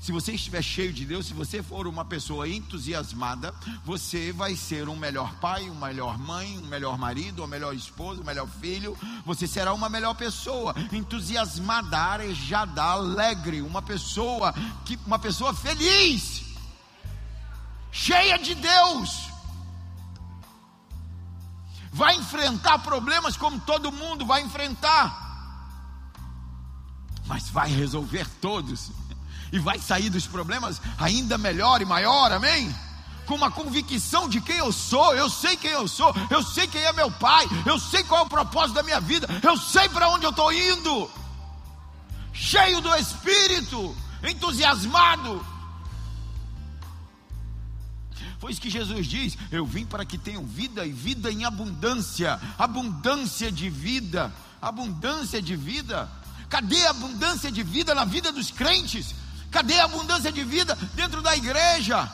se 0.02 0.14
você 0.14 0.32
estiver 0.32 0.62
cheio 0.62 0.94
de 0.94 1.06
Deus, 1.06 1.26
se 1.26 1.34
você 1.34 1.62
for 1.62 1.86
uma 1.86 2.06
pessoa 2.06 2.48
entusiasmada, 2.48 3.54
você 3.84 4.32
vai 4.32 4.56
ser 4.56 4.88
um 4.88 4.96
melhor 4.96 5.36
pai, 5.42 5.70
uma 5.70 5.88
melhor 5.88 6.18
mãe, 6.18 6.58
um 6.58 6.68
melhor 6.68 6.98
marido, 6.98 7.40
uma 7.40 7.48
melhor 7.48 7.76
esposa, 7.76 8.22
um 8.22 8.24
melhor 8.24 8.48
filho. 8.48 8.98
Você 9.26 9.46
será 9.46 9.74
uma 9.74 9.90
melhor 9.90 10.14
pessoa, 10.14 10.74
entusiasmada, 10.94 11.98
arejada, 11.98 12.82
alegre, 12.82 13.62
uma 13.62 13.82
pessoa 13.82 14.54
que 14.86 14.98
uma 15.06 15.20
pessoa 15.20 15.54
feliz, 15.54 16.44
cheia 17.92 18.38
de 18.38 18.56
Deus. 18.56 19.30
vai 21.92 22.16
enfrentar 22.16 22.80
problemas 22.80 23.36
como 23.36 23.60
todo 23.60 23.92
mundo 23.92 24.26
vai 24.26 24.42
enfrentar, 24.42 25.29
mas 27.30 27.48
vai 27.48 27.70
resolver 27.70 28.28
todos. 28.42 28.92
E 29.54 29.60
vai 29.60 29.78
sair 29.80 30.10
dos 30.10 30.26
problemas 30.26 30.82
ainda 30.98 31.38
melhor 31.38 31.80
e 31.80 31.86
maior, 31.86 32.32
amém? 32.32 32.76
Com 33.28 33.36
uma 33.36 33.52
convicção 33.52 34.28
de 34.28 34.42
quem 34.42 34.58
eu 34.58 34.72
sou, 34.72 35.16
eu 35.16 35.30
sei 35.30 35.56
quem 35.56 35.70
eu 35.70 35.88
sou, 35.88 36.14
eu 36.32 36.42
sei 36.42 36.66
quem 36.66 36.82
é 36.82 36.92
meu 36.92 37.12
pai, 37.12 37.46
eu 37.68 37.78
sei 37.78 38.04
qual 38.04 38.22
é 38.22 38.26
o 38.26 38.30
propósito 38.30 38.74
da 38.74 38.84
minha 38.84 39.00
vida, 39.00 39.28
eu 39.44 39.56
sei 39.56 39.88
para 39.90 40.10
onde 40.10 40.26
eu 40.26 40.32
estou 40.32 40.52
indo, 40.52 41.10
cheio 42.34 42.82
do 42.82 42.94
Espírito, 42.96 43.96
entusiasmado. 44.28 45.46
Foi 48.40 48.52
isso 48.52 48.62
que 48.62 48.70
Jesus 48.72 49.06
diz: 49.06 49.38
Eu 49.52 49.66
vim 49.66 49.86
para 49.86 50.06
que 50.06 50.18
tenham 50.18 50.44
vida 50.46 50.84
e 50.84 50.92
vida 50.92 51.32
em 51.32 51.46
abundância, 51.46 52.40
abundância 52.58 53.52
de 53.52 53.70
vida, 53.70 54.34
abundância 54.60 55.40
de 55.40 55.56
vida. 55.56 56.10
Cadê 56.50 56.88
a 56.88 56.90
abundância 56.90 57.52
de 57.52 57.62
vida 57.62 57.94
na 57.94 58.04
vida 58.04 58.32
dos 58.32 58.50
crentes? 58.50 59.14
Cadê 59.52 59.80
a 59.80 59.86
abundância 59.86 60.32
de 60.32 60.44
vida 60.44 60.76
dentro 60.96 61.22
da 61.22 61.36
igreja? 61.36 62.12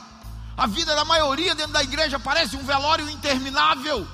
A 0.57 0.67
vida 0.67 0.95
da 0.95 1.05
maioria 1.05 1.55
dentro 1.55 1.73
da 1.73 1.83
igreja 1.83 2.19
parece 2.19 2.55
um 2.55 2.63
velório 2.63 3.09
interminável. 3.09 4.07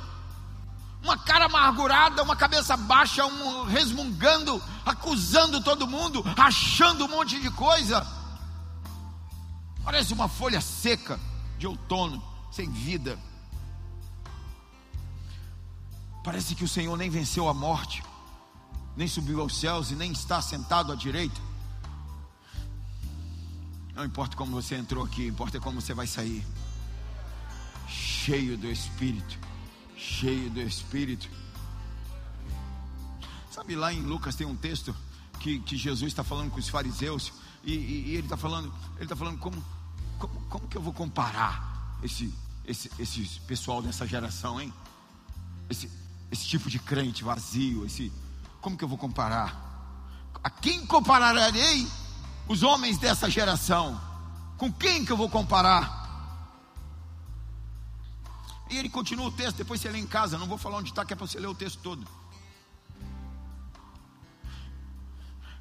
Uma 1.03 1.17
cara 1.17 1.45
amargurada, 1.45 2.21
uma 2.21 2.35
cabeça 2.35 2.77
baixa, 2.77 3.25
um 3.25 3.65
resmungando, 3.65 4.61
acusando 4.85 5.61
todo 5.61 5.87
mundo, 5.87 6.23
achando 6.37 7.05
um 7.05 7.07
monte 7.07 7.39
de 7.39 7.49
coisa. 7.49 8.05
Parece 9.83 10.13
uma 10.13 10.27
folha 10.27 10.61
seca 10.61 11.19
de 11.57 11.65
outono, 11.65 12.23
sem 12.51 12.69
vida. 12.69 13.17
Parece 16.23 16.53
que 16.53 16.63
o 16.63 16.67
Senhor 16.67 16.95
nem 16.95 17.09
venceu 17.09 17.49
a 17.49 17.53
morte, 17.53 18.03
nem 18.95 19.07
subiu 19.07 19.41
aos 19.41 19.57
céus 19.57 19.91
e 19.91 19.95
nem 19.95 20.11
está 20.11 20.41
sentado 20.41 20.91
à 20.91 20.95
direita. 20.95 21.39
Não 23.93 24.05
importa 24.05 24.35
como 24.35 24.51
você 24.51 24.75
entrou 24.75 25.03
aqui, 25.03 25.27
importa 25.27 25.59
como 25.59 25.81
você 25.81 25.93
vai 25.93 26.07
sair. 26.07 26.45
Cheio 27.87 28.57
do 28.57 28.67
Espírito. 28.67 29.37
Cheio 29.97 30.49
do 30.49 30.61
Espírito. 30.61 31.29
Sabe 33.51 33.75
lá 33.75 33.93
em 33.93 34.01
Lucas 34.01 34.35
tem 34.35 34.47
um 34.47 34.55
texto 34.55 34.95
que, 35.39 35.59
que 35.59 35.75
Jesus 35.75 36.11
está 36.11 36.23
falando 36.23 36.51
com 36.51 36.59
os 36.59 36.69
fariseus 36.69 37.33
e, 37.63 37.73
e, 37.73 38.07
e 38.07 38.11
ele 38.15 38.23
está 38.23 38.37
falando, 38.37 38.73
ele 38.95 39.03
está 39.03 39.15
falando 39.15 39.37
como, 39.39 39.63
como, 40.17 40.41
como 40.49 40.67
que 40.67 40.77
eu 40.77 40.81
vou 40.81 40.93
comparar 40.93 41.99
esse, 42.01 42.33
esse, 42.65 42.89
esse 42.97 43.39
pessoal 43.41 43.81
dessa 43.81 44.07
geração, 44.07 44.59
hein? 44.59 44.73
Esse, 45.69 45.89
esse 46.31 46.47
tipo 46.47 46.69
de 46.69 46.79
crente 46.79 47.23
vazio, 47.23 47.85
esse, 47.85 48.11
como 48.61 48.77
que 48.77 48.83
eu 48.83 48.87
vou 48.87 48.97
comparar? 48.97 49.69
A 50.43 50.49
quem 50.49 50.85
compararei 50.85 51.87
os 52.47 52.63
homens 52.63 52.97
dessa 52.97 53.29
geração. 53.29 53.99
Com 54.57 54.71
quem 54.71 55.03
que 55.03 55.11
eu 55.11 55.17
vou 55.17 55.29
comparar? 55.29 55.99
E 58.69 58.77
ele 58.77 58.89
continua 58.89 59.27
o 59.27 59.31
texto, 59.31 59.57
depois 59.57 59.81
você 59.81 59.89
lê 59.89 59.99
em 59.99 60.07
casa, 60.07 60.37
não 60.37 60.47
vou 60.47 60.57
falar 60.57 60.77
onde 60.77 60.89
está, 60.89 61.03
que 61.03 61.11
é 61.11 61.15
para 61.15 61.27
você 61.27 61.39
ler 61.39 61.47
o 61.47 61.55
texto 61.55 61.79
todo. 61.81 62.07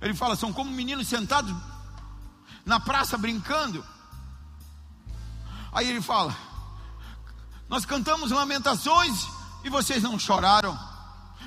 Ele 0.00 0.14
fala: 0.14 0.36
são 0.36 0.52
como 0.52 0.70
meninos 0.70 1.08
sentados 1.08 1.54
na 2.64 2.78
praça 2.78 3.18
brincando. 3.18 3.84
Aí 5.72 5.88
ele 5.88 6.00
fala: 6.00 6.36
Nós 7.68 7.84
cantamos 7.84 8.30
lamentações 8.30 9.26
e 9.64 9.70
vocês 9.70 10.02
não 10.02 10.18
choraram. 10.18 10.89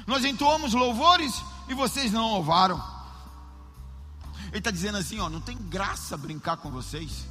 Nós 0.06 0.26
entoamos 0.26 0.74
louvores 0.74 1.42
e 1.68 1.74
vocês 1.74 2.12
não 2.12 2.32
louvaram. 2.32 2.84
Ele 4.48 4.58
está 4.60 4.72
dizendo 4.72 4.98
assim: 4.98 5.20
ó, 5.20 5.30
não 5.30 5.42
tem 5.42 5.58
graça 5.58 6.18
brincar 6.18 6.58
com 6.58 6.70
vocês. 6.70 7.26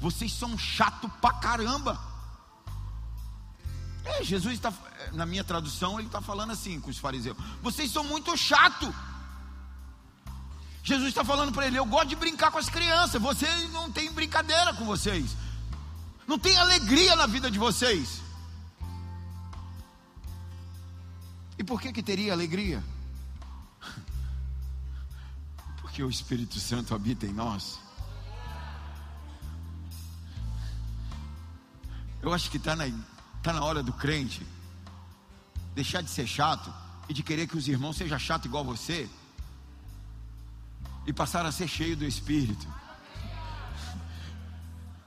Vocês 0.00 0.32
são 0.32 0.56
chato 0.56 1.08
pra 1.20 1.32
caramba. 1.34 1.98
É, 4.04 4.22
Jesus 4.22 4.54
está, 4.54 4.72
na 5.12 5.26
minha 5.26 5.44
tradução, 5.44 5.98
ele 5.98 6.08
está 6.08 6.20
falando 6.20 6.52
assim 6.52 6.80
com 6.80 6.90
os 6.90 6.98
fariseus: 6.98 7.36
vocês 7.62 7.90
são 7.90 8.04
muito 8.04 8.36
chato. 8.36 8.94
Jesus 10.82 11.08
está 11.08 11.24
falando 11.24 11.52
para 11.52 11.66
ele: 11.66 11.78
eu 11.78 11.84
gosto 11.84 12.08
de 12.08 12.16
brincar 12.16 12.50
com 12.50 12.58
as 12.58 12.70
crianças. 12.70 13.20
Vocês 13.20 13.70
não 13.72 13.90
tem 13.90 14.10
brincadeira 14.12 14.72
com 14.74 14.86
vocês. 14.86 15.36
Não 16.26 16.38
tem 16.38 16.56
alegria 16.56 17.16
na 17.16 17.26
vida 17.26 17.50
de 17.50 17.58
vocês. 17.58 18.27
Por 21.68 21.78
que 21.82 21.92
que 21.92 22.02
teria 22.02 22.32
alegria? 22.32 22.82
que 25.92 26.02
o 26.04 26.08
Espírito 26.08 26.60
Santo 26.60 26.94
habita 26.94 27.26
em 27.26 27.32
nós. 27.32 27.80
Eu 32.22 32.32
acho 32.32 32.48
que 32.52 32.56
está 32.56 32.76
na, 32.76 32.84
tá 33.42 33.52
na 33.52 33.64
hora 33.64 33.82
do 33.82 33.92
crente 33.92 34.46
deixar 35.74 36.00
de 36.00 36.08
ser 36.08 36.24
chato 36.26 36.72
e 37.08 37.12
de 37.12 37.20
querer 37.22 37.48
que 37.48 37.56
os 37.56 37.66
irmãos 37.66 37.96
sejam 37.96 38.16
chato 38.16 38.44
igual 38.44 38.64
você 38.64 39.10
e 41.04 41.12
passar 41.12 41.44
a 41.44 41.50
ser 41.50 41.66
cheio 41.66 41.96
do 41.96 42.04
Espírito. 42.04 42.66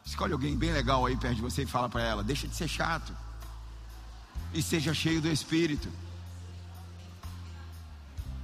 Escolhe 0.06 0.34
alguém 0.34 0.58
bem 0.58 0.74
legal 0.74 1.06
aí 1.06 1.16
perto 1.16 1.36
de 1.36 1.42
você 1.42 1.64
e 1.64 1.66
fala 1.66 1.88
para 1.88 2.04
ela: 2.04 2.22
deixa 2.22 2.50
de 2.50 2.56
ser 2.56 2.68
chato 2.68 3.16
e 4.54 4.62
seja 4.62 4.94
cheio 4.94 5.22
do 5.22 5.30
Espírito. 5.30 5.90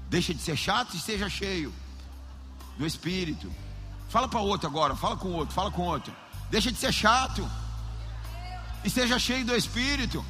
Deixa 0.09 0.33
de 0.33 0.41
ser 0.41 0.55
chato 0.55 0.95
e 0.95 0.99
seja 0.99 1.29
cheio 1.29 1.73
do 2.77 2.85
Espírito. 2.85 3.51
Fala 4.09 4.27
para 4.27 4.39
outro 4.39 4.67
agora, 4.67 4.95
fala 4.95 5.17
com 5.17 5.29
outro, 5.33 5.53
fala 5.53 5.71
com 5.71 5.81
outro. 5.83 6.13
Deixa 6.49 6.71
de 6.71 6.77
ser 6.77 6.93
chato 6.93 7.49
e 8.83 8.89
seja 8.89 9.19
cheio 9.19 9.45
do 9.45 9.55
Espírito. 9.55 10.25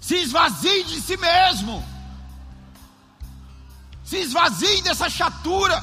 Se 0.00 0.16
esvazie 0.16 0.84
de 0.84 1.00
si 1.00 1.16
mesmo. 1.16 1.82
Se 4.04 4.18
esvazie 4.18 4.82
dessa 4.82 5.08
chatura. 5.08 5.82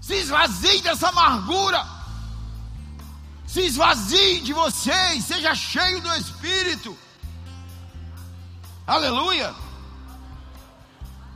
Se 0.00 0.14
esvazie 0.14 0.80
dessa 0.80 1.08
amargura. 1.08 1.84
Se 3.46 3.60
esvazie 3.62 4.40
de 4.40 4.52
você 4.52 5.14
e 5.14 5.22
seja 5.22 5.54
cheio 5.54 6.00
do 6.00 6.12
Espírito. 6.14 6.96
Aleluia. 8.90 9.54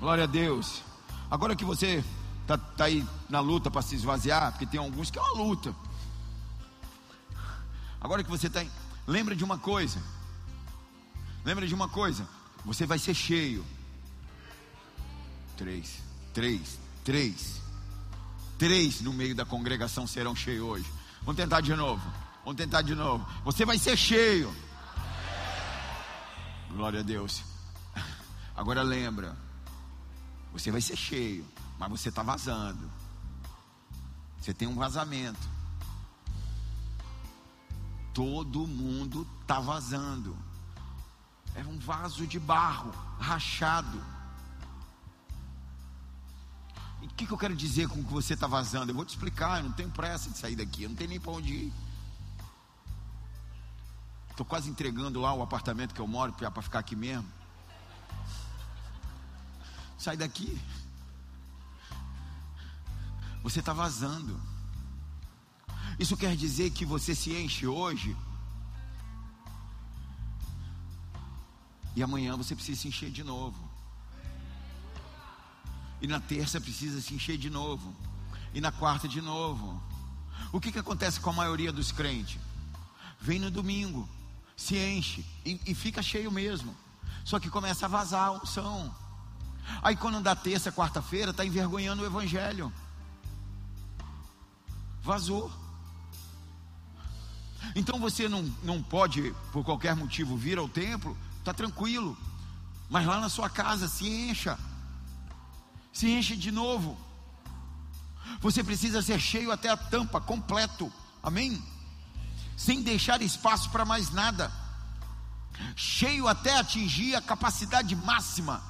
Glória 0.00 0.24
a 0.24 0.26
Deus. 0.26 0.82
Agora 1.30 1.54
que 1.54 1.64
você 1.64 2.02
está 2.42 2.58
tá 2.58 2.86
aí 2.86 3.06
na 3.28 3.38
luta 3.38 3.70
para 3.70 3.80
se 3.80 3.94
esvaziar, 3.94 4.50
porque 4.50 4.66
tem 4.66 4.80
alguns 4.80 5.08
que 5.08 5.20
é 5.20 5.22
uma 5.22 5.40
luta. 5.40 5.72
Agora 8.00 8.24
que 8.24 8.30
você 8.30 8.48
está. 8.48 8.64
Lembra 9.06 9.36
de 9.36 9.44
uma 9.44 9.56
coisa. 9.56 10.02
Lembra 11.44 11.64
de 11.64 11.72
uma 11.72 11.88
coisa. 11.88 12.26
Você 12.64 12.86
vai 12.86 12.98
ser 12.98 13.14
cheio. 13.14 13.64
Três, 15.56 16.02
três, 16.32 16.76
três. 17.04 17.62
Três 18.58 19.00
no 19.00 19.12
meio 19.12 19.36
da 19.36 19.44
congregação 19.44 20.08
serão 20.08 20.34
cheios 20.34 20.66
hoje. 20.66 20.92
Vamos 21.20 21.36
tentar 21.36 21.60
de 21.60 21.76
novo. 21.76 22.02
Vamos 22.44 22.56
tentar 22.56 22.82
de 22.82 22.96
novo. 22.96 23.24
Você 23.44 23.64
vai 23.64 23.78
ser 23.78 23.96
cheio. 23.96 24.52
Glória 26.74 27.00
a 27.00 27.02
Deus. 27.04 27.44
Agora 28.56 28.82
lembra. 28.82 29.36
Você 30.52 30.72
vai 30.72 30.80
ser 30.80 30.96
cheio, 30.96 31.46
mas 31.78 31.88
você 31.88 32.08
está 32.08 32.22
vazando. 32.22 32.90
Você 34.40 34.52
tem 34.52 34.66
um 34.66 34.74
vazamento. 34.74 35.48
Todo 38.12 38.66
mundo 38.66 39.26
está 39.40 39.60
vazando. 39.60 40.36
É 41.54 41.62
um 41.62 41.78
vaso 41.78 42.26
de 42.26 42.40
barro, 42.40 42.90
rachado. 43.20 44.02
E 47.02 47.06
o 47.06 47.08
que, 47.10 47.26
que, 47.26 47.32
eu 47.32 47.38
quero 47.38 47.54
dizer 47.54 47.88
com 47.88 48.02
que 48.02 48.12
você 48.12 48.34
está 48.34 48.48
vazando? 48.48 48.90
Eu 48.90 48.96
vou 48.96 49.04
te 49.04 49.10
explicar, 49.10 49.58
eu 49.58 49.64
não 49.64 49.72
tenho 49.72 49.90
pressa 49.90 50.28
de 50.28 50.38
sair 50.38 50.56
daqui, 50.56 50.82
eu 50.82 50.88
não 50.88 50.96
tenho 50.96 51.10
nem 51.10 51.20
para 51.20 51.32
onde 51.32 51.52
ir. 51.52 51.72
Estou 54.34 54.44
quase 54.44 54.68
entregando 54.68 55.20
lá 55.20 55.32
o 55.32 55.42
apartamento 55.42 55.94
que 55.94 56.00
eu 56.00 56.08
moro 56.08 56.32
para 56.32 56.60
ficar 56.60 56.80
aqui 56.80 56.96
mesmo. 56.96 57.24
Sai 59.96 60.16
daqui. 60.16 60.60
Você 63.44 63.60
está 63.60 63.72
vazando. 63.72 64.40
Isso 66.00 66.16
quer 66.16 66.34
dizer 66.34 66.70
que 66.70 66.84
você 66.84 67.14
se 67.14 67.32
enche 67.32 67.64
hoje. 67.64 68.16
E 71.94 72.02
amanhã 72.02 72.36
você 72.36 72.56
precisa 72.56 72.80
se 72.80 72.88
encher 72.88 73.12
de 73.12 73.22
novo. 73.22 73.70
E 76.02 76.08
na 76.08 76.18
terça 76.18 76.60
precisa 76.60 77.00
se 77.00 77.14
encher 77.14 77.38
de 77.38 77.48
novo. 77.48 77.94
E 78.52 78.60
na 78.60 78.72
quarta 78.72 79.06
de 79.06 79.20
novo. 79.20 79.80
O 80.52 80.60
que, 80.60 80.72
que 80.72 80.78
acontece 80.80 81.20
com 81.20 81.30
a 81.30 81.34
maioria 81.34 81.72
dos 81.72 81.92
crentes? 81.92 82.40
vem 83.24 83.38
no 83.38 83.50
domingo, 83.50 84.06
se 84.56 84.76
enche 84.76 85.24
e, 85.44 85.60
e 85.66 85.74
fica 85.74 86.02
cheio 86.02 86.30
mesmo. 86.30 86.74
Só 87.24 87.40
que 87.40 87.50
começa 87.50 87.86
a 87.86 87.88
vazar 87.88 88.28
a 88.28 88.32
unção. 88.32 88.94
Aí 89.82 89.96
quando 89.96 90.22
dá 90.22 90.36
terça, 90.36 90.70
quarta-feira, 90.70 91.30
está 91.30 91.44
envergonhando 91.44 92.02
o 92.02 92.06
evangelho. 92.06 92.72
Vazou. 95.02 95.50
Então 97.74 97.98
você 97.98 98.28
não, 98.28 98.42
não 98.62 98.82
pode, 98.82 99.34
por 99.52 99.64
qualquer 99.64 99.96
motivo, 99.96 100.36
vir 100.36 100.58
ao 100.58 100.68
templo, 100.68 101.16
está 101.38 101.52
tranquilo. 101.54 102.16
Mas 102.90 103.06
lá 103.06 103.18
na 103.18 103.28
sua 103.28 103.48
casa 103.48 103.88
se 103.88 104.06
encha. 104.06 104.58
Se 105.92 106.10
enche 106.10 106.36
de 106.36 106.50
novo. 106.50 106.98
Você 108.40 108.62
precisa 108.62 109.00
ser 109.00 109.18
cheio 109.18 109.50
até 109.50 109.70
a 109.70 109.76
tampa, 109.76 110.20
completo. 110.20 110.92
Amém? 111.22 111.62
Sem 112.56 112.82
deixar 112.82 113.20
espaço 113.22 113.70
para 113.70 113.84
mais 113.84 114.10
nada. 114.10 114.50
Cheio 115.76 116.28
até 116.28 116.58
atingir 116.58 117.14
a 117.14 117.22
capacidade 117.22 117.94
máxima. 117.96 118.62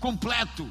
Completo. 0.00 0.70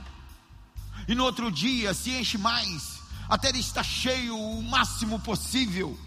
E 1.07 1.15
no 1.15 1.23
outro 1.23 1.51
dia 1.51 1.93
se 1.93 2.11
enche 2.11 2.37
mais. 2.37 2.99
Até 3.29 3.49
ele 3.49 3.59
estar 3.59 3.83
cheio 3.83 4.37
o 4.37 4.61
máximo 4.63 5.19
possível. 5.19 5.97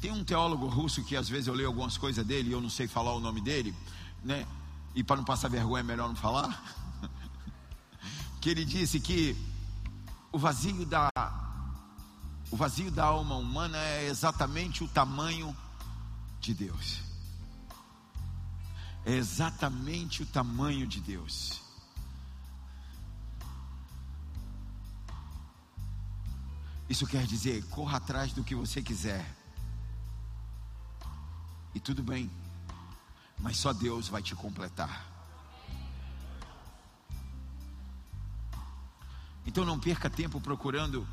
Tem 0.00 0.10
um 0.10 0.24
teólogo 0.24 0.66
russo 0.66 1.02
que 1.02 1.16
às 1.16 1.28
vezes 1.28 1.46
eu 1.46 1.54
leio 1.54 1.68
algumas 1.68 1.96
coisas 1.96 2.26
dele 2.26 2.50
e 2.50 2.52
eu 2.52 2.60
não 2.60 2.68
sei 2.68 2.86
falar 2.86 3.14
o 3.14 3.20
nome 3.20 3.40
dele, 3.40 3.74
né? 4.22 4.46
E 4.94 5.02
para 5.02 5.16
não 5.16 5.24
passar 5.24 5.48
vergonha 5.48 5.80
é 5.80 5.82
melhor 5.82 6.08
não 6.08 6.16
falar. 6.16 6.62
que 8.40 8.50
ele 8.50 8.64
disse 8.64 9.00
que 9.00 9.34
o 10.30 10.38
vazio 10.38 10.84
da 10.84 11.08
o 12.50 12.56
vazio 12.56 12.90
da 12.90 13.04
alma 13.04 13.36
humana 13.36 13.78
é 13.78 14.06
exatamente 14.06 14.84
o 14.84 14.88
tamanho 14.88 15.56
de 16.40 16.54
Deus. 16.54 17.00
É 19.04 19.12
exatamente 19.12 20.22
o 20.22 20.26
tamanho 20.26 20.86
de 20.86 21.00
Deus. 21.00 21.60
Isso 26.88 27.06
quer 27.06 27.26
dizer, 27.26 27.64
corra 27.70 27.96
atrás 27.96 28.32
do 28.32 28.44
que 28.44 28.54
você 28.54 28.82
quiser. 28.82 29.24
E 31.74 31.80
tudo 31.80 32.02
bem, 32.02 32.30
mas 33.38 33.56
só 33.56 33.72
Deus 33.72 34.08
vai 34.08 34.22
te 34.22 34.34
completar. 34.34 35.04
Então 39.46 39.64
não 39.64 39.78
perca 39.78 40.08
tempo 40.08 40.40
procurando 40.40 41.06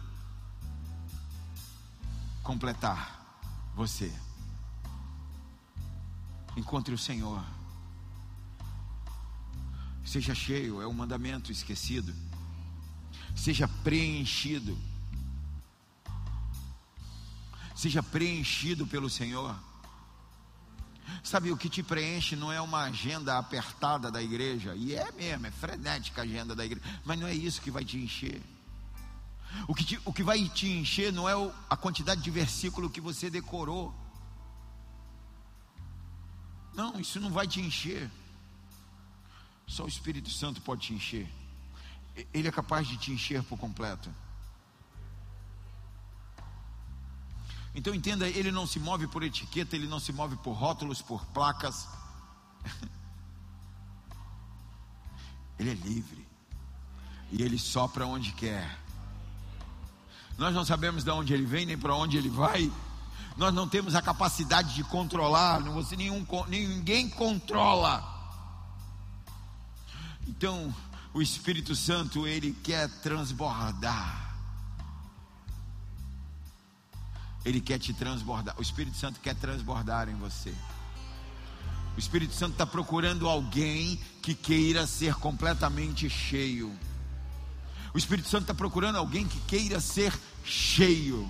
completar 2.44 3.22
você. 3.76 4.12
Encontre 6.56 6.94
o 6.94 6.98
Senhor. 6.98 7.44
Seja 10.06 10.36
cheio, 10.36 10.82
é 10.82 10.88
um 10.88 10.94
mandamento 10.94 11.52
esquecido. 11.52 12.14
Seja 13.36 13.68
preenchido. 13.68 14.78
Seja 17.76 18.04
preenchido 18.04 18.86
pelo 18.86 19.10
Senhor. 19.10 19.56
Sabe, 21.24 21.52
o 21.52 21.58
que 21.58 21.70
te 21.70 21.84
preenche 21.84 22.36
não 22.36 22.52
é 22.52 22.60
uma 22.62 22.84
agenda 22.84 23.38
apertada 23.38 24.12
da 24.12 24.22
igreja, 24.22 24.76
e 24.76 24.96
é 24.96 25.12
mesmo, 25.12 25.48
é 25.48 25.52
frenética 25.52 26.22
a 26.22 26.24
agenda 26.24 26.56
da 26.56 26.66
igreja, 26.66 26.86
mas 27.04 27.20
não 27.20 27.28
é 27.28 27.34
isso 27.34 27.62
que 27.62 27.72
vai 27.72 27.84
te 27.84 27.98
encher. 27.98 28.42
O 29.68 29.76
que, 29.76 29.84
te, 29.84 30.00
o 30.06 30.14
que 30.14 30.24
vai 30.24 30.48
te 30.50 30.68
encher 30.68 31.12
não 31.12 31.28
é 31.28 31.36
o, 31.36 31.52
a 31.70 31.78
quantidade 31.78 32.22
de 32.22 32.32
versículo 32.32 32.90
que 32.90 33.02
você 33.02 33.30
decorou. 33.30 33.94
Não, 36.74 37.00
isso 37.00 37.20
não 37.20 37.32
vai 37.32 37.48
te 37.48 37.60
encher. 37.60 38.10
Só 39.68 39.86
o 39.86 39.88
Espírito 39.88 40.30
Santo 40.30 40.62
pode 40.62 40.82
te 40.82 40.94
encher. 40.94 41.30
Ele 42.34 42.48
é 42.48 42.52
capaz 42.52 42.88
de 42.88 42.98
te 42.98 43.12
encher 43.12 43.44
por 43.44 43.58
completo. 43.58 44.14
Então 47.74 47.96
entenda, 47.96 48.28
ele 48.28 48.52
não 48.52 48.68
se 48.68 48.80
move 48.80 49.08
por 49.08 49.24
etiqueta, 49.24 49.76
ele 49.76 49.88
não 49.88 50.00
se 50.00 50.12
move 50.12 50.36
por 50.38 50.52
rótulos, 50.52 51.02
por 51.02 51.26
placas. 51.28 51.88
Ele 55.58 55.70
é 55.70 55.76
livre. 55.76 56.28
E 57.32 57.44
ele 57.44 57.60
sopra 57.60 58.08
onde 58.08 58.32
quer. 58.32 58.80
Nós 60.42 60.56
não 60.56 60.66
sabemos 60.66 61.04
de 61.04 61.12
onde 61.12 61.36
ele 61.36 61.46
vem, 61.46 61.68
nem 61.68 61.78
para 61.78 61.94
onde 61.94 62.18
ele 62.18 62.28
vai. 62.28 62.72
Nós 63.38 63.54
não 63.54 63.68
temos 63.68 63.94
a 63.94 64.02
capacidade 64.02 64.74
de 64.74 64.84
controlar, 64.84 65.60
não 65.60 65.72
você 65.72 65.96
nenhum, 65.96 66.26
ninguém 66.48 67.08
controla. 67.08 68.04
Então, 70.28 70.74
o 71.14 71.22
Espírito 71.22 71.76
Santo, 71.76 72.26
ele 72.26 72.54
quer 72.64 72.90
transbordar. 73.04 74.36
Ele 77.46 77.62
quer 77.62 77.78
te 77.78 77.94
transbordar. 77.94 78.56
O 78.58 78.64
Espírito 78.64 78.98
Santo 78.98 79.20
quer 79.20 79.36
transbordar 79.36 80.10
em 80.10 80.16
você. 80.16 80.56
O 81.96 82.00
Espírito 82.00 82.34
Santo 82.34 82.54
está 82.54 82.66
procurando 82.66 83.30
alguém 83.30 83.96
que 84.24 84.34
queira 84.34 84.88
ser 84.88 85.14
completamente 85.14 86.10
cheio. 86.10 86.76
O 87.94 87.98
Espírito 87.98 88.30
Santo 88.30 88.44
está 88.44 88.54
procurando 88.54 88.98
alguém 88.98 89.28
que 89.28 89.40
queira 89.42 89.80
ser 89.80 90.14
cheio. 90.44 91.30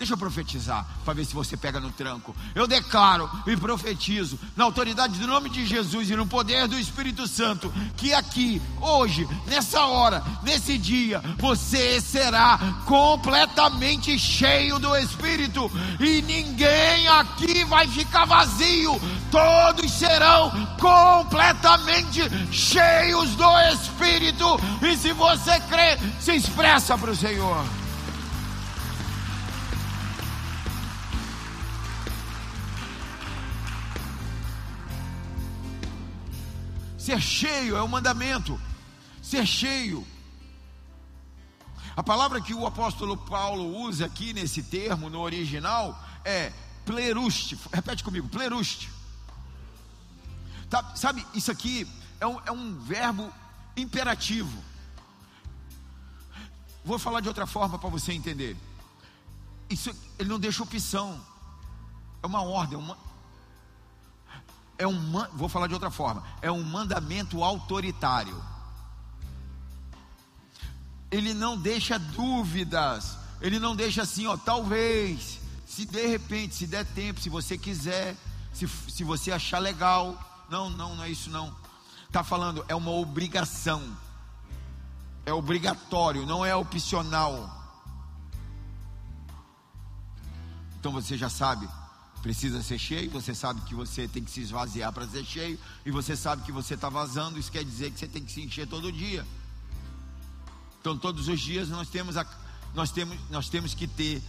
Deixa 0.00 0.14
eu 0.14 0.16
profetizar 0.16 0.86
para 1.04 1.12
ver 1.12 1.26
se 1.26 1.34
você 1.34 1.58
pega 1.58 1.78
no 1.78 1.90
tranco. 1.90 2.34
Eu 2.54 2.66
declaro 2.66 3.28
e 3.46 3.54
profetizo, 3.54 4.40
na 4.56 4.64
autoridade 4.64 5.18
do 5.18 5.26
nome 5.26 5.50
de 5.50 5.66
Jesus 5.66 6.08
e 6.08 6.16
no 6.16 6.26
poder 6.26 6.66
do 6.66 6.78
Espírito 6.78 7.26
Santo, 7.26 7.70
que 7.98 8.14
aqui, 8.14 8.62
hoje, 8.80 9.28
nessa 9.46 9.84
hora, 9.84 10.24
nesse 10.42 10.78
dia, 10.78 11.20
você 11.36 12.00
será 12.00 12.58
completamente 12.86 14.18
cheio 14.18 14.78
do 14.78 14.96
Espírito 14.96 15.70
e 16.00 16.22
ninguém 16.22 17.06
aqui 17.06 17.62
vai 17.64 17.86
ficar 17.86 18.24
vazio. 18.24 18.98
Todos 19.30 19.92
serão 19.92 20.50
completamente 20.80 22.22
cheios 22.50 23.36
do 23.36 23.60
Espírito. 23.74 24.46
E 24.80 24.96
se 24.96 25.12
você 25.12 25.60
crê, 25.68 25.98
se 26.18 26.34
expressa 26.34 26.96
para 26.96 27.10
o 27.10 27.14
Senhor. 27.14 27.79
Ser 37.00 37.18
cheio 37.18 37.78
é 37.78 37.82
o 37.82 37.88
mandamento. 37.88 38.60
Ser 39.22 39.46
cheio. 39.46 40.06
A 41.96 42.02
palavra 42.02 42.42
que 42.42 42.52
o 42.52 42.66
apóstolo 42.66 43.16
Paulo 43.16 43.74
usa 43.74 44.04
aqui 44.04 44.34
nesse 44.34 44.62
termo, 44.62 45.08
no 45.08 45.20
original, 45.20 45.98
é 46.26 46.52
pleruste. 46.84 47.58
Repete 47.72 48.04
comigo, 48.04 48.28
pleruste. 48.28 48.90
Tá, 50.68 50.94
sabe, 50.94 51.26
isso 51.32 51.50
aqui 51.50 51.88
é 52.20 52.26
um, 52.26 52.38
é 52.44 52.52
um 52.52 52.78
verbo 52.78 53.32
imperativo. 53.74 54.62
Vou 56.84 56.98
falar 56.98 57.22
de 57.22 57.28
outra 57.28 57.46
forma 57.46 57.78
para 57.78 57.88
você 57.88 58.12
entender. 58.12 58.58
Isso, 59.70 59.90
ele 60.18 60.28
não 60.28 60.38
deixa 60.38 60.62
opção. 60.62 61.18
É 62.22 62.26
uma 62.26 62.42
ordem, 62.42 62.76
uma, 62.76 62.98
é 64.80 64.86
um, 64.86 65.12
vou 65.34 65.46
falar 65.46 65.66
de 65.66 65.74
outra 65.74 65.90
forma, 65.90 66.24
é 66.40 66.50
um 66.50 66.62
mandamento 66.62 67.44
autoritário. 67.44 68.42
Ele 71.10 71.34
não 71.34 71.58
deixa 71.58 71.98
dúvidas, 71.98 73.18
ele 73.42 73.58
não 73.58 73.76
deixa 73.76 74.02
assim, 74.02 74.26
ó, 74.26 74.38
talvez, 74.38 75.38
se 75.66 75.84
de 75.84 76.06
repente, 76.06 76.54
se 76.54 76.66
der 76.66 76.86
tempo, 76.86 77.20
se 77.20 77.28
você 77.28 77.58
quiser, 77.58 78.16
se, 78.54 78.66
se 78.66 79.04
você 79.04 79.30
achar 79.30 79.58
legal, 79.58 80.18
não, 80.48 80.70
não, 80.70 80.96
não 80.96 81.04
é 81.04 81.10
isso 81.10 81.28
não. 81.28 81.54
Está 82.06 82.24
falando, 82.24 82.64
é 82.66 82.74
uma 82.74 82.90
obrigação, 82.90 83.82
é 85.26 85.32
obrigatório, 85.32 86.24
não 86.24 86.42
é 86.42 86.56
opcional. 86.56 87.58
Então 90.78 90.90
você 90.90 91.18
já 91.18 91.28
sabe, 91.28 91.68
precisa 92.22 92.62
ser 92.62 92.78
cheio, 92.78 93.10
você 93.10 93.34
sabe 93.34 93.60
que 93.62 93.74
você 93.74 94.06
tem 94.06 94.22
que 94.22 94.30
se 94.30 94.40
esvaziar 94.40 94.92
para 94.92 95.06
ser 95.06 95.24
cheio, 95.24 95.58
e 95.84 95.90
você 95.90 96.16
sabe 96.16 96.42
que 96.42 96.52
você 96.52 96.74
está 96.74 96.88
vazando, 96.88 97.38
isso 97.38 97.50
quer 97.50 97.64
dizer 97.64 97.90
que 97.90 97.98
você 97.98 98.08
tem 98.08 98.24
que 98.24 98.32
se 98.32 98.42
encher 98.42 98.66
todo 98.66 98.92
dia. 98.92 99.26
Então, 100.80 100.96
todos 100.96 101.28
os 101.28 101.40
dias 101.40 101.68
nós 101.68 101.88
temos, 101.88 102.16
a, 102.16 102.26
nós 102.74 102.90
temos, 102.90 103.18
nós 103.30 103.48
temos 103.48 103.74
que 103.74 103.86
ter 103.86 104.22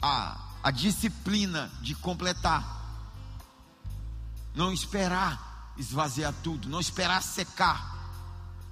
a, 0.00 0.38
a 0.62 0.70
disciplina 0.70 1.70
de 1.82 1.94
completar, 1.94 2.76
não 4.54 4.72
esperar 4.72 5.48
esvaziar 5.78 6.34
tudo, 6.42 6.68
não 6.68 6.80
esperar 6.80 7.22
secar, 7.22 7.96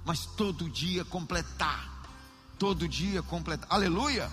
mas 0.03 0.25
todo 0.25 0.69
dia 0.69 1.05
completar, 1.05 2.03
todo 2.59 2.87
dia 2.87 3.23
completar, 3.23 3.67
aleluia. 3.71 4.29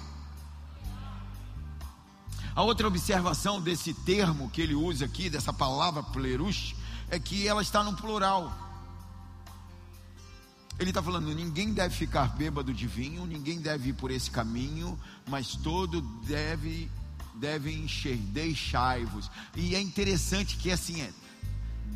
A 2.55 2.63
outra 2.63 2.87
observação 2.87 3.61
desse 3.61 3.93
termo 3.93 4.49
que 4.51 4.61
ele 4.61 4.75
usa 4.75 5.07
aqui, 5.07 5.29
dessa 5.29 5.53
palavra 5.53 6.03
plerus, 6.03 6.75
é 7.11 7.19
que 7.19 7.49
ela 7.49 7.63
está 7.63 7.83
no 7.83 7.95
plural. 7.97 8.57
Ele 10.79 10.91
está 10.91 11.03
falando: 11.03 11.35
ninguém 11.35 11.73
deve 11.73 11.95
ficar 11.95 12.29
bêbado 12.37 12.73
de 12.73 12.87
vinho, 12.87 13.27
ninguém 13.27 13.61
deve 13.61 13.91
ir 13.91 13.93
por 13.95 14.11
esse 14.11 14.31
caminho, 14.31 14.99
mas 15.27 15.57
todo 15.57 16.01
deve 16.01 16.91
deve 17.35 17.73
encher. 17.73 18.17
Deixai-vos. 18.17 19.31
E 19.57 19.75
é 19.75 19.81
interessante 19.81 20.57
que 20.57 20.71
assim 20.71 21.01
é: 21.01 21.13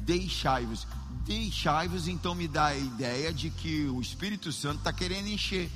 deixai-vos. 0.04 0.86
Deixai-vos, 1.24 2.08
então 2.08 2.34
me 2.34 2.48
dá 2.48 2.66
a 2.66 2.76
ideia 2.76 3.32
de 3.32 3.50
que 3.50 3.84
o 3.86 4.00
Espírito 4.00 4.50
Santo 4.50 4.78
está 4.78 4.92
querendo 4.92 5.28
encher. 5.28 5.70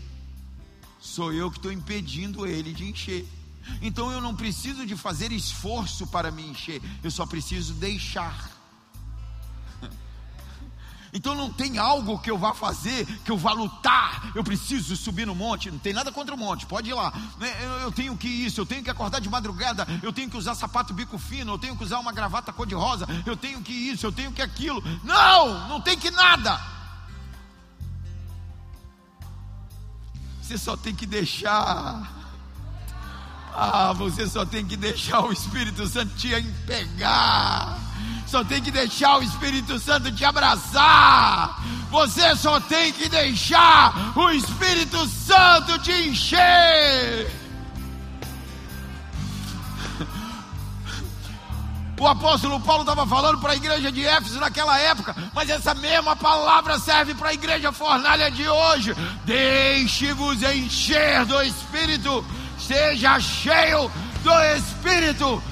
Sou 0.98 1.32
eu 1.32 1.50
que 1.50 1.58
estou 1.58 1.70
impedindo 1.70 2.46
ele 2.46 2.72
de 2.72 2.84
encher. 2.84 3.26
Então 3.80 4.10
eu 4.10 4.20
não 4.20 4.34
preciso 4.34 4.86
de 4.86 4.96
fazer 4.96 5.32
esforço 5.32 6.06
para 6.06 6.30
me 6.30 6.42
encher, 6.42 6.80
eu 7.02 7.10
só 7.10 7.26
preciso 7.26 7.74
deixar. 7.74 8.50
Então 11.14 11.34
não 11.34 11.52
tem 11.52 11.76
algo 11.76 12.18
que 12.20 12.30
eu 12.30 12.38
vá 12.38 12.54
fazer, 12.54 13.04
que 13.22 13.30
eu 13.30 13.36
vá 13.36 13.52
lutar, 13.52 14.32
eu 14.34 14.42
preciso 14.42 14.96
subir 14.96 15.26
no 15.26 15.34
monte, 15.34 15.70
não 15.70 15.78
tem 15.78 15.92
nada 15.92 16.10
contra 16.10 16.34
o 16.34 16.38
monte, 16.38 16.64
pode 16.64 16.88
ir 16.88 16.94
lá. 16.94 17.12
Né, 17.36 17.52
eu 17.82 17.92
tenho 17.92 18.16
que 18.16 18.26
isso, 18.26 18.58
eu 18.58 18.64
tenho 18.64 18.82
que 18.82 18.88
acordar 18.88 19.20
de 19.20 19.28
madrugada, 19.28 19.86
eu 20.02 20.10
tenho 20.10 20.30
que 20.30 20.38
usar 20.38 20.54
sapato 20.54 20.94
bico 20.94 21.18
fino, 21.18 21.52
eu 21.52 21.58
tenho 21.58 21.76
que 21.76 21.84
usar 21.84 21.98
uma 21.98 22.12
gravata 22.12 22.50
cor-de-rosa, 22.50 23.06
eu 23.26 23.36
tenho 23.36 23.60
que 23.60 23.74
isso, 23.74 24.06
eu 24.06 24.12
tenho 24.12 24.32
que 24.32 24.40
aquilo. 24.40 24.82
Não, 25.04 25.68
não 25.68 25.82
tem 25.82 25.98
que 25.98 26.10
nada. 26.10 26.58
Você 30.40 30.58
só 30.58 30.76
tem 30.76 30.94
que 30.94 31.06
deixar. 31.06 32.21
Ah, 33.54 33.92
você 33.92 34.26
só 34.26 34.44
tem 34.44 34.64
que 34.64 34.76
deixar 34.76 35.20
o 35.24 35.32
Espírito 35.32 35.86
Santo 35.86 36.14
te 36.16 36.30
pegar 36.66 37.78
só 38.32 38.42
tem 38.42 38.62
que 38.62 38.70
deixar 38.70 39.18
o 39.18 39.22
Espírito 39.22 39.78
Santo 39.78 40.10
te 40.10 40.24
abraçar. 40.24 41.62
Você 41.90 42.34
só 42.34 42.58
tem 42.60 42.90
que 42.90 43.06
deixar 43.06 44.16
o 44.16 44.30
Espírito 44.30 45.06
Santo 45.06 45.78
te 45.80 45.92
encher. 45.92 47.30
O 52.00 52.06
apóstolo 52.08 52.58
Paulo 52.60 52.82
estava 52.82 53.06
falando 53.06 53.38
para 53.38 53.52
a 53.52 53.56
igreja 53.56 53.92
de 53.92 54.04
Éfeso 54.04 54.40
naquela 54.40 54.76
época, 54.78 55.14
mas 55.34 55.50
essa 55.50 55.74
mesma 55.74 56.16
palavra 56.16 56.78
serve 56.78 57.14
para 57.14 57.28
a 57.28 57.34
igreja 57.34 57.70
fornalha 57.70 58.30
de 58.30 58.48
hoje. 58.48 58.96
Deixe-vos 59.26 60.42
encher 60.42 61.26
do 61.26 61.40
Espírito, 61.42 62.24
seja 62.66 63.18
cheio 63.20 63.90
do 64.22 64.40
Espírito 64.56 65.42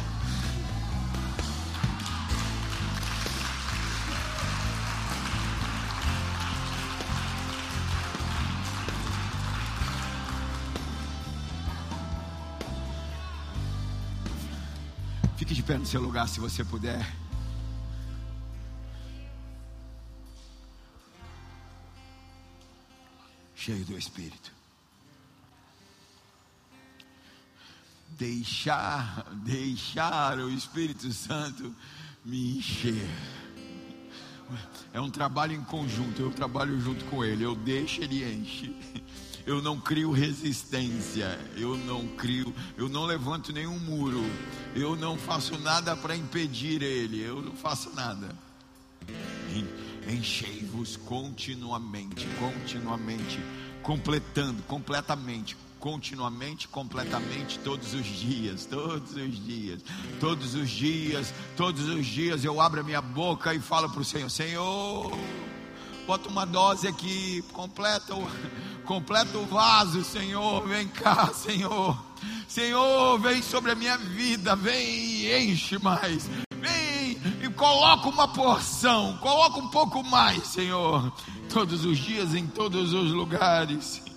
Fique 15.36 15.54
de 15.54 15.62
pé 15.62 15.78
no 15.78 15.86
seu 15.86 16.02
lugar 16.02 16.28
se 16.28 16.38
você 16.38 16.62
puder. 16.62 17.04
Cheio 23.56 23.84
do 23.86 23.96
Espírito. 23.96 24.59
Deixar, 28.20 29.24
deixar 29.42 30.38
o 30.38 30.50
Espírito 30.50 31.10
Santo 31.12 31.74
me 32.24 32.58
encher. 32.58 33.08
É 34.92 35.00
um 35.00 35.10
trabalho 35.10 35.54
em 35.54 35.64
conjunto, 35.64 36.20
eu 36.20 36.30
trabalho 36.30 36.78
junto 36.80 37.04
com 37.06 37.24
ele, 37.24 37.44
eu 37.44 37.56
deixo 37.56 38.02
ele 38.02 38.24
enche 38.24 38.76
eu 39.46 39.60
não 39.60 39.80
crio 39.80 40.12
resistência, 40.12 41.38
eu 41.56 41.76
não 41.76 42.06
crio, 42.06 42.54
eu 42.76 42.88
não 42.88 43.04
levanto 43.04 43.52
nenhum 43.52 43.78
muro, 43.78 44.22
eu 44.74 44.94
não 44.96 45.16
faço 45.16 45.58
nada 45.58 45.96
para 45.96 46.16
impedir 46.16 46.82
ele, 46.82 47.20
eu 47.20 47.42
não 47.42 47.56
faço 47.56 47.90
nada. 47.94 48.28
Enchei-vos 50.08 50.96
continuamente, 50.96 52.26
continuamente, 52.38 53.40
completando, 53.82 54.62
completamente, 54.62 55.56
continuamente, 55.81 56.68
completamente, 56.68 57.59
todos 57.59 57.95
os 57.95 58.07
dias, 58.07 58.66
todos 58.66 59.16
os 59.16 59.45
dias, 59.45 59.81
todos 60.20 60.55
os 60.55 60.70
dias, 60.70 61.35
todos 61.57 61.89
os 61.89 62.07
dias 62.07 62.45
eu 62.45 62.61
abro 62.61 62.81
a 62.81 62.85
minha 62.85 63.03
boca 63.03 63.53
e 63.53 63.59
falo 63.59 63.91
para 63.91 64.01
o 64.01 64.05
Senhor: 64.05 64.31
Senhor, 64.31 65.18
bota 66.07 66.28
uma 66.28 66.45
dose 66.45 66.87
aqui, 66.87 67.43
completa 67.53 68.14
o 68.14 68.28
Completa 68.91 69.39
o 69.39 69.47
vaso, 69.47 70.03
Senhor. 70.03 70.66
Vem 70.66 70.89
cá, 70.89 71.28
Senhor. 71.33 71.97
Senhor, 72.49 73.20
vem 73.20 73.41
sobre 73.41 73.70
a 73.70 73.76
minha 73.76 73.97
vida. 73.97 74.57
Vem 74.57 74.85
e 74.89 75.45
enche 75.45 75.78
mais. 75.78 76.28
Vem 76.57 77.16
e 77.41 77.49
coloca 77.51 78.09
uma 78.09 78.26
porção. 78.26 79.16
Coloca 79.18 79.61
um 79.61 79.68
pouco 79.68 80.03
mais, 80.03 80.45
Senhor. 80.49 81.12
Todos 81.49 81.85
os 81.85 81.99
dias, 81.99 82.35
em 82.35 82.49
todos 82.49 82.93
os 82.93 83.12
lugares. 83.12 84.09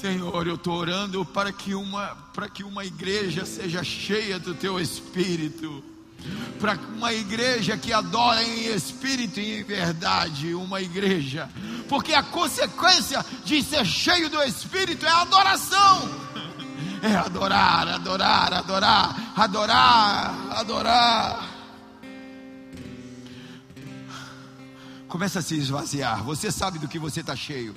Senhor, 0.00 0.46
eu 0.46 0.54
estou 0.54 0.78
orando 0.78 1.26
para 1.26 1.52
que, 1.52 1.74
uma, 1.74 2.16
para 2.32 2.48
que 2.48 2.64
uma 2.64 2.86
igreja 2.86 3.44
seja 3.44 3.84
cheia 3.84 4.38
do 4.38 4.54
teu 4.54 4.80
espírito 4.80 5.84
para 6.58 6.74
uma 6.96 7.12
igreja 7.12 7.76
que 7.76 7.92
adora 7.92 8.42
em 8.42 8.74
espírito 8.74 9.40
e 9.40 9.60
em 9.60 9.62
verdade, 9.62 10.54
uma 10.54 10.80
igreja, 10.80 11.50
porque 11.86 12.14
a 12.14 12.22
consequência 12.22 13.24
de 13.44 13.62
ser 13.62 13.84
cheio 13.84 14.30
do 14.30 14.42
espírito 14.42 15.04
é 15.04 15.10
a 15.10 15.22
adoração. 15.22 16.30
É 17.02 17.16
adorar, 17.16 17.88
adorar, 17.88 18.52
adorar, 18.52 19.32
adorar, 19.34 20.50
adorar. 20.50 21.50
Começa 25.08 25.38
a 25.38 25.42
se 25.42 25.54
esvaziar. 25.56 26.22
Você 26.24 26.52
sabe 26.52 26.78
do 26.78 26.86
que 26.86 26.98
você 26.98 27.20
está 27.20 27.34
cheio. 27.34 27.74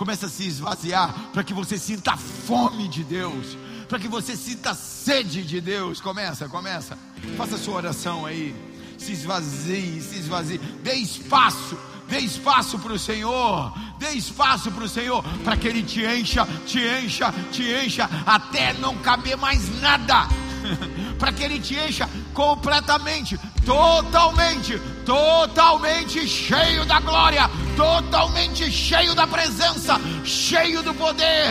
Começa 0.00 0.24
a 0.24 0.30
se 0.30 0.46
esvaziar 0.46 1.14
para 1.30 1.44
que 1.44 1.52
você 1.52 1.76
sinta 1.76 2.12
a 2.12 2.16
fome 2.16 2.88
de 2.88 3.04
Deus 3.04 3.54
para 3.86 3.98
que 3.98 4.08
você 4.08 4.34
sinta 4.34 4.72
sede 4.72 5.42
de 5.42 5.60
Deus. 5.60 6.00
Começa, 6.00 6.48
começa. 6.48 6.96
Faça 7.36 7.58
sua 7.58 7.74
oração 7.74 8.24
aí. 8.24 8.54
Se 8.96 9.12
esvazie, 9.12 10.00
se 10.00 10.16
esvazie. 10.20 10.58
Dê 10.58 10.94
espaço, 10.94 11.76
dê 12.08 12.20
espaço 12.20 12.78
para 12.78 12.94
o 12.94 12.98
Senhor. 12.98 13.74
Dê 13.98 14.12
espaço 14.12 14.70
para 14.70 14.84
o 14.84 14.88
Senhor, 14.88 15.22
para 15.44 15.56
que 15.56 15.66
Ele 15.66 15.82
te 15.82 16.02
encha, 16.02 16.46
te 16.64 16.78
encha, 16.78 17.34
te 17.52 17.64
encha, 17.64 18.08
até 18.24 18.72
não 18.72 18.96
caber 18.98 19.36
mais 19.36 19.68
nada. 19.82 20.28
para 21.18 21.32
que 21.32 21.42
Ele 21.42 21.58
te 21.58 21.74
encha 21.74 22.08
completamente, 22.32 23.38
totalmente, 23.66 24.80
totalmente 25.10 26.24
cheio 26.24 26.84
da 26.84 27.00
glória, 27.00 27.50
totalmente 27.76 28.70
cheio 28.70 29.12
da 29.12 29.26
presença, 29.26 30.00
cheio 30.24 30.84
do 30.84 30.94
poder. 30.94 31.50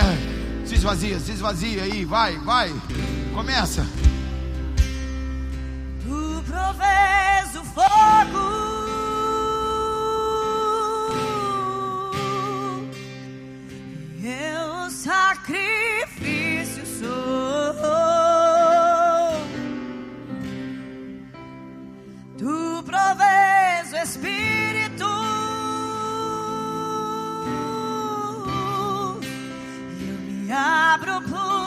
Se 0.64 0.76
esvazia, 0.76 1.20
se 1.20 1.34
esvazia 1.34 1.84
aí, 1.84 2.05
vai, 2.05 2.38
vai. 2.38 2.74
Começa. 3.34 3.86
Tu 6.01 6.43
provês 6.47 7.55
o 7.57 7.66
fogo. 7.66 8.59
Provês 24.00 24.00
o 24.00 24.04
Espírito. 24.04 25.06
abro 30.52 31.22
por 31.22 31.59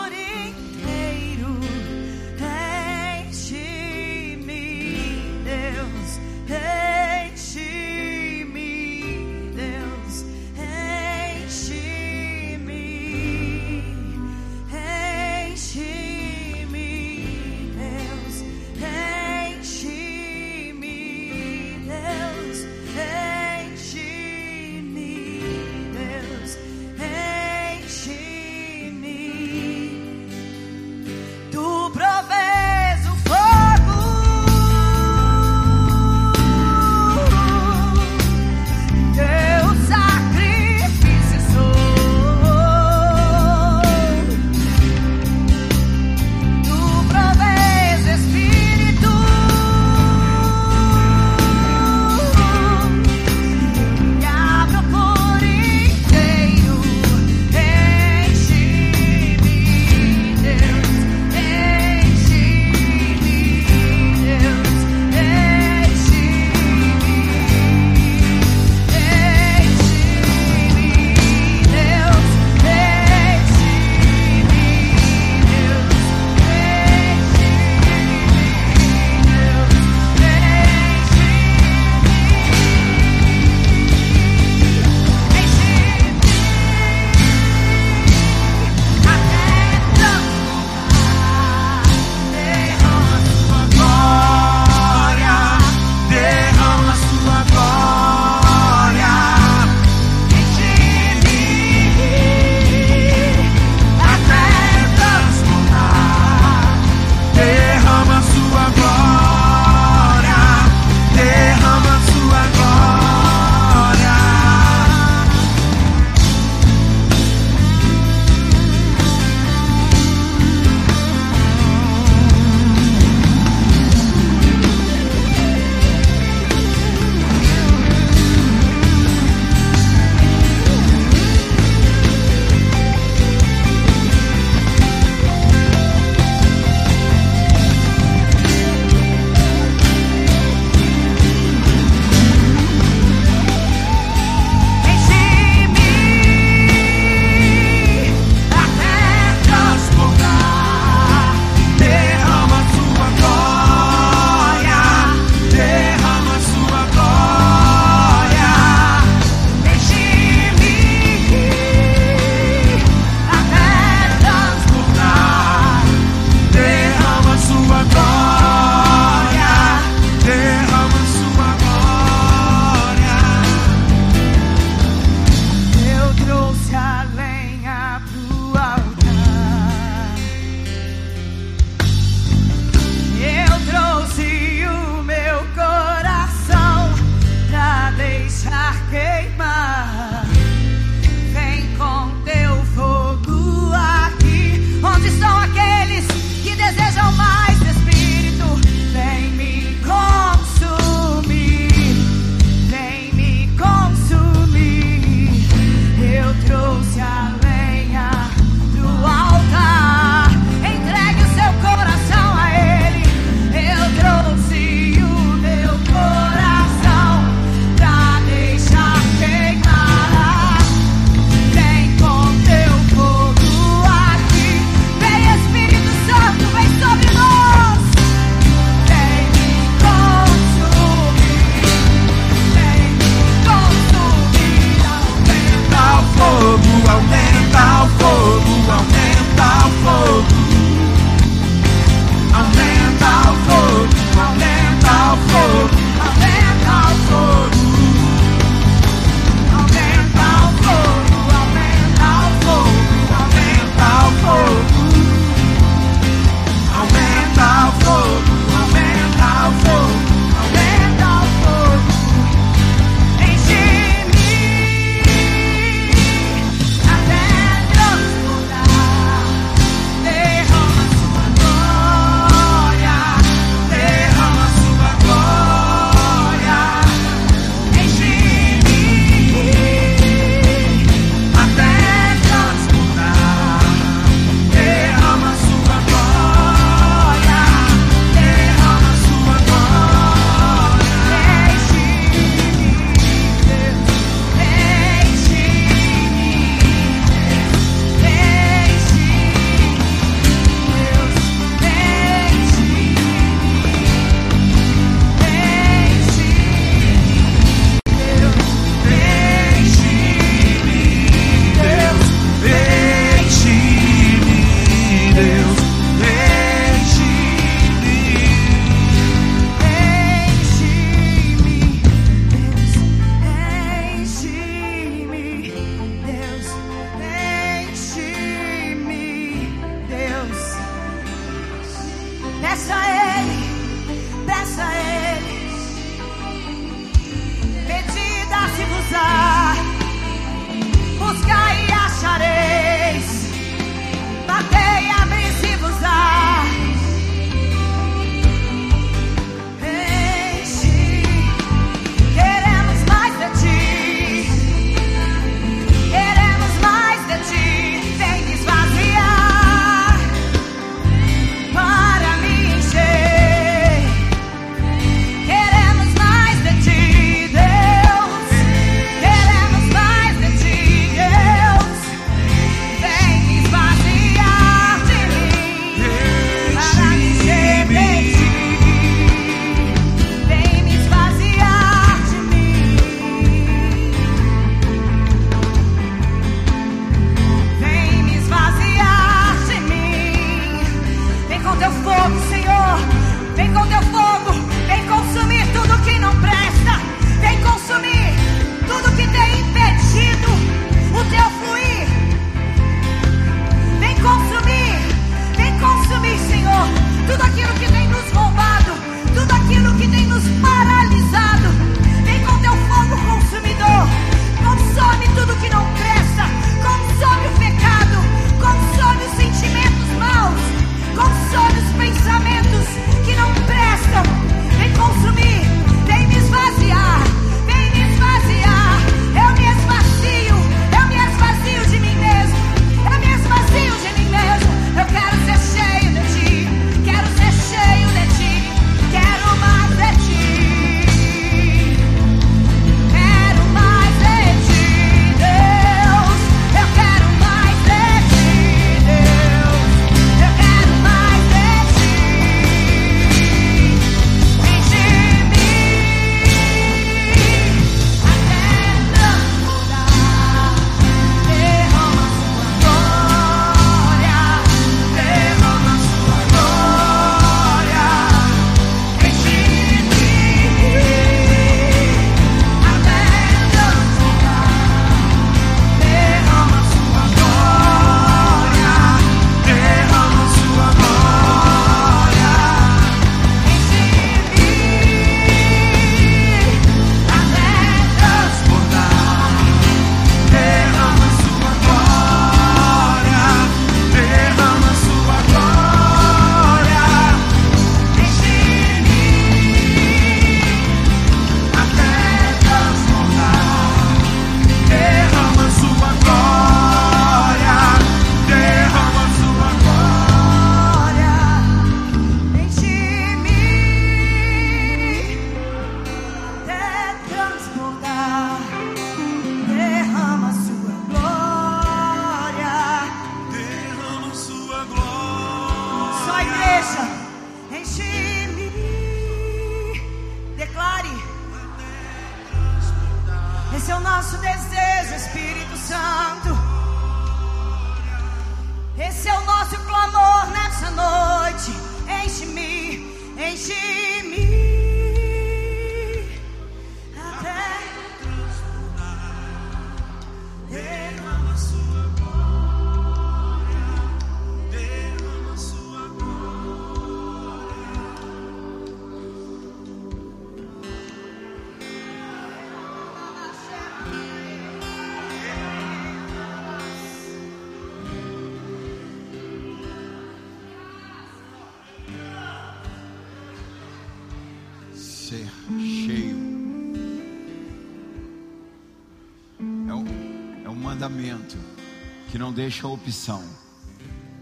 deixa 582.32 582.66
opção. 582.66 583.22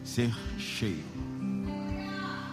Ser 0.05 0.35
cheio. 0.59 1.05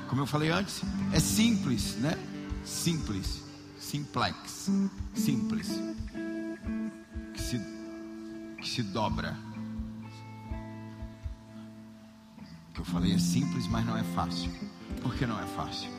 Como 0.07 0.21
eu 0.21 0.25
falei 0.25 0.49
antes, 0.49 0.81
é 1.11 1.19
simples, 1.19 1.95
né? 1.95 2.17
Simples. 2.63 3.43
Simplex. 3.77 4.69
Simples. 5.13 5.67
Que 7.33 7.41
se, 7.41 7.61
que 8.61 8.69
se 8.69 8.83
dobra. 8.83 9.37
O 12.69 12.73
que 12.73 12.79
eu 12.81 12.85
falei 12.85 13.13
é 13.13 13.19
simples, 13.19 13.67
mas 13.67 13.85
não 13.85 13.97
é 13.97 14.03
fácil. 14.15 14.51
Por 15.01 15.15
que 15.15 15.25
não 15.25 15.39
é 15.39 15.47
fácil? 15.47 15.89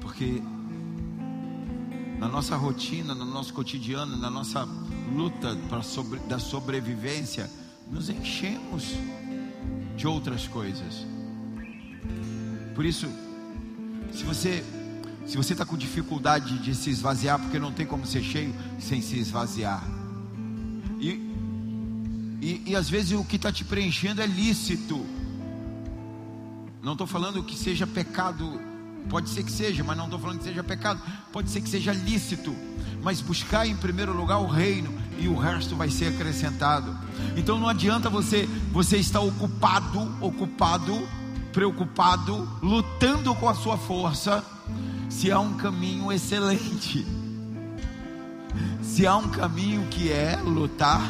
Porque 0.00 0.42
na 2.18 2.28
nossa 2.28 2.56
rotina, 2.56 3.14
no 3.14 3.24
nosso 3.24 3.54
cotidiano, 3.54 4.16
na 4.16 4.28
nossa 4.28 4.66
luta 5.14 5.56
pra 5.68 5.82
sobre, 5.82 6.18
da 6.20 6.38
sobrevivência, 6.38 7.48
nos 7.90 8.08
enchemos 8.08 8.94
de 9.96 10.06
outras 10.06 10.46
coisas. 10.46 11.06
Por 12.74 12.84
isso, 12.84 13.08
se 14.12 14.24
você 14.24 14.64
se 15.28 15.36
você 15.36 15.52
está 15.52 15.66
com 15.66 15.76
dificuldade 15.76 16.58
de 16.58 16.74
se 16.74 16.88
esvaziar, 16.88 17.38
porque 17.38 17.58
não 17.58 17.70
tem 17.70 17.84
como 17.84 18.06
ser 18.06 18.22
cheio 18.22 18.54
sem 18.80 19.02
se 19.02 19.18
esvaziar. 19.18 19.84
E, 20.98 21.10
e, 22.40 22.62
e 22.64 22.74
às 22.74 22.88
vezes 22.88 23.12
o 23.12 23.22
que 23.22 23.36
está 23.36 23.52
te 23.52 23.62
preenchendo 23.62 24.22
é 24.22 24.26
lícito. 24.26 25.04
Não 26.82 26.92
estou 26.92 27.06
falando 27.06 27.42
que 27.42 27.58
seja 27.58 27.86
pecado, 27.86 28.58
pode 29.10 29.28
ser 29.28 29.42
que 29.42 29.52
seja, 29.52 29.84
mas 29.84 29.98
não 29.98 30.06
estou 30.06 30.18
falando 30.18 30.38
que 30.38 30.44
seja 30.44 30.64
pecado, 30.64 30.98
pode 31.30 31.50
ser 31.50 31.60
que 31.60 31.68
seja 31.68 31.92
lícito. 31.92 32.56
Mas 33.08 33.22
buscar 33.22 33.66
em 33.66 33.74
primeiro 33.74 34.14
lugar 34.14 34.36
o 34.36 34.46
reino 34.46 34.92
e 35.18 35.28
o 35.28 35.34
resto 35.34 35.74
vai 35.74 35.88
ser 35.88 36.08
acrescentado. 36.08 36.94
Então 37.38 37.58
não 37.58 37.66
adianta 37.66 38.10
você 38.10 38.46
você 38.70 38.98
estar 38.98 39.20
ocupado, 39.20 40.06
ocupado, 40.20 41.08
preocupado, 41.50 42.46
lutando 42.62 43.34
com 43.34 43.48
a 43.48 43.54
sua 43.54 43.78
força, 43.78 44.44
se 45.08 45.32
há 45.32 45.40
um 45.40 45.54
caminho 45.54 46.12
excelente. 46.12 47.06
Se 48.82 49.06
há 49.06 49.16
um 49.16 49.30
caminho 49.30 49.86
que 49.86 50.12
é 50.12 50.36
lutar 50.44 51.00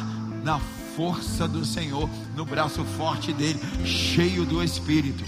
na 0.41 0.57
força 0.95 1.49
do 1.49 1.65
Senhor, 1.65 2.09
no 2.33 2.45
braço 2.45 2.81
forte 2.95 3.33
dele, 3.33 3.59
cheio 3.83 4.45
do 4.45 4.63
Espírito. 4.63 5.25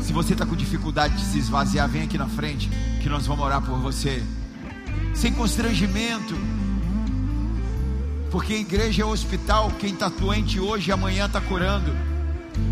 Se 0.00 0.12
você 0.12 0.34
está 0.34 0.44
com 0.44 0.54
dificuldade 0.54 1.16
de 1.16 1.24
se 1.24 1.38
esvaziar, 1.38 1.88
vem 1.88 2.02
aqui 2.02 2.18
na 2.18 2.28
frente, 2.28 2.68
que 3.02 3.08
nós 3.08 3.26
vamos 3.26 3.42
orar 3.42 3.62
por 3.62 3.78
você. 3.78 4.22
Sem 5.14 5.32
constrangimento, 5.32 6.36
porque 8.30 8.54
igreja 8.54 9.02
é 9.02 9.04
hospital. 9.04 9.70
Quem 9.78 9.92
está 9.92 10.08
doente 10.08 10.58
hoje, 10.58 10.92
amanhã 10.92 11.26
está 11.26 11.40
curando, 11.40 11.92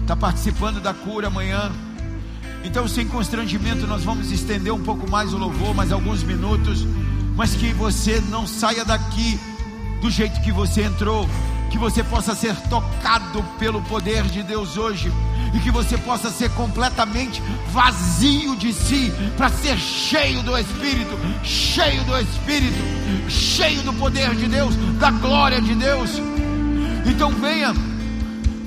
está 0.02 0.16
participando 0.16 0.80
da 0.80 0.94
cura 0.94 1.26
amanhã. 1.26 1.70
Então, 2.64 2.88
sem 2.88 3.06
constrangimento, 3.06 3.86
nós 3.86 4.04
vamos 4.04 4.30
estender 4.30 4.72
um 4.72 4.82
pouco 4.82 5.08
mais 5.10 5.32
o 5.32 5.38
louvor, 5.38 5.74
mais 5.74 5.92
alguns 5.92 6.22
minutos, 6.22 6.86
mas 7.36 7.54
que 7.54 7.72
você 7.72 8.20
não 8.28 8.46
saia 8.46 8.84
daqui 8.84 9.38
do 10.00 10.10
jeito 10.10 10.40
que 10.42 10.52
você 10.52 10.82
entrou, 10.82 11.28
que 11.70 11.78
você 11.78 12.02
possa 12.02 12.34
ser 12.34 12.54
tocado 12.68 13.42
pelo 13.58 13.82
poder 13.82 14.24
de 14.24 14.42
Deus 14.42 14.76
hoje 14.76 15.12
e 15.52 15.60
que 15.60 15.70
você 15.70 15.96
possa 15.98 16.30
ser 16.30 16.50
completamente 16.50 17.42
vazio 17.72 18.56
de 18.56 18.72
si 18.72 19.12
para 19.36 19.48
ser 19.48 19.78
cheio 19.78 20.42
do 20.42 20.56
Espírito, 20.56 21.18
cheio 21.42 22.02
do 22.04 22.18
Espírito, 22.18 22.78
cheio 23.28 23.82
do 23.82 23.92
poder 23.94 24.34
de 24.34 24.46
Deus, 24.46 24.74
da 24.98 25.10
glória 25.10 25.60
de 25.60 25.74
Deus. 25.74 26.10
Então 27.06 27.30
venha 27.30 27.74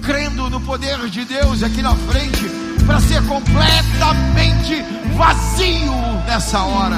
crendo 0.01 0.49
no 0.49 0.59
poder 0.61 0.97
de 1.09 1.25
Deus 1.25 1.63
aqui 1.63 1.81
na 1.81 1.95
frente 1.95 2.49
para 2.85 2.99
ser 2.99 3.21
completamente 3.27 4.83
vazio 5.15 5.93
nessa 6.25 6.61
hora. 6.61 6.97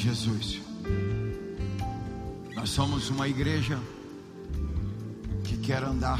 Jesus, 0.00 0.62
nós 2.54 2.70
somos 2.70 3.10
uma 3.10 3.28
igreja 3.28 3.78
que 5.44 5.58
quer 5.58 5.84
andar 5.84 6.18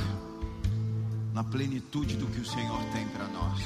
na 1.33 1.43
plenitude 1.43 2.15
do 2.19 2.27
que 2.27 2.41
o 2.41 2.45
Senhor 2.45 2.79
tem 2.93 3.09
para 3.09 3.27
nós, 3.29 3.63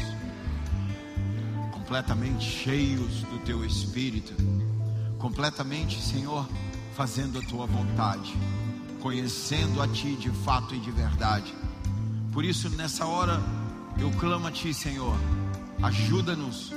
completamente 1.72 2.44
cheios 2.44 3.22
do 3.22 3.40
Teu 3.40 3.64
Espírito, 3.64 4.32
completamente, 5.18 6.00
Senhor, 6.00 6.48
fazendo 6.94 7.40
a 7.40 7.42
Tua 7.42 7.66
vontade, 7.66 8.36
conhecendo 9.00 9.82
a 9.82 9.88
Ti 9.88 10.14
de 10.14 10.30
fato 10.30 10.76
e 10.76 10.78
de 10.78 10.92
verdade. 10.92 11.52
Por 12.30 12.44
isso, 12.44 12.70
nessa 12.70 13.04
hora, 13.04 13.42
eu 13.98 14.12
clamo 14.12 14.46
a 14.46 14.52
Ti, 14.52 14.72
Senhor, 14.72 15.16
ajuda-nos 15.82 16.72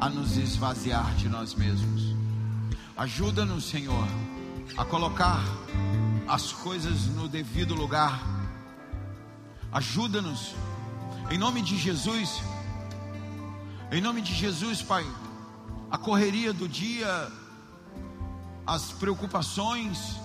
a 0.00 0.08
nos 0.08 0.36
esvaziar 0.36 1.12
de 1.16 1.28
nós 1.28 1.56
mesmos. 1.56 2.17
Ajuda-nos, 2.98 3.62
Senhor, 3.62 4.08
a 4.76 4.84
colocar 4.84 5.40
as 6.26 6.50
coisas 6.50 7.06
no 7.06 7.28
devido 7.28 7.72
lugar. 7.72 8.20
Ajuda-nos, 9.70 10.52
em 11.30 11.38
nome 11.38 11.62
de 11.62 11.78
Jesus, 11.78 12.42
em 13.92 14.00
nome 14.00 14.20
de 14.20 14.34
Jesus, 14.34 14.82
Pai. 14.82 15.06
A 15.88 15.96
correria 15.96 16.52
do 16.52 16.68
dia, 16.68 17.30
as 18.66 18.90
preocupações 18.90 20.16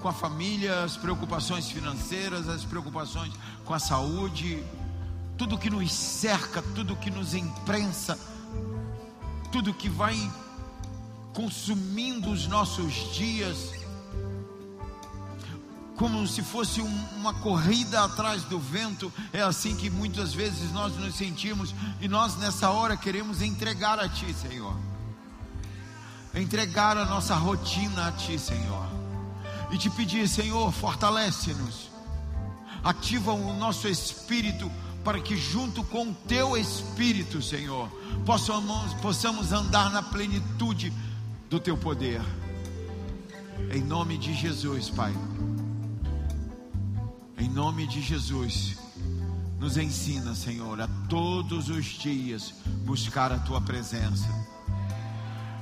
com 0.00 0.08
a 0.08 0.12
família, 0.14 0.84
as 0.84 0.96
preocupações 0.96 1.70
financeiras, 1.70 2.48
as 2.48 2.64
preocupações 2.64 3.34
com 3.62 3.74
a 3.74 3.78
saúde, 3.78 4.64
tudo 5.36 5.58
que 5.58 5.68
nos 5.68 5.92
cerca, 5.92 6.62
tudo 6.74 6.96
que 6.96 7.10
nos 7.10 7.34
imprensa, 7.34 8.18
tudo 9.52 9.74
que 9.74 9.90
vai 9.90 10.16
consumindo 11.32 12.30
os 12.30 12.46
nossos 12.46 13.14
dias, 13.14 13.72
como 15.96 16.26
se 16.26 16.42
fosse 16.42 16.80
um- 16.80 17.04
uma 17.16 17.32
corrida 17.34 18.04
atrás 18.04 18.42
do 18.44 18.58
vento, 18.58 19.12
é 19.32 19.40
assim 19.40 19.76
que 19.76 19.88
muitas 19.88 20.32
vezes 20.34 20.72
nós 20.72 20.96
nos 20.96 21.14
sentimos, 21.14 21.74
e 22.00 22.08
nós 22.08 22.36
nessa 22.36 22.70
hora 22.70 22.96
queremos 22.96 23.40
entregar 23.40 23.98
a 23.98 24.08
Ti, 24.08 24.34
Senhor, 24.34 24.76
entregar 26.34 26.96
a 26.96 27.04
nossa 27.04 27.34
rotina 27.34 28.08
a 28.08 28.12
Ti, 28.12 28.38
Senhor, 28.38 28.86
e 29.70 29.78
te 29.78 29.88
pedir, 29.90 30.28
Senhor, 30.28 30.72
fortalece-nos, 30.72 31.90
ativa 32.82 33.32
o 33.32 33.54
nosso 33.56 33.86
espírito 33.88 34.70
para 35.04 35.20
que 35.20 35.36
junto 35.36 35.82
com 35.84 36.08
o 36.08 36.14
teu 36.14 36.56
espírito, 36.56 37.42
Senhor, 37.42 37.88
possamos, 38.24 38.94
possamos 38.94 39.52
andar 39.52 39.90
na 39.90 40.02
plenitude 40.02 40.92
do 41.52 41.60
teu 41.60 41.76
poder. 41.76 42.22
Em 43.74 43.82
nome 43.82 44.16
de 44.16 44.32
Jesus, 44.32 44.88
Pai. 44.88 45.14
Em 47.36 47.46
nome 47.46 47.86
de 47.86 48.00
Jesus, 48.00 48.78
nos 49.60 49.76
ensina, 49.76 50.34
Senhor, 50.34 50.80
a 50.80 50.88
todos 51.10 51.68
os 51.68 51.84
dias 51.84 52.54
buscar 52.86 53.30
a 53.32 53.38
tua 53.38 53.60
presença. 53.60 54.26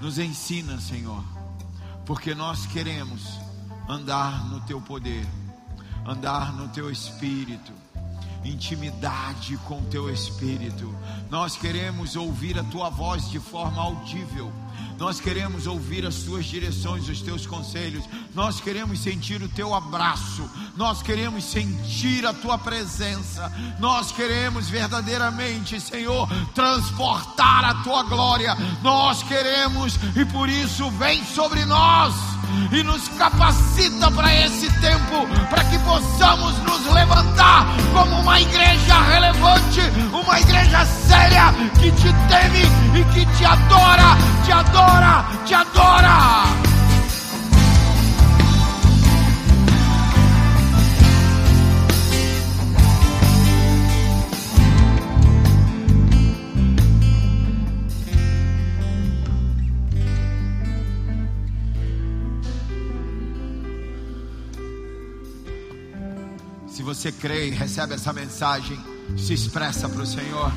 Nos 0.01 0.17
ensina, 0.21 0.81
Senhor, 0.81 1.25
porque 2.07 2.37
nós 2.37 2.67
queremos 2.67 3.23
andar 3.89 4.49
no 4.49 4.61
teu 4.61 4.81
poder, 4.81 5.27
andar 6.07 6.53
no 6.53 6.69
teu 6.69 6.89
espírito, 6.89 7.73
intimidade 8.45 9.57
com 9.59 9.79
o 9.79 9.87
teu 9.87 10.11
espírito. 10.11 10.95
Nós 11.31 11.57
queremos 11.57 12.17
ouvir 12.17 12.59
a 12.59 12.65
tua 12.65 12.89
voz 12.89 13.31
de 13.31 13.39
forma 13.39 13.81
audível. 13.81 14.53
Nós 14.99 15.19
queremos 15.19 15.67
ouvir 15.67 16.05
as 16.05 16.17
tuas 16.17 16.45
direções, 16.45 17.09
os 17.09 17.23
teus 17.23 17.47
conselhos. 17.47 18.05
Nós 18.35 18.61
queremos 18.61 19.01
sentir 19.01 19.43
o 19.43 19.49
teu 19.49 19.75
abraço. 19.75 20.49
Nós 20.77 21.03
queremos 21.03 21.45
sentir 21.45 22.27
a 22.27 22.35
tua 22.35 22.59
presença. 22.59 23.51
Nós 23.79 24.13
queremos 24.13 24.69
verdadeiramente, 24.69 25.81
Senhor, 25.81 26.29
transportar 26.55 27.65
a 27.65 27.83
tua 27.83 28.03
glória. 28.03 28.55
Nós 28.83 29.23
queremos 29.23 29.99
e 30.15 30.25
por 30.27 30.49
isso 30.49 30.91
vem 30.91 31.25
sobre 31.25 31.65
nós 31.65 32.30
e 32.73 32.83
nos 32.83 33.09
capacita 33.09 34.11
para 34.11 34.35
esse 34.35 34.71
tempo, 34.81 35.27
para 35.49 35.65
que 35.65 35.79
possamos 35.81 36.59
nos 36.59 36.87
levantar 36.93 37.67
como 37.93 38.21
uma 38.21 38.41
igreja 38.41 39.01
relevante, 39.03 39.81
uma 40.13 40.41
igreja 40.41 40.85
séria 40.85 41.53
que 41.81 41.91
te 41.93 42.13
teme 42.29 43.01
e 43.01 43.05
que 43.13 43.27
te 43.37 43.45
adora, 43.45 44.17
te 44.45 44.53
adora, 44.53 45.25
te 45.45 45.55
adora. 45.55 46.70
Você 67.01 67.11
crê 67.11 67.47
e 67.47 67.51
recebe 67.51 67.95
essa 67.95 68.13
mensagem, 68.13 68.79
se 69.17 69.33
expressa 69.33 69.89
para 69.89 70.03
o 70.03 70.07
Senhor. 70.07 70.53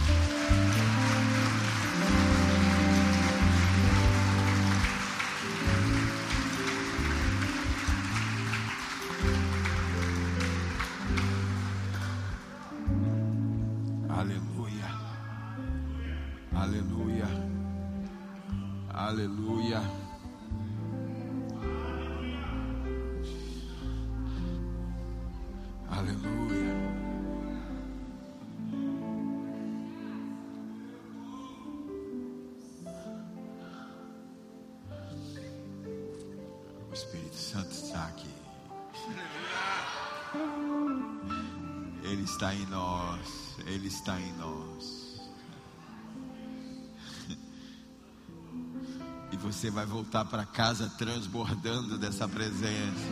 Vai 49.74 49.86
voltar 49.88 50.24
para 50.26 50.46
casa 50.46 50.88
transbordando 50.98 51.98
dessa 51.98 52.28
presença. 52.28 53.08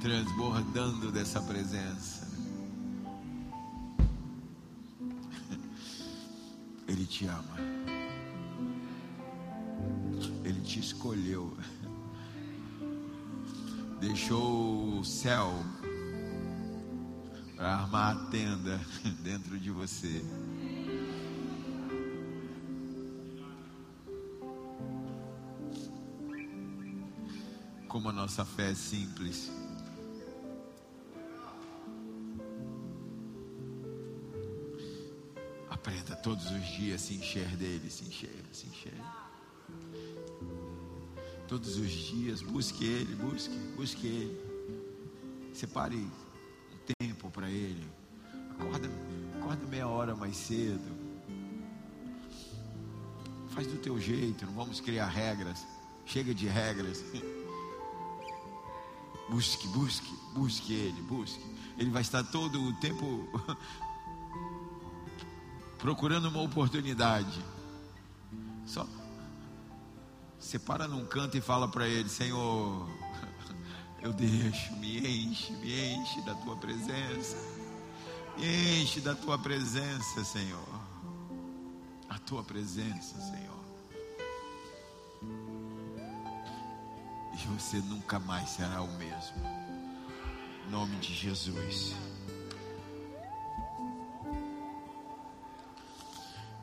Transbordando 0.00 1.10
dessa 1.10 1.40
presença. 1.40 2.28
Ele 6.86 7.06
te 7.06 7.26
ama. 7.26 7.56
Ele 10.44 10.60
te 10.60 10.78
escolheu. 10.78 11.56
Deixou 13.98 14.98
o 15.00 15.04
céu 15.04 15.54
para 17.56 17.76
armar 17.76 18.14
a 18.14 18.26
tenda 18.26 18.78
dentro 19.24 19.58
de 19.58 19.70
você. 19.70 20.22
Como 28.06 28.20
a 28.20 28.22
nossa 28.22 28.44
fé 28.44 28.70
é 28.70 28.74
simples. 28.76 29.50
Aprenda 35.68 36.14
todos 36.14 36.48
os 36.52 36.64
dias 36.68 37.00
se 37.00 37.14
encher 37.14 37.48
dele, 37.56 37.90
se 37.90 38.04
encher, 38.04 38.44
se 38.52 38.68
encher. 38.68 38.94
Todos 41.48 41.78
os 41.78 41.90
dias, 41.90 42.42
busque 42.42 42.84
ele, 42.84 43.12
busque, 43.16 43.58
busque 43.74 44.06
ele. 44.06 44.40
Separe 45.52 45.96
um 45.96 46.94
tempo 47.00 47.28
para 47.32 47.50
ele. 47.50 47.88
Acorda, 48.52 48.88
acorda 49.40 49.66
meia 49.66 49.88
hora 49.88 50.14
mais 50.14 50.36
cedo. 50.36 50.96
Faz 53.48 53.66
do 53.66 53.78
teu 53.78 53.98
jeito, 53.98 54.46
não 54.46 54.52
vamos 54.52 54.80
criar 54.80 55.08
regras. 55.08 55.66
Chega 56.04 56.32
de 56.32 56.46
regras. 56.46 57.02
Busque, 59.28 59.66
busque, 59.68 60.14
busque 60.34 60.72
ele, 60.72 61.02
busque. 61.02 61.44
Ele 61.76 61.90
vai 61.90 62.02
estar 62.02 62.22
todo 62.24 62.62
o 62.62 62.72
tempo 62.74 63.28
procurando 65.78 66.28
uma 66.28 66.42
oportunidade. 66.42 67.44
Só 68.64 68.86
separa 70.38 70.86
num 70.86 71.04
canto 71.04 71.36
e 71.36 71.40
fala 71.40 71.68
para 71.68 71.88
ele: 71.88 72.08
Senhor, 72.08 72.88
eu 74.00 74.12
deixo, 74.12 74.72
me 74.76 74.98
enche, 74.98 75.52
me 75.52 75.94
enche 75.94 76.20
da 76.22 76.34
tua 76.34 76.56
presença, 76.56 77.36
me 78.38 78.82
enche 78.82 79.00
da 79.00 79.14
tua 79.14 79.38
presença, 79.38 80.24
Senhor. 80.24 80.76
A 82.08 82.18
tua 82.18 82.44
presença, 82.44 83.20
Senhor. 83.20 83.55
Você 87.58 87.78
nunca 87.78 88.18
mais 88.18 88.50
será 88.50 88.82
o 88.82 88.98
mesmo. 88.98 89.34
Em 90.66 90.70
nome 90.70 90.96
de 90.96 91.14
Jesus. 91.14 91.94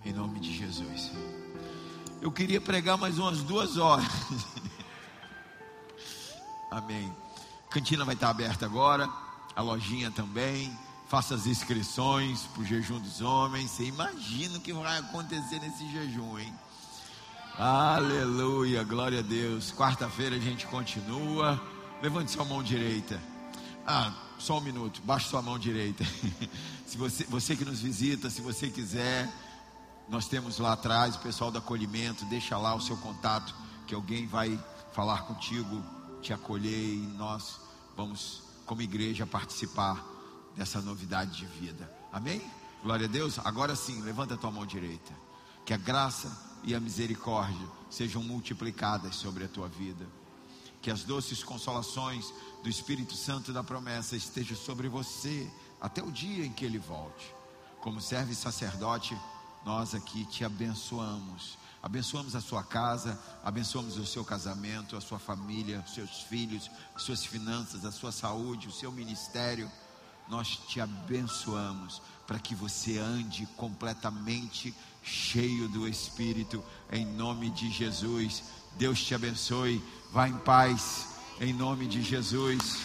Em 0.06 0.14
nome 0.14 0.40
de 0.40 0.56
Jesus. 0.56 1.12
Eu 2.22 2.32
queria 2.32 2.62
pregar 2.62 2.96
mais 2.96 3.18
umas 3.18 3.42
duas 3.42 3.78
horas. 3.78 4.06
Amém. 6.70 7.12
Cantina 7.72 8.06
vai 8.06 8.14
estar 8.14 8.30
aberta 8.30 8.66
agora. 8.66 9.10
A 9.56 9.62
lojinha 9.64 10.12
também. 10.12 10.78
Faça 11.08 11.34
as 11.34 11.48
inscrições 11.48 12.42
para 12.54 12.62
o 12.62 12.66
jejum 12.66 13.00
dos 13.00 13.20
homens. 13.20 13.72
Você 13.72 13.86
imagina 13.86 14.60
o 14.60 14.62
que 14.62 14.72
vai 14.72 15.00
acontecer 15.00 15.60
nesse 15.60 15.92
jejum, 15.92 16.38
hein? 16.38 16.54
Aleluia, 17.58 18.84
glória 18.84 19.20
a 19.20 19.22
Deus. 19.22 19.72
Quarta-feira 19.72 20.36
a 20.36 20.40
gente 20.40 20.66
continua. 20.66 21.62
Levante 22.02 22.32
sua 22.32 22.44
mão 22.44 22.64
direita. 22.64 23.22
Ah, 23.86 24.12
só 24.40 24.58
um 24.58 24.62
minuto. 24.62 25.00
Baixe 25.04 25.30
sua 25.30 25.40
mão 25.40 25.60
direita. 25.60 26.04
se 26.84 26.98
você, 26.98 27.24
você 27.26 27.56
que 27.56 27.64
nos 27.64 27.80
visita, 27.80 28.28
se 28.32 28.42
você 28.42 28.72
quiser, 28.72 29.32
nós 30.10 30.28
temos 30.28 30.58
lá 30.58 30.74
atrás 30.74 31.16
o 31.16 31.20
pessoal 31.20 31.52
do 31.52 31.60
acolhimento. 31.60 32.26
Deixa 32.26 32.58
lá 32.58 32.74
o 32.74 32.82
seu 32.82 32.98
contato, 32.98 33.54
que 33.86 33.94
alguém 33.94 34.26
vai 34.26 34.60
falar 34.92 35.22
contigo, 35.22 35.84
te 36.24 36.34
acolher 36.34 36.96
e 36.96 37.08
nós 37.18 37.62
vamos, 37.96 38.42
como 38.66 38.82
igreja, 38.82 39.28
participar 39.28 40.04
dessa 40.58 40.82
novidade 40.82 41.38
de 41.38 41.46
vida. 41.46 41.88
Amém? 42.12 42.42
Glória 42.82 43.06
a 43.06 43.10
Deus. 43.10 43.38
Agora 43.46 43.76
sim, 43.76 44.02
levanta 44.02 44.34
a 44.34 44.38
tua 44.38 44.50
mão 44.50 44.66
direita. 44.66 45.14
Que 45.64 45.74
a 45.74 45.78
graça 45.78 46.52
e 46.64 46.74
a 46.74 46.80
misericórdia 46.80 47.68
sejam 47.90 48.24
multiplicadas 48.24 49.16
sobre 49.16 49.44
a 49.44 49.48
tua 49.48 49.68
vida. 49.68 50.06
Que 50.82 50.92
as 50.92 51.04
doces 51.04 51.44
consolações 51.44 52.34
do 52.62 52.70
Espírito 52.70 53.16
Santo 53.16 53.54
da 53.54 53.64
promessa 53.64 54.16
estejam 54.16 54.58
sobre 54.58 54.88
você 54.88 55.50
até 55.80 56.02
o 56.02 56.12
dia 56.12 56.46
em 56.46 56.52
que 56.52 56.66
ele 56.66 56.80
volte. 56.80 57.34
Como 57.82 58.02
servo 58.02 58.32
e 58.32 58.36
sacerdote, 58.36 59.18
nós 59.66 59.94
aqui 59.94 60.26
te 60.26 60.44
abençoamos. 60.44 61.58
Abençoamos 61.82 62.36
a 62.36 62.42
sua 62.42 62.64
casa, 62.64 63.20
abençoamos 63.44 63.98
o 63.98 64.06
seu 64.06 64.24
casamento, 64.24 64.96
a 64.96 65.02
sua 65.02 65.20
família, 65.20 65.84
os 65.86 65.94
seus 65.94 66.22
filhos, 66.22 66.72
as 66.96 67.04
suas 67.04 67.26
finanças, 67.26 67.84
a 67.84 67.92
sua 67.92 68.12
saúde, 68.12 68.70
o 68.70 68.72
seu 68.72 68.90
ministério. 68.90 69.70
Nós 70.30 70.58
te 70.68 70.80
abençoamos 70.80 72.02
para 72.26 72.40
que 72.40 72.56
você 72.56 72.98
ande 72.98 73.46
completamente 73.58 74.74
cheio 75.04 75.68
do 75.68 75.88
Espírito, 75.88 76.64
em 76.92 77.06
nome 77.06 77.50
de 77.50 77.70
Jesus. 77.70 78.44
Deus 78.78 79.04
te 79.04 79.14
abençoe. 79.14 79.84
Vá 80.12 80.28
em 80.28 80.38
paz, 80.38 81.08
em 81.40 81.54
nome 81.54 81.86
de 81.86 82.02
Jesus. 82.02 82.82